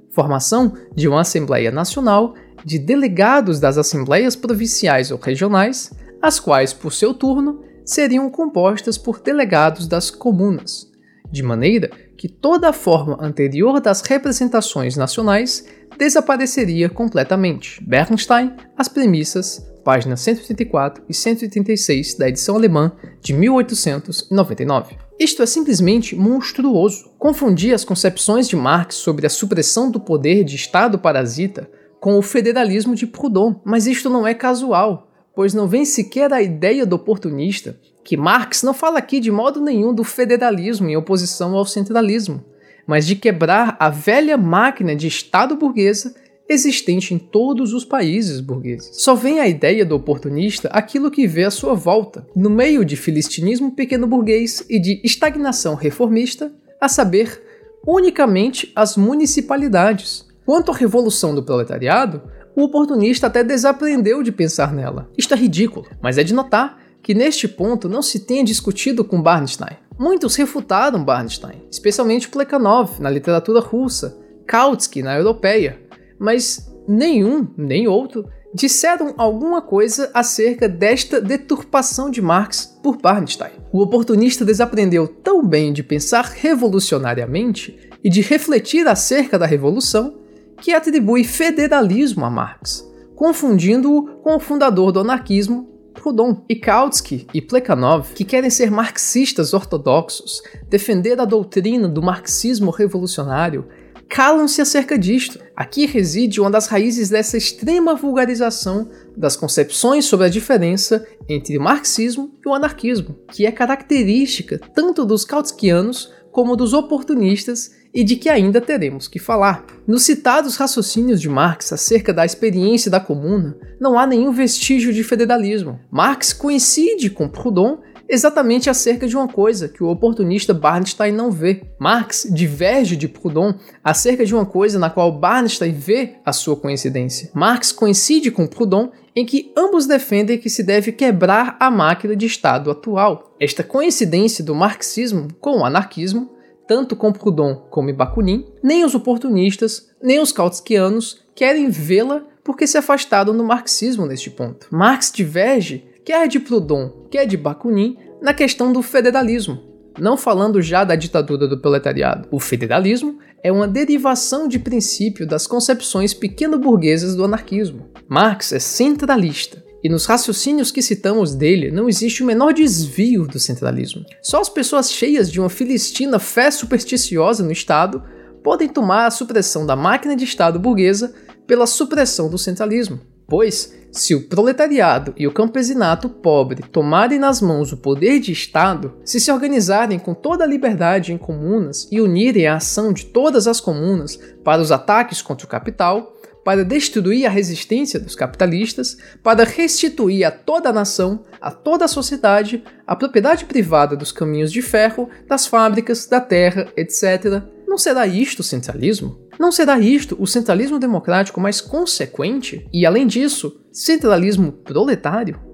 Formação 0.10 0.74
de 0.96 1.08
uma 1.08 1.22
Assembleia 1.22 1.70
Nacional, 1.70 2.34
de 2.66 2.80
delegados 2.80 3.60
das 3.60 3.78
Assembleias 3.78 4.36
Provinciais 4.36 5.12
ou 5.12 5.20
Regionais, 5.20 5.94
as 6.20 6.40
quais, 6.40 6.74
por 6.74 6.92
seu 6.92 7.14
turno, 7.14 7.64
seriam 7.86 8.28
compostas 8.28 8.98
por 8.98 9.20
delegados 9.20 9.88
das 9.88 10.10
comunas, 10.10 10.92
de 11.32 11.44
maneira 11.44 11.92
que 12.20 12.28
toda 12.28 12.68
a 12.68 12.74
forma 12.74 13.18
anterior 13.22 13.80
das 13.80 14.02
representações 14.02 14.98
nacionais 14.98 15.66
desapareceria 15.98 16.90
completamente. 16.90 17.82
Bernstein, 17.82 18.52
As 18.78 18.90
Premissas, 18.90 19.66
páginas 19.86 20.20
184 20.20 21.02
e 21.08 21.14
186 21.14 22.16
da 22.16 22.28
edição 22.28 22.58
alemã 22.58 22.92
de 23.22 23.32
1899. 23.32 24.98
Isto 25.18 25.42
é 25.42 25.46
simplesmente 25.46 26.14
monstruoso. 26.14 27.10
Confundir 27.18 27.74
as 27.74 27.86
concepções 27.86 28.50
de 28.50 28.56
Marx 28.58 28.96
sobre 28.96 29.26
a 29.26 29.30
supressão 29.30 29.90
do 29.90 30.02
poder 30.02 30.44
de 30.44 30.58
Estado 30.58 31.00
parasita 31.00 31.72
com 32.02 32.18
o 32.18 32.22
federalismo 32.22 32.96
de 32.96 33.08
Proudhon, 33.08 33.62
mas 33.64 33.88
isto 33.88 34.10
não 34.10 34.28
é 34.28 34.34
casual, 34.34 35.10
pois 35.34 35.54
não 35.54 35.70
vem 35.70 35.86
sequer 35.86 36.34
a 36.34 36.42
ideia 36.42 36.86
do 36.86 36.98
oportunista, 36.98 37.80
que 38.04 38.18
Marx 38.18 38.64
não 38.64 38.74
fala 38.74 39.00
aqui 39.00 39.20
de 39.20 39.32
modo 39.32 39.62
nenhum 39.62 39.94
do 39.94 40.04
federalismo 40.04 40.90
em 40.90 40.98
oposição 40.98 41.56
ao 41.56 41.66
centralismo 41.66 42.44
mas 42.90 43.06
de 43.06 43.16
quebrar 43.16 43.78
a 43.80 43.88
velha 43.88 44.36
máquina 44.36 44.96
de 44.96 45.06
Estado 45.06 45.56
burguesa 45.56 46.16
existente 46.50 47.14
em 47.14 47.20
todos 47.20 47.72
os 47.72 47.86
países 47.86 48.40
burgueses. 48.40 48.90
Só 48.94 49.14
vem 49.14 49.40
a 49.40 49.48
ideia 49.48 49.86
do 49.86 49.96
oportunista 49.96 50.68
aquilo 50.70 51.12
que 51.12 51.28
vê 51.28 51.44
à 51.44 51.52
sua 51.52 51.76
volta, 51.76 52.26
no 52.36 52.50
meio 52.50 52.84
de 52.84 52.96
filistinismo 52.96 53.76
pequeno 53.76 54.08
burguês 54.08 54.66
e 54.68 54.80
de 54.80 55.00
estagnação 55.04 55.76
reformista, 55.76 56.52
a 56.82 56.90
saber, 56.90 57.40
unicamente 57.86 58.72
as 58.76 58.98
municipalidades. 58.98 60.26
Quanto 60.44 60.72
à 60.72 60.76
revolução 60.76 61.36
do 61.36 61.44
proletariado, 61.44 62.24
o 62.56 62.64
oportunista 62.64 63.28
até 63.28 63.44
desaprendeu 63.44 64.24
de 64.24 64.32
pensar 64.32 64.74
nela. 64.74 65.08
Isto 65.16 65.36
é 65.36 65.38
ridículo, 65.38 65.86
mas 66.02 66.18
é 66.18 66.24
de 66.24 66.34
notar 66.34 66.79
que 67.02 67.14
neste 67.14 67.48
ponto 67.48 67.88
não 67.88 68.02
se 68.02 68.20
tenha 68.20 68.44
discutido 68.44 69.04
com 69.04 69.22
Barnstein. 69.22 69.78
Muitos 69.98 70.36
refutaram 70.36 71.04
Barnstein, 71.04 71.64
especialmente 71.70 72.30
Plekhanov 72.30 73.00
na 73.02 73.10
literatura 73.10 73.60
russa, 73.60 74.18
Kautsky 74.48 75.04
na 75.04 75.18
europeia, 75.18 75.80
mas 76.18 76.72
nenhum 76.88 77.48
nem 77.58 77.88
outro 77.88 78.26
disseram 78.54 79.14
alguma 79.18 79.62
coisa 79.62 80.10
acerca 80.14 80.68
desta 80.68 81.22
deturpação 81.22 82.10
de 82.10 82.22
Marx 82.22 82.66
por 82.82 82.98
Barnstein. 82.98 83.52
O 83.72 83.82
oportunista 83.82 84.44
desaprendeu 84.44 85.08
tão 85.08 85.46
bem 85.46 85.72
de 85.72 85.84
pensar 85.84 86.26
revolucionariamente 86.26 87.78
e 88.04 88.10
de 88.10 88.22
refletir 88.22 88.88
acerca 88.88 89.38
da 89.38 89.46
revolução 89.46 90.18
que 90.58 90.74
atribui 90.74 91.24
federalismo 91.24 92.26
a 92.26 92.30
Marx, 92.30 92.86
confundindo-o 93.16 94.22
com 94.22 94.36
o 94.36 94.40
fundador 94.40 94.92
do 94.92 95.02
anarquismo 95.02 95.70
Proudhon 96.00 96.44
e 96.48 96.56
Kautsky 96.56 97.28
e 97.34 97.42
Plekhanov, 97.42 98.14
que 98.14 98.24
querem 98.24 98.50
ser 98.50 98.72
marxistas 98.72 99.54
ortodoxos, 99.54 100.42
defender 100.70 101.20
a 101.20 101.26
doutrina 101.26 101.90
do 101.90 102.02
marxismo 102.02 102.72
revolucionário, 102.72 103.68
calam-se 104.08 104.62
acerca 104.62 104.98
disto. 104.98 105.40
Aqui 105.56 105.86
reside 105.86 106.40
uma 106.40 106.50
das 106.50 106.68
raízes 106.68 107.10
dessa 107.10 107.38
extrema 107.38 107.96
vulgarização 107.96 108.90
das 109.16 109.36
concepções 109.36 110.06
sobre 110.06 110.26
a 110.26 110.30
diferença 110.30 111.06
entre 111.28 111.58
o 111.58 111.62
marxismo 111.62 112.32
e 112.44 112.48
o 112.48 112.54
anarquismo, 112.54 113.16
que 113.32 113.46
é 113.46 113.52
característica 113.52 114.60
tanto 114.74 115.06
dos 115.06 115.26
kautskianos 115.26 116.12
como 116.32 116.56
dos 116.56 116.74
oportunistas 116.74 117.72
e 117.94 118.04
de 118.04 118.16
que 118.16 118.30
ainda 118.30 118.62
teremos 118.62 119.08
que 119.08 119.20
falar. 119.20 119.66
Nos 119.88 120.04
citados 120.04 120.56
raciocínios 120.56 121.20
de 121.20 121.30
Marx 121.30 121.74
acerca 121.74 122.14
da 122.14 122.26
experiência 122.26 122.92
da 122.92 123.00
comuna, 123.00 123.58
não 123.80 123.98
há 123.98 124.06
nenhum 124.06 124.32
vestígio 124.32 124.94
de 124.94 125.04
federalismo. 125.04 125.80
Marx 125.92 126.34
coincide 126.34 127.10
com 127.10 127.28
Proudhon 127.28 127.80
exatamente 128.10 128.70
acerca 128.70 129.08
de 129.08 129.16
uma 129.16 129.28
coisa 129.28 129.70
que 129.70 129.84
o 129.84 129.88
oportunista 129.88 130.54
Barnstein 130.54 131.12
não 131.12 131.32
vê. 131.32 131.62
Marx 131.80 132.28
diverge 132.32 132.96
de 132.96 133.08
Proudhon 133.08 133.54
acerca 133.84 134.26
de 134.26 134.34
uma 134.34 134.46
coisa 134.46 134.80
na 134.80 134.90
qual 134.90 135.12
Barnstein 135.12 135.72
vê 135.72 136.16
a 136.26 136.34
sua 136.34 136.56
coincidência. 136.56 137.30
Marx 137.36 137.72
coincide 137.72 138.32
com 138.32 138.48
Proudhon 138.48 138.90
em 139.16 139.26
que 139.26 139.52
ambos 139.56 139.86
defendem 139.86 140.38
que 140.38 140.50
se 140.50 140.64
deve 140.64 140.92
quebrar 140.92 141.56
a 141.60 141.70
máquina 141.70 142.16
de 142.16 142.26
Estado 142.26 142.72
atual. 142.72 143.36
Esta 143.40 143.64
coincidência 143.64 144.44
do 144.44 144.56
marxismo 144.56 145.28
com 145.40 145.60
o 145.60 145.66
anarquismo 145.66 146.32
tanto 146.70 146.96
com 146.96 147.12
Proudhon 147.12 147.56
como 147.72 147.92
Bakunin, 147.92 148.46
nem 148.62 148.86
os 148.86 148.94
oportunistas, 148.94 149.90
nem 150.00 150.20
os 150.20 150.32
kautskianos 150.32 151.20
querem 151.34 151.68
vê-la 151.68 152.22
porque 152.44 152.68
se 152.68 152.78
afastaram 152.78 153.36
do 153.36 153.44
marxismo 153.44 154.06
neste 154.06 154.30
ponto. 154.30 154.68
Marx 154.70 155.12
diverge, 155.12 155.84
quer 156.06 156.28
de 156.28 156.40
Proudhon, 156.40 157.08
quer 157.10 157.26
de 157.26 157.36
Bakunin, 157.36 157.98
na 158.22 158.36
questão 158.36 158.72
do 158.72 158.84
federalismo, 158.84 159.58
não 159.98 160.16
falando 160.16 160.62
já 160.62 160.84
da 160.84 160.96
ditadura 160.96 161.48
do 161.48 161.60
proletariado. 161.60 162.28
O 162.30 162.40
federalismo 162.40 163.18
é 163.44 163.52
uma 163.52 163.68
derivação 163.68 164.48
de 164.48 164.60
princípio 164.60 165.26
das 165.26 165.48
concepções 165.48 166.14
pequeno-burguesas 166.14 167.16
do 167.16 167.26
anarquismo. 167.26 167.90
Marx 168.08 168.54
é 168.54 168.60
centralista, 168.60 169.64
e 169.84 169.90
nos 169.90 170.06
raciocínios 170.06 170.72
que 170.72 170.82
citamos 170.82 171.36
dele 171.36 171.72
não 171.72 171.88
existe 171.88 172.24
o 172.24 172.26
menor 172.26 172.54
desvio 172.54 173.26
do 173.26 173.40
centralismo. 173.40 174.06
Só 174.22 174.42
as 174.42 174.50
pessoas 174.50 174.92
cheias 174.92 175.32
de 175.32 175.40
uma 175.40 175.50
filistina 175.50 176.20
fé 176.20 176.52
supersticiosa 176.52 177.44
no 177.44 177.52
Estado 177.52 178.04
podem 178.44 178.68
tomar 178.68 179.06
a 179.06 179.12
supressão 179.12 179.66
da 179.66 179.76
máquina 179.76 180.16
de 180.16 180.24
Estado 180.24 180.60
burguesa 180.60 181.14
pela 181.46 181.68
supressão 181.68 182.30
do 182.30 182.38
centralismo. 182.38 183.00
Pois, 183.28 183.74
se 183.92 184.16
o 184.16 184.28
proletariado 184.28 185.14
e 185.18 185.28
o 185.28 185.32
campesinato 185.32 186.10
pobre 186.10 186.64
tomarem 186.72 187.20
nas 187.20 187.42
mãos 187.42 187.72
o 187.72 187.78
poder 187.78 188.20
de 188.20 188.32
Estado, 188.32 188.94
se 189.04 189.20
se 189.20 189.32
organizarem 189.32 190.00
com 190.00 190.14
toda 190.14 190.44
a 190.44 190.48
liberdade 190.48 191.14
em 191.14 191.18
comunas 191.18 191.88
e 191.92 192.02
unirem 192.02 192.48
a 192.48 192.56
ação 192.56 192.92
de 192.92 193.06
todas 193.06 193.48
as 193.48 193.60
comunas 193.60 194.20
para 194.44 194.62
os 194.62 194.72
ataques 194.72 195.22
contra 195.22 195.46
o 195.46 195.50
capital, 195.50 196.19
para 196.44 196.64
destruir 196.64 197.26
a 197.26 197.30
resistência 197.30 198.00
dos 198.00 198.16
capitalistas, 198.16 198.98
para 199.24 199.44
restituir 199.44 200.24
a 200.24 200.32
toda 200.32 200.70
a 200.70 200.74
nação, 200.74 201.26
a 201.40 201.52
toda 201.52 201.86
a 201.86 201.88
sociedade, 201.88 202.64
a 202.88 202.96
propriedade 202.96 203.46
privada 203.46 203.96
dos 203.96 204.12
caminhos 204.12 204.52
de 204.52 204.62
ferro, 204.62 205.10
das 205.28 205.46
fábricas, 205.46 206.06
da 206.06 206.22
terra, 206.22 206.68
etc. 206.76 207.44
Não 207.68 207.78
será 207.78 208.08
isto 208.08 208.40
o 208.40 208.44
centralismo? 208.44 209.20
Não 209.40 209.52
será 209.52 209.80
isto 209.80 210.18
o 210.20 210.28
centralismo 210.28 210.80
democrático 210.80 211.40
mais 211.40 211.62
consequente? 211.62 212.68
E 212.74 212.86
além 212.86 213.08
disso, 213.08 213.62
centralismo 213.72 214.52
proletário? 214.52 215.49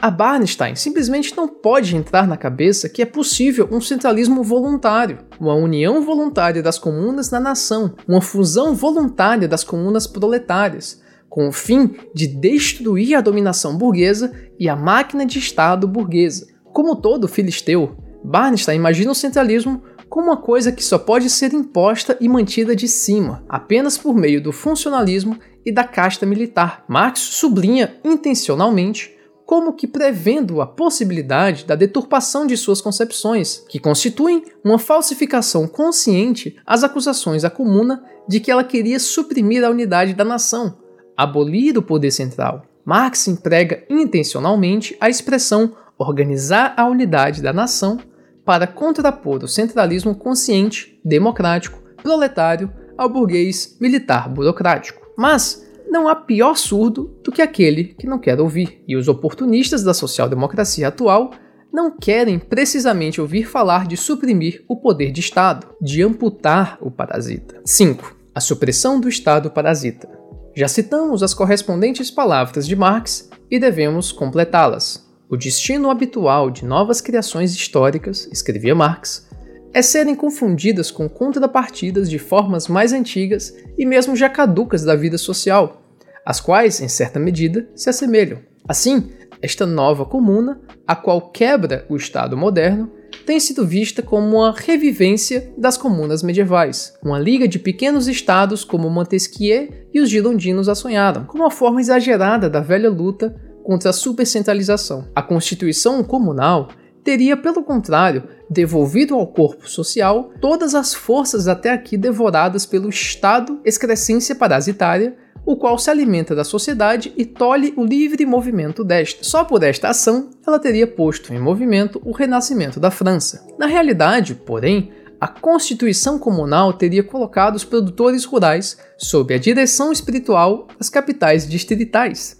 A 0.00 0.12
Barnstein 0.12 0.76
simplesmente 0.76 1.36
não 1.36 1.48
pode 1.48 1.96
entrar 1.96 2.24
na 2.24 2.36
cabeça 2.36 2.88
que 2.88 3.02
é 3.02 3.04
possível 3.04 3.68
um 3.72 3.80
centralismo 3.80 4.44
voluntário, 4.44 5.18
uma 5.40 5.54
união 5.54 6.02
voluntária 6.02 6.62
das 6.62 6.78
comunas 6.78 7.32
na 7.32 7.40
nação, 7.40 7.96
uma 8.06 8.20
fusão 8.20 8.76
voluntária 8.76 9.48
das 9.48 9.64
comunas 9.64 10.06
proletárias, 10.06 11.02
com 11.28 11.48
o 11.48 11.52
fim 11.52 11.96
de 12.14 12.28
destruir 12.28 13.16
a 13.16 13.20
dominação 13.20 13.76
burguesa 13.76 14.32
e 14.56 14.68
a 14.68 14.76
máquina 14.76 15.26
de 15.26 15.40
Estado 15.40 15.88
burguesa. 15.88 16.46
Como 16.72 16.94
todo 16.94 17.26
filisteu, 17.26 17.96
Barnstein 18.22 18.76
imagina 18.76 19.10
o 19.10 19.16
centralismo 19.16 19.82
como 20.08 20.28
uma 20.28 20.36
coisa 20.36 20.70
que 20.70 20.82
só 20.82 20.96
pode 20.96 21.28
ser 21.28 21.52
imposta 21.52 22.16
e 22.20 22.28
mantida 22.28 22.74
de 22.74 22.86
cima, 22.86 23.44
apenas 23.48 23.98
por 23.98 24.14
meio 24.14 24.40
do 24.40 24.52
funcionalismo 24.52 25.36
e 25.66 25.72
da 25.72 25.82
casta 25.82 26.24
militar. 26.24 26.84
Marx 26.88 27.18
sublinha 27.18 27.96
intencionalmente 28.04 29.17
como 29.48 29.72
que 29.72 29.86
prevendo 29.86 30.60
a 30.60 30.66
possibilidade 30.66 31.64
da 31.64 31.74
deturpação 31.74 32.46
de 32.46 32.54
suas 32.54 32.82
concepções, 32.82 33.64
que 33.66 33.78
constituem 33.78 34.44
uma 34.62 34.78
falsificação 34.78 35.66
consciente 35.66 36.58
às 36.66 36.84
acusações 36.84 37.44
à 37.44 37.48
comuna 37.48 38.04
de 38.28 38.40
que 38.40 38.50
ela 38.50 38.62
queria 38.62 39.00
suprimir 39.00 39.64
a 39.64 39.70
unidade 39.70 40.12
da 40.12 40.22
nação, 40.22 40.76
abolir 41.16 41.78
o 41.78 41.82
poder 41.82 42.10
central. 42.10 42.62
Marx 42.84 43.26
emprega 43.26 43.84
intencionalmente 43.88 44.94
a 45.00 45.08
expressão 45.08 45.74
organizar 45.96 46.74
a 46.76 46.86
unidade 46.86 47.40
da 47.40 47.50
nação 47.50 47.98
para 48.44 48.66
contrapor 48.66 49.42
o 49.42 49.48
centralismo 49.48 50.14
consciente, 50.14 51.00
democrático, 51.02 51.80
proletário 52.02 52.70
ao 52.98 53.08
burguês 53.08 53.78
militar 53.80 54.28
burocrático. 54.28 55.00
Mas 55.16 55.66
não 55.90 56.08
há 56.08 56.14
pior 56.14 56.56
surdo 56.56 57.18
do 57.24 57.32
que 57.32 57.42
aquele 57.42 57.94
que 57.98 58.06
não 58.06 58.18
quer 58.18 58.40
ouvir, 58.40 58.82
e 58.86 58.96
os 58.96 59.08
oportunistas 59.08 59.82
da 59.82 59.94
social-democracia 59.94 60.88
atual 60.88 61.32
não 61.72 61.90
querem 61.90 62.38
precisamente 62.38 63.20
ouvir 63.20 63.44
falar 63.44 63.86
de 63.86 63.96
suprimir 63.96 64.64
o 64.68 64.76
poder 64.76 65.10
de 65.10 65.20
Estado, 65.20 65.68
de 65.80 66.02
amputar 66.02 66.78
o 66.80 66.90
parasita. 66.90 67.60
5. 67.64 68.16
A 68.34 68.40
supressão 68.40 69.00
do 69.00 69.08
Estado 69.08 69.50
parasita. 69.50 70.08
Já 70.56 70.66
citamos 70.66 71.22
as 71.22 71.34
correspondentes 71.34 72.10
palavras 72.10 72.66
de 72.66 72.74
Marx 72.74 73.30
e 73.50 73.58
devemos 73.58 74.10
completá-las. 74.12 75.06
O 75.30 75.36
destino 75.36 75.90
habitual 75.90 76.50
de 76.50 76.64
novas 76.64 77.00
criações 77.00 77.54
históricas, 77.54 78.28
escrevia 78.32 78.74
Marx, 78.74 79.27
é 79.72 79.82
serem 79.82 80.14
confundidas 80.14 80.90
com 80.90 81.08
contrapartidas 81.08 82.08
de 82.08 82.18
formas 82.18 82.68
mais 82.68 82.92
antigas 82.92 83.54
e 83.76 83.84
mesmo 83.84 84.16
já 84.16 84.28
caducas 84.28 84.82
da 84.82 84.94
vida 84.94 85.18
social, 85.18 85.82
as 86.24 86.40
quais, 86.40 86.80
em 86.80 86.88
certa 86.88 87.18
medida, 87.18 87.68
se 87.74 87.88
assemelham. 87.88 88.38
Assim, 88.66 89.10
esta 89.40 89.64
nova 89.64 90.04
comuna, 90.04 90.60
a 90.86 90.96
qual 90.96 91.30
quebra 91.30 91.86
o 91.88 91.96
Estado 91.96 92.36
moderno, 92.36 92.90
tem 93.24 93.38
sido 93.38 93.66
vista 93.66 94.02
como 94.02 94.36
uma 94.36 94.54
revivência 94.56 95.52
das 95.56 95.76
comunas 95.76 96.22
medievais, 96.22 96.94
uma 97.02 97.18
liga 97.18 97.46
de 97.46 97.58
pequenos 97.58 98.08
estados 98.08 98.64
como 98.64 98.90
Montesquieu 98.90 99.68
e 99.92 100.00
os 100.00 100.08
girondinos 100.08 100.68
a 100.68 100.74
sonharam, 100.74 101.24
como 101.24 101.42
uma 101.42 101.50
forma 101.50 101.80
exagerada 101.80 102.48
da 102.48 102.60
velha 102.60 102.90
luta 102.90 103.34
contra 103.62 103.90
a 103.90 103.92
supercentralização. 103.92 105.08
A 105.14 105.22
Constituição 105.22 106.02
comunal 106.02 106.68
teria, 107.04 107.36
pelo 107.36 107.62
contrário, 107.62 108.24
devolvido 108.50 109.14
ao 109.14 109.26
corpo 109.26 109.68
social 109.68 110.30
todas 110.40 110.74
as 110.74 110.94
forças 110.94 111.48
até 111.48 111.70
aqui 111.70 111.96
devoradas 111.96 112.64
pelo 112.64 112.88
Estado 112.88 113.60
excrescência 113.64 114.34
parasitária, 114.34 115.16
o 115.44 115.56
qual 115.56 115.78
se 115.78 115.90
alimenta 115.90 116.34
da 116.34 116.44
sociedade 116.44 117.12
e 117.16 117.24
tolhe 117.24 117.72
o 117.76 117.84
livre 117.84 118.26
movimento 118.26 118.84
desta. 118.84 119.24
Só 119.24 119.44
por 119.44 119.62
esta 119.62 119.88
ação 119.88 120.30
ela 120.46 120.58
teria 120.58 120.86
posto 120.86 121.32
em 121.32 121.38
movimento 121.38 122.00
o 122.04 122.12
renascimento 122.12 122.78
da 122.78 122.90
França. 122.90 123.46
Na 123.58 123.66
realidade, 123.66 124.34
porém, 124.34 124.92
a 125.20 125.26
Constituição 125.26 126.18
Comunal 126.18 126.72
teria 126.72 127.02
colocado 127.02 127.56
os 127.56 127.64
produtores 127.64 128.24
rurais 128.24 128.78
sob 128.96 129.34
a 129.34 129.38
direção 129.38 129.90
espiritual 129.90 130.68
das 130.78 130.88
capitais 130.88 131.48
distritais, 131.48 132.37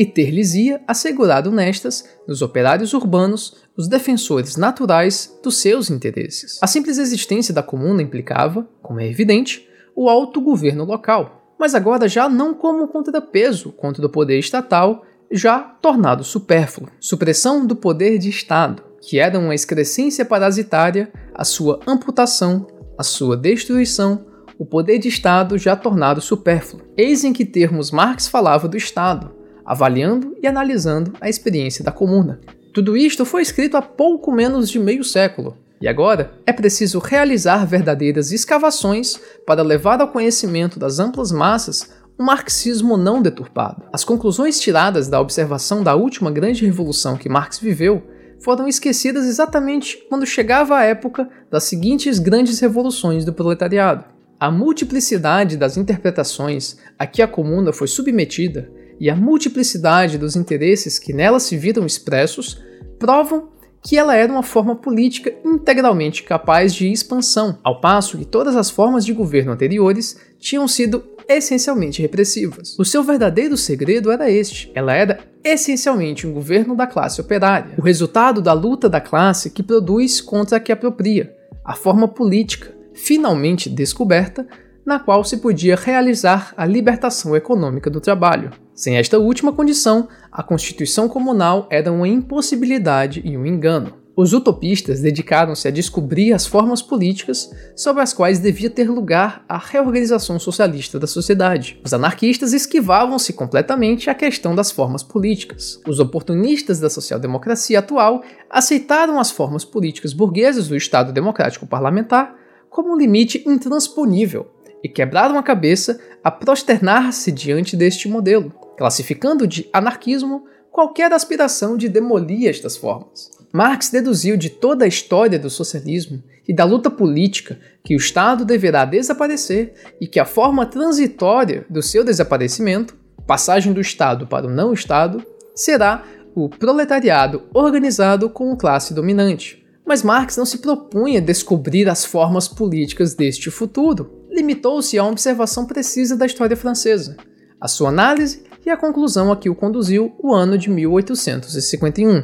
e 0.00 0.06
ter-lhes-ia 0.06 0.80
assegurado 0.88 1.50
nestas, 1.50 2.08
nos 2.26 2.40
operários 2.40 2.94
urbanos, 2.94 3.58
os 3.76 3.86
defensores 3.86 4.56
naturais 4.56 5.38
dos 5.42 5.58
seus 5.58 5.90
interesses. 5.90 6.58
A 6.62 6.66
simples 6.66 6.96
existência 6.96 7.52
da 7.52 7.62
comuna 7.62 8.00
implicava, 8.00 8.66
como 8.80 8.98
é 8.98 9.06
evidente, 9.06 9.68
o 9.94 10.08
autogoverno 10.08 10.86
local, 10.86 11.54
mas 11.60 11.74
agora 11.74 12.08
já 12.08 12.30
não 12.30 12.54
como 12.54 12.88
contrapeso 12.88 13.72
contra 13.72 14.06
o 14.06 14.08
poder 14.08 14.38
estatal, 14.38 15.04
já 15.30 15.58
tornado 15.58 16.24
supérfluo. 16.24 16.88
Supressão 16.98 17.66
do 17.66 17.76
poder 17.76 18.16
de 18.16 18.30
Estado, 18.30 18.82
que 19.02 19.18
era 19.18 19.38
uma 19.38 19.54
excrescência 19.54 20.24
parasitária, 20.24 21.12
a 21.34 21.44
sua 21.44 21.78
amputação, 21.86 22.66
a 22.96 23.02
sua 23.02 23.36
destruição, 23.36 24.24
o 24.58 24.64
poder 24.64 24.98
de 24.98 25.08
Estado 25.08 25.58
já 25.58 25.76
tornado 25.76 26.22
supérfluo. 26.22 26.80
Eis 26.96 27.22
em 27.22 27.34
que 27.34 27.44
termos 27.44 27.90
Marx 27.90 28.28
falava 28.28 28.66
do 28.66 28.78
Estado, 28.78 29.38
avaliando 29.70 30.36
e 30.42 30.48
analisando 30.48 31.12
a 31.20 31.28
experiência 31.28 31.84
da 31.84 31.92
comuna. 31.92 32.40
Tudo 32.74 32.96
isto 32.96 33.24
foi 33.24 33.40
escrito 33.40 33.76
há 33.76 33.82
pouco 33.82 34.32
menos 34.32 34.68
de 34.68 34.80
meio 34.80 35.04
século, 35.04 35.56
e 35.80 35.86
agora 35.86 36.32
é 36.44 36.52
preciso 36.52 36.98
realizar 36.98 37.64
verdadeiras 37.64 38.32
escavações 38.32 39.20
para 39.46 39.62
levar 39.62 40.00
ao 40.00 40.08
conhecimento 40.08 40.76
das 40.76 40.98
amplas 40.98 41.30
massas 41.30 41.88
um 42.18 42.24
marxismo 42.24 42.96
não 42.96 43.22
deturpado. 43.22 43.84
As 43.92 44.02
conclusões 44.02 44.58
tiradas 44.58 45.06
da 45.06 45.20
observação 45.20 45.84
da 45.84 45.94
última 45.94 46.32
grande 46.32 46.66
revolução 46.66 47.16
que 47.16 47.28
Marx 47.28 47.60
viveu 47.60 48.02
foram 48.40 48.66
esquecidas 48.66 49.24
exatamente 49.24 50.04
quando 50.08 50.26
chegava 50.26 50.78
a 50.78 50.84
época 50.84 51.30
das 51.48 51.62
seguintes 51.62 52.18
grandes 52.18 52.58
revoluções 52.58 53.24
do 53.24 53.32
proletariado. 53.32 54.04
A 54.40 54.50
multiplicidade 54.50 55.56
das 55.56 55.76
interpretações 55.76 56.76
a 56.98 57.06
que 57.06 57.22
a 57.22 57.28
comuna 57.28 57.72
foi 57.72 57.86
submetida 57.86 58.79
e 59.00 59.08
a 59.08 59.16
multiplicidade 59.16 60.18
dos 60.18 60.36
interesses 60.36 60.98
que 60.98 61.12
nela 61.12 61.40
se 61.40 61.56
viram 61.56 61.86
expressos 61.86 62.62
provam 62.98 63.48
que 63.82 63.96
ela 63.96 64.14
era 64.14 64.30
uma 64.30 64.42
forma 64.42 64.76
política 64.76 65.34
integralmente 65.42 66.22
capaz 66.22 66.74
de 66.74 66.92
expansão, 66.92 67.58
ao 67.64 67.80
passo 67.80 68.18
que 68.18 68.26
todas 68.26 68.54
as 68.54 68.68
formas 68.68 69.06
de 69.06 69.14
governo 69.14 69.52
anteriores 69.52 70.20
tinham 70.38 70.68
sido 70.68 71.02
essencialmente 71.26 72.02
repressivas. 72.02 72.78
O 72.78 72.84
seu 72.84 73.02
verdadeiro 73.02 73.56
segredo 73.56 74.10
era 74.10 74.30
este: 74.30 74.70
ela 74.74 74.92
era 74.92 75.20
essencialmente 75.42 76.26
um 76.26 76.32
governo 76.32 76.76
da 76.76 76.86
classe 76.86 77.22
operária, 77.22 77.74
o 77.78 77.82
resultado 77.82 78.42
da 78.42 78.52
luta 78.52 78.88
da 78.88 79.00
classe 79.00 79.50
que 79.50 79.62
produz 79.62 80.20
contra 80.20 80.58
a 80.58 80.60
que 80.60 80.72
apropria, 80.72 81.34
a 81.64 81.74
forma 81.74 82.06
política, 82.06 82.74
finalmente 82.92 83.70
descoberta, 83.70 84.46
na 84.84 84.98
qual 84.98 85.24
se 85.24 85.38
podia 85.38 85.76
realizar 85.76 86.52
a 86.56 86.66
libertação 86.66 87.34
econômica 87.34 87.88
do 87.88 88.00
trabalho. 88.00 88.50
Sem 88.80 88.96
esta 88.96 89.18
última 89.18 89.52
condição, 89.52 90.08
a 90.32 90.42
Constituição 90.42 91.06
Comunal 91.06 91.68
era 91.70 91.92
uma 91.92 92.08
impossibilidade 92.08 93.20
e 93.22 93.36
um 93.36 93.44
engano. 93.44 93.92
Os 94.16 94.32
utopistas 94.32 95.00
dedicaram-se 95.00 95.68
a 95.68 95.70
descobrir 95.70 96.32
as 96.32 96.46
formas 96.46 96.80
políticas 96.80 97.50
sobre 97.76 98.02
as 98.02 98.14
quais 98.14 98.38
devia 98.38 98.70
ter 98.70 98.90
lugar 98.90 99.44
a 99.46 99.58
reorganização 99.58 100.38
socialista 100.38 100.98
da 100.98 101.06
sociedade. 101.06 101.78
Os 101.84 101.92
anarquistas 101.92 102.54
esquivavam-se 102.54 103.34
completamente 103.34 104.08
à 104.08 104.14
questão 104.14 104.54
das 104.54 104.70
formas 104.70 105.02
políticas. 105.02 105.78
Os 105.86 106.00
oportunistas 106.00 106.80
da 106.80 106.88
social-democracia 106.88 107.80
atual 107.80 108.22
aceitaram 108.48 109.20
as 109.20 109.30
formas 109.30 109.62
políticas 109.62 110.14
burguesas 110.14 110.68
do 110.68 110.74
Estado 110.74 111.12
democrático 111.12 111.66
parlamentar 111.66 112.34
como 112.70 112.94
um 112.94 112.96
limite 112.96 113.44
intransponível 113.46 114.46
e 114.82 114.88
quebraram 114.88 115.38
a 115.38 115.42
cabeça 115.42 116.00
a 116.24 116.30
prosternar-se 116.30 117.30
diante 117.30 117.76
deste 117.76 118.08
modelo, 118.08 118.50
classificando 118.80 119.46
de 119.46 119.68
anarquismo 119.74 120.46
qualquer 120.72 121.12
aspiração 121.12 121.76
de 121.76 121.86
demolir 121.86 122.48
estas 122.48 122.78
formas. 122.78 123.30
Marx 123.52 123.90
deduziu 123.90 124.38
de 124.38 124.48
toda 124.48 124.86
a 124.86 124.88
história 124.88 125.38
do 125.38 125.50
socialismo 125.50 126.22
e 126.48 126.54
da 126.54 126.64
luta 126.64 126.90
política 126.90 127.58
que 127.84 127.94
o 127.94 127.98
Estado 127.98 128.42
deverá 128.42 128.86
desaparecer 128.86 129.74
e 130.00 130.06
que 130.06 130.18
a 130.18 130.24
forma 130.24 130.64
transitória 130.64 131.66
do 131.68 131.82
seu 131.82 132.02
desaparecimento, 132.02 132.96
passagem 133.26 133.74
do 133.74 133.82
Estado 133.82 134.26
para 134.26 134.46
o 134.46 134.50
não-Estado, 134.50 135.22
será 135.54 136.02
o 136.34 136.48
proletariado 136.48 137.42
organizado 137.52 138.30
como 138.30 138.56
classe 138.56 138.94
dominante. 138.94 139.62
Mas 139.84 140.02
Marx 140.02 140.38
não 140.38 140.46
se 140.46 140.56
propunha 140.56 141.20
descobrir 141.20 141.86
as 141.86 142.06
formas 142.06 142.48
políticas 142.48 143.12
deste 143.12 143.50
futuro. 143.50 144.24
Limitou-se 144.30 144.98
a 144.98 145.02
uma 145.02 145.12
observação 145.12 145.66
precisa 145.66 146.16
da 146.16 146.24
história 146.24 146.56
francesa. 146.56 147.18
A 147.60 147.68
sua 147.68 147.90
análise 147.90 148.48
e 148.64 148.70
a 148.70 148.76
conclusão 148.76 149.32
a 149.32 149.36
que 149.36 149.50
o 149.50 149.54
conduziu 149.54 150.14
o 150.18 150.34
ano 150.34 150.58
de 150.58 150.70
1851. 150.70 152.22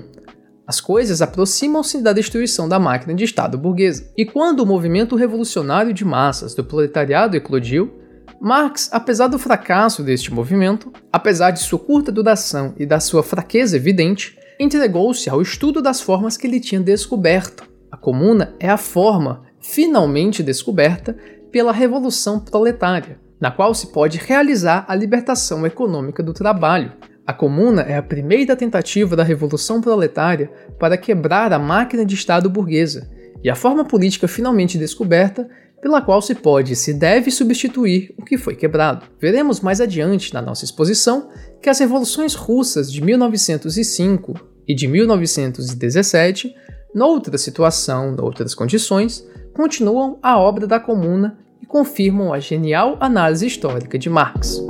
As 0.67 0.81
coisas 0.81 1.23
aproximam-se 1.23 2.03
da 2.03 2.13
destruição 2.13 2.69
da 2.69 2.79
máquina 2.79 3.15
de 3.15 3.25
Estado 3.25 3.57
burguesa. 3.57 4.11
E 4.17 4.27
quando 4.27 4.61
o 4.61 4.67
movimento 4.67 5.15
revolucionário 5.15 5.93
de 5.93 6.05
massas 6.05 6.55
do 6.55 6.65
proletariado 6.65 7.37
eclodiu, 7.37 7.93
Marx, 8.41 8.91
apesar 8.93 9.29
do 9.29 9.39
fracasso 9.39 10.03
deste 10.03 10.33
movimento, 10.35 10.93
apesar 11.13 11.53
de 11.53 11.61
sua 11.61 11.79
curta 11.79 12.11
duração 12.11 12.75
e 12.77 12.85
da 12.85 13.01
sua 13.01 13.23
fraqueza 13.23 13.77
evidente, 13.77 14.37
entregou-se 14.59 15.31
ao 15.31 15.41
estudo 15.41 15.81
das 15.81 16.01
formas 16.01 16.37
que 16.37 16.47
ele 16.47 16.61
tinha 16.61 16.81
descoberto. 16.81 17.65
A 17.91 17.97
comuna 17.97 18.55
é 18.59 18.69
a 18.69 18.77
forma, 18.77 19.43
finalmente 19.61 20.43
descoberta, 20.43 21.17
pela 21.51 21.73
Revolução 21.73 22.41
Proletária, 22.41 23.19
na 23.41 23.51
qual 23.51 23.75
se 23.75 23.89
pode 23.89 24.19
realizar 24.19 24.85
a 24.89 24.95
libertação 24.95 25.67
econômica 25.67 26.23
do 26.23 26.33
trabalho. 26.33 26.93
A 27.27 27.33
Comuna 27.33 27.83
é 27.83 27.97
a 27.97 28.03
primeira 28.03 28.55
tentativa 28.55 29.17
da 29.17 29.25
Revolução 29.25 29.81
Proletária 29.81 30.51
para 30.79 30.97
quebrar 30.97 31.53
a 31.53 31.59
máquina 31.59 32.05
de 32.05 32.15
Estado 32.15 32.49
burguesa 32.49 33.11
e 33.43 33.51
a 33.51 33.55
forma 33.55 33.85
política 33.85 34.29
finalmente 34.29 34.79
descoberta 34.79 35.49
pela 35.83 36.01
qual 36.01 36.23
se 36.23 36.35
pode 36.35 36.73
e 36.73 36.77
se 36.77 36.95
deve 36.95 37.31
substituir 37.31 38.15
o 38.17 38.25
que 38.25 38.39
foi 38.39 38.55
quebrado. 38.55 39.07
Veremos 39.21 39.61
mais 39.61 39.81
adiante 39.81 40.33
na 40.33 40.41
nossa 40.41 40.65
exposição 40.65 41.31
que 41.61 41.69
as 41.69 41.79
revoluções 41.79 42.35
russas 42.35 42.91
de 42.91 43.03
1905 43.03 44.35
e 44.67 44.75
de 44.75 44.89
1917, 44.89 46.55
noutra 46.95 47.37
situação, 47.39 48.13
noutras 48.13 48.55
condições, 48.55 49.27
continuam 49.55 50.19
a 50.23 50.39
obra 50.39 50.67
da 50.67 50.81
Comuna 50.81 51.39
e 51.61 51.67
confirmam 51.67 52.33
a 52.33 52.39
genial 52.39 52.97
análise 53.01 53.47
histórica 53.47 53.99
de 53.99 54.09
Marx. 54.09 54.61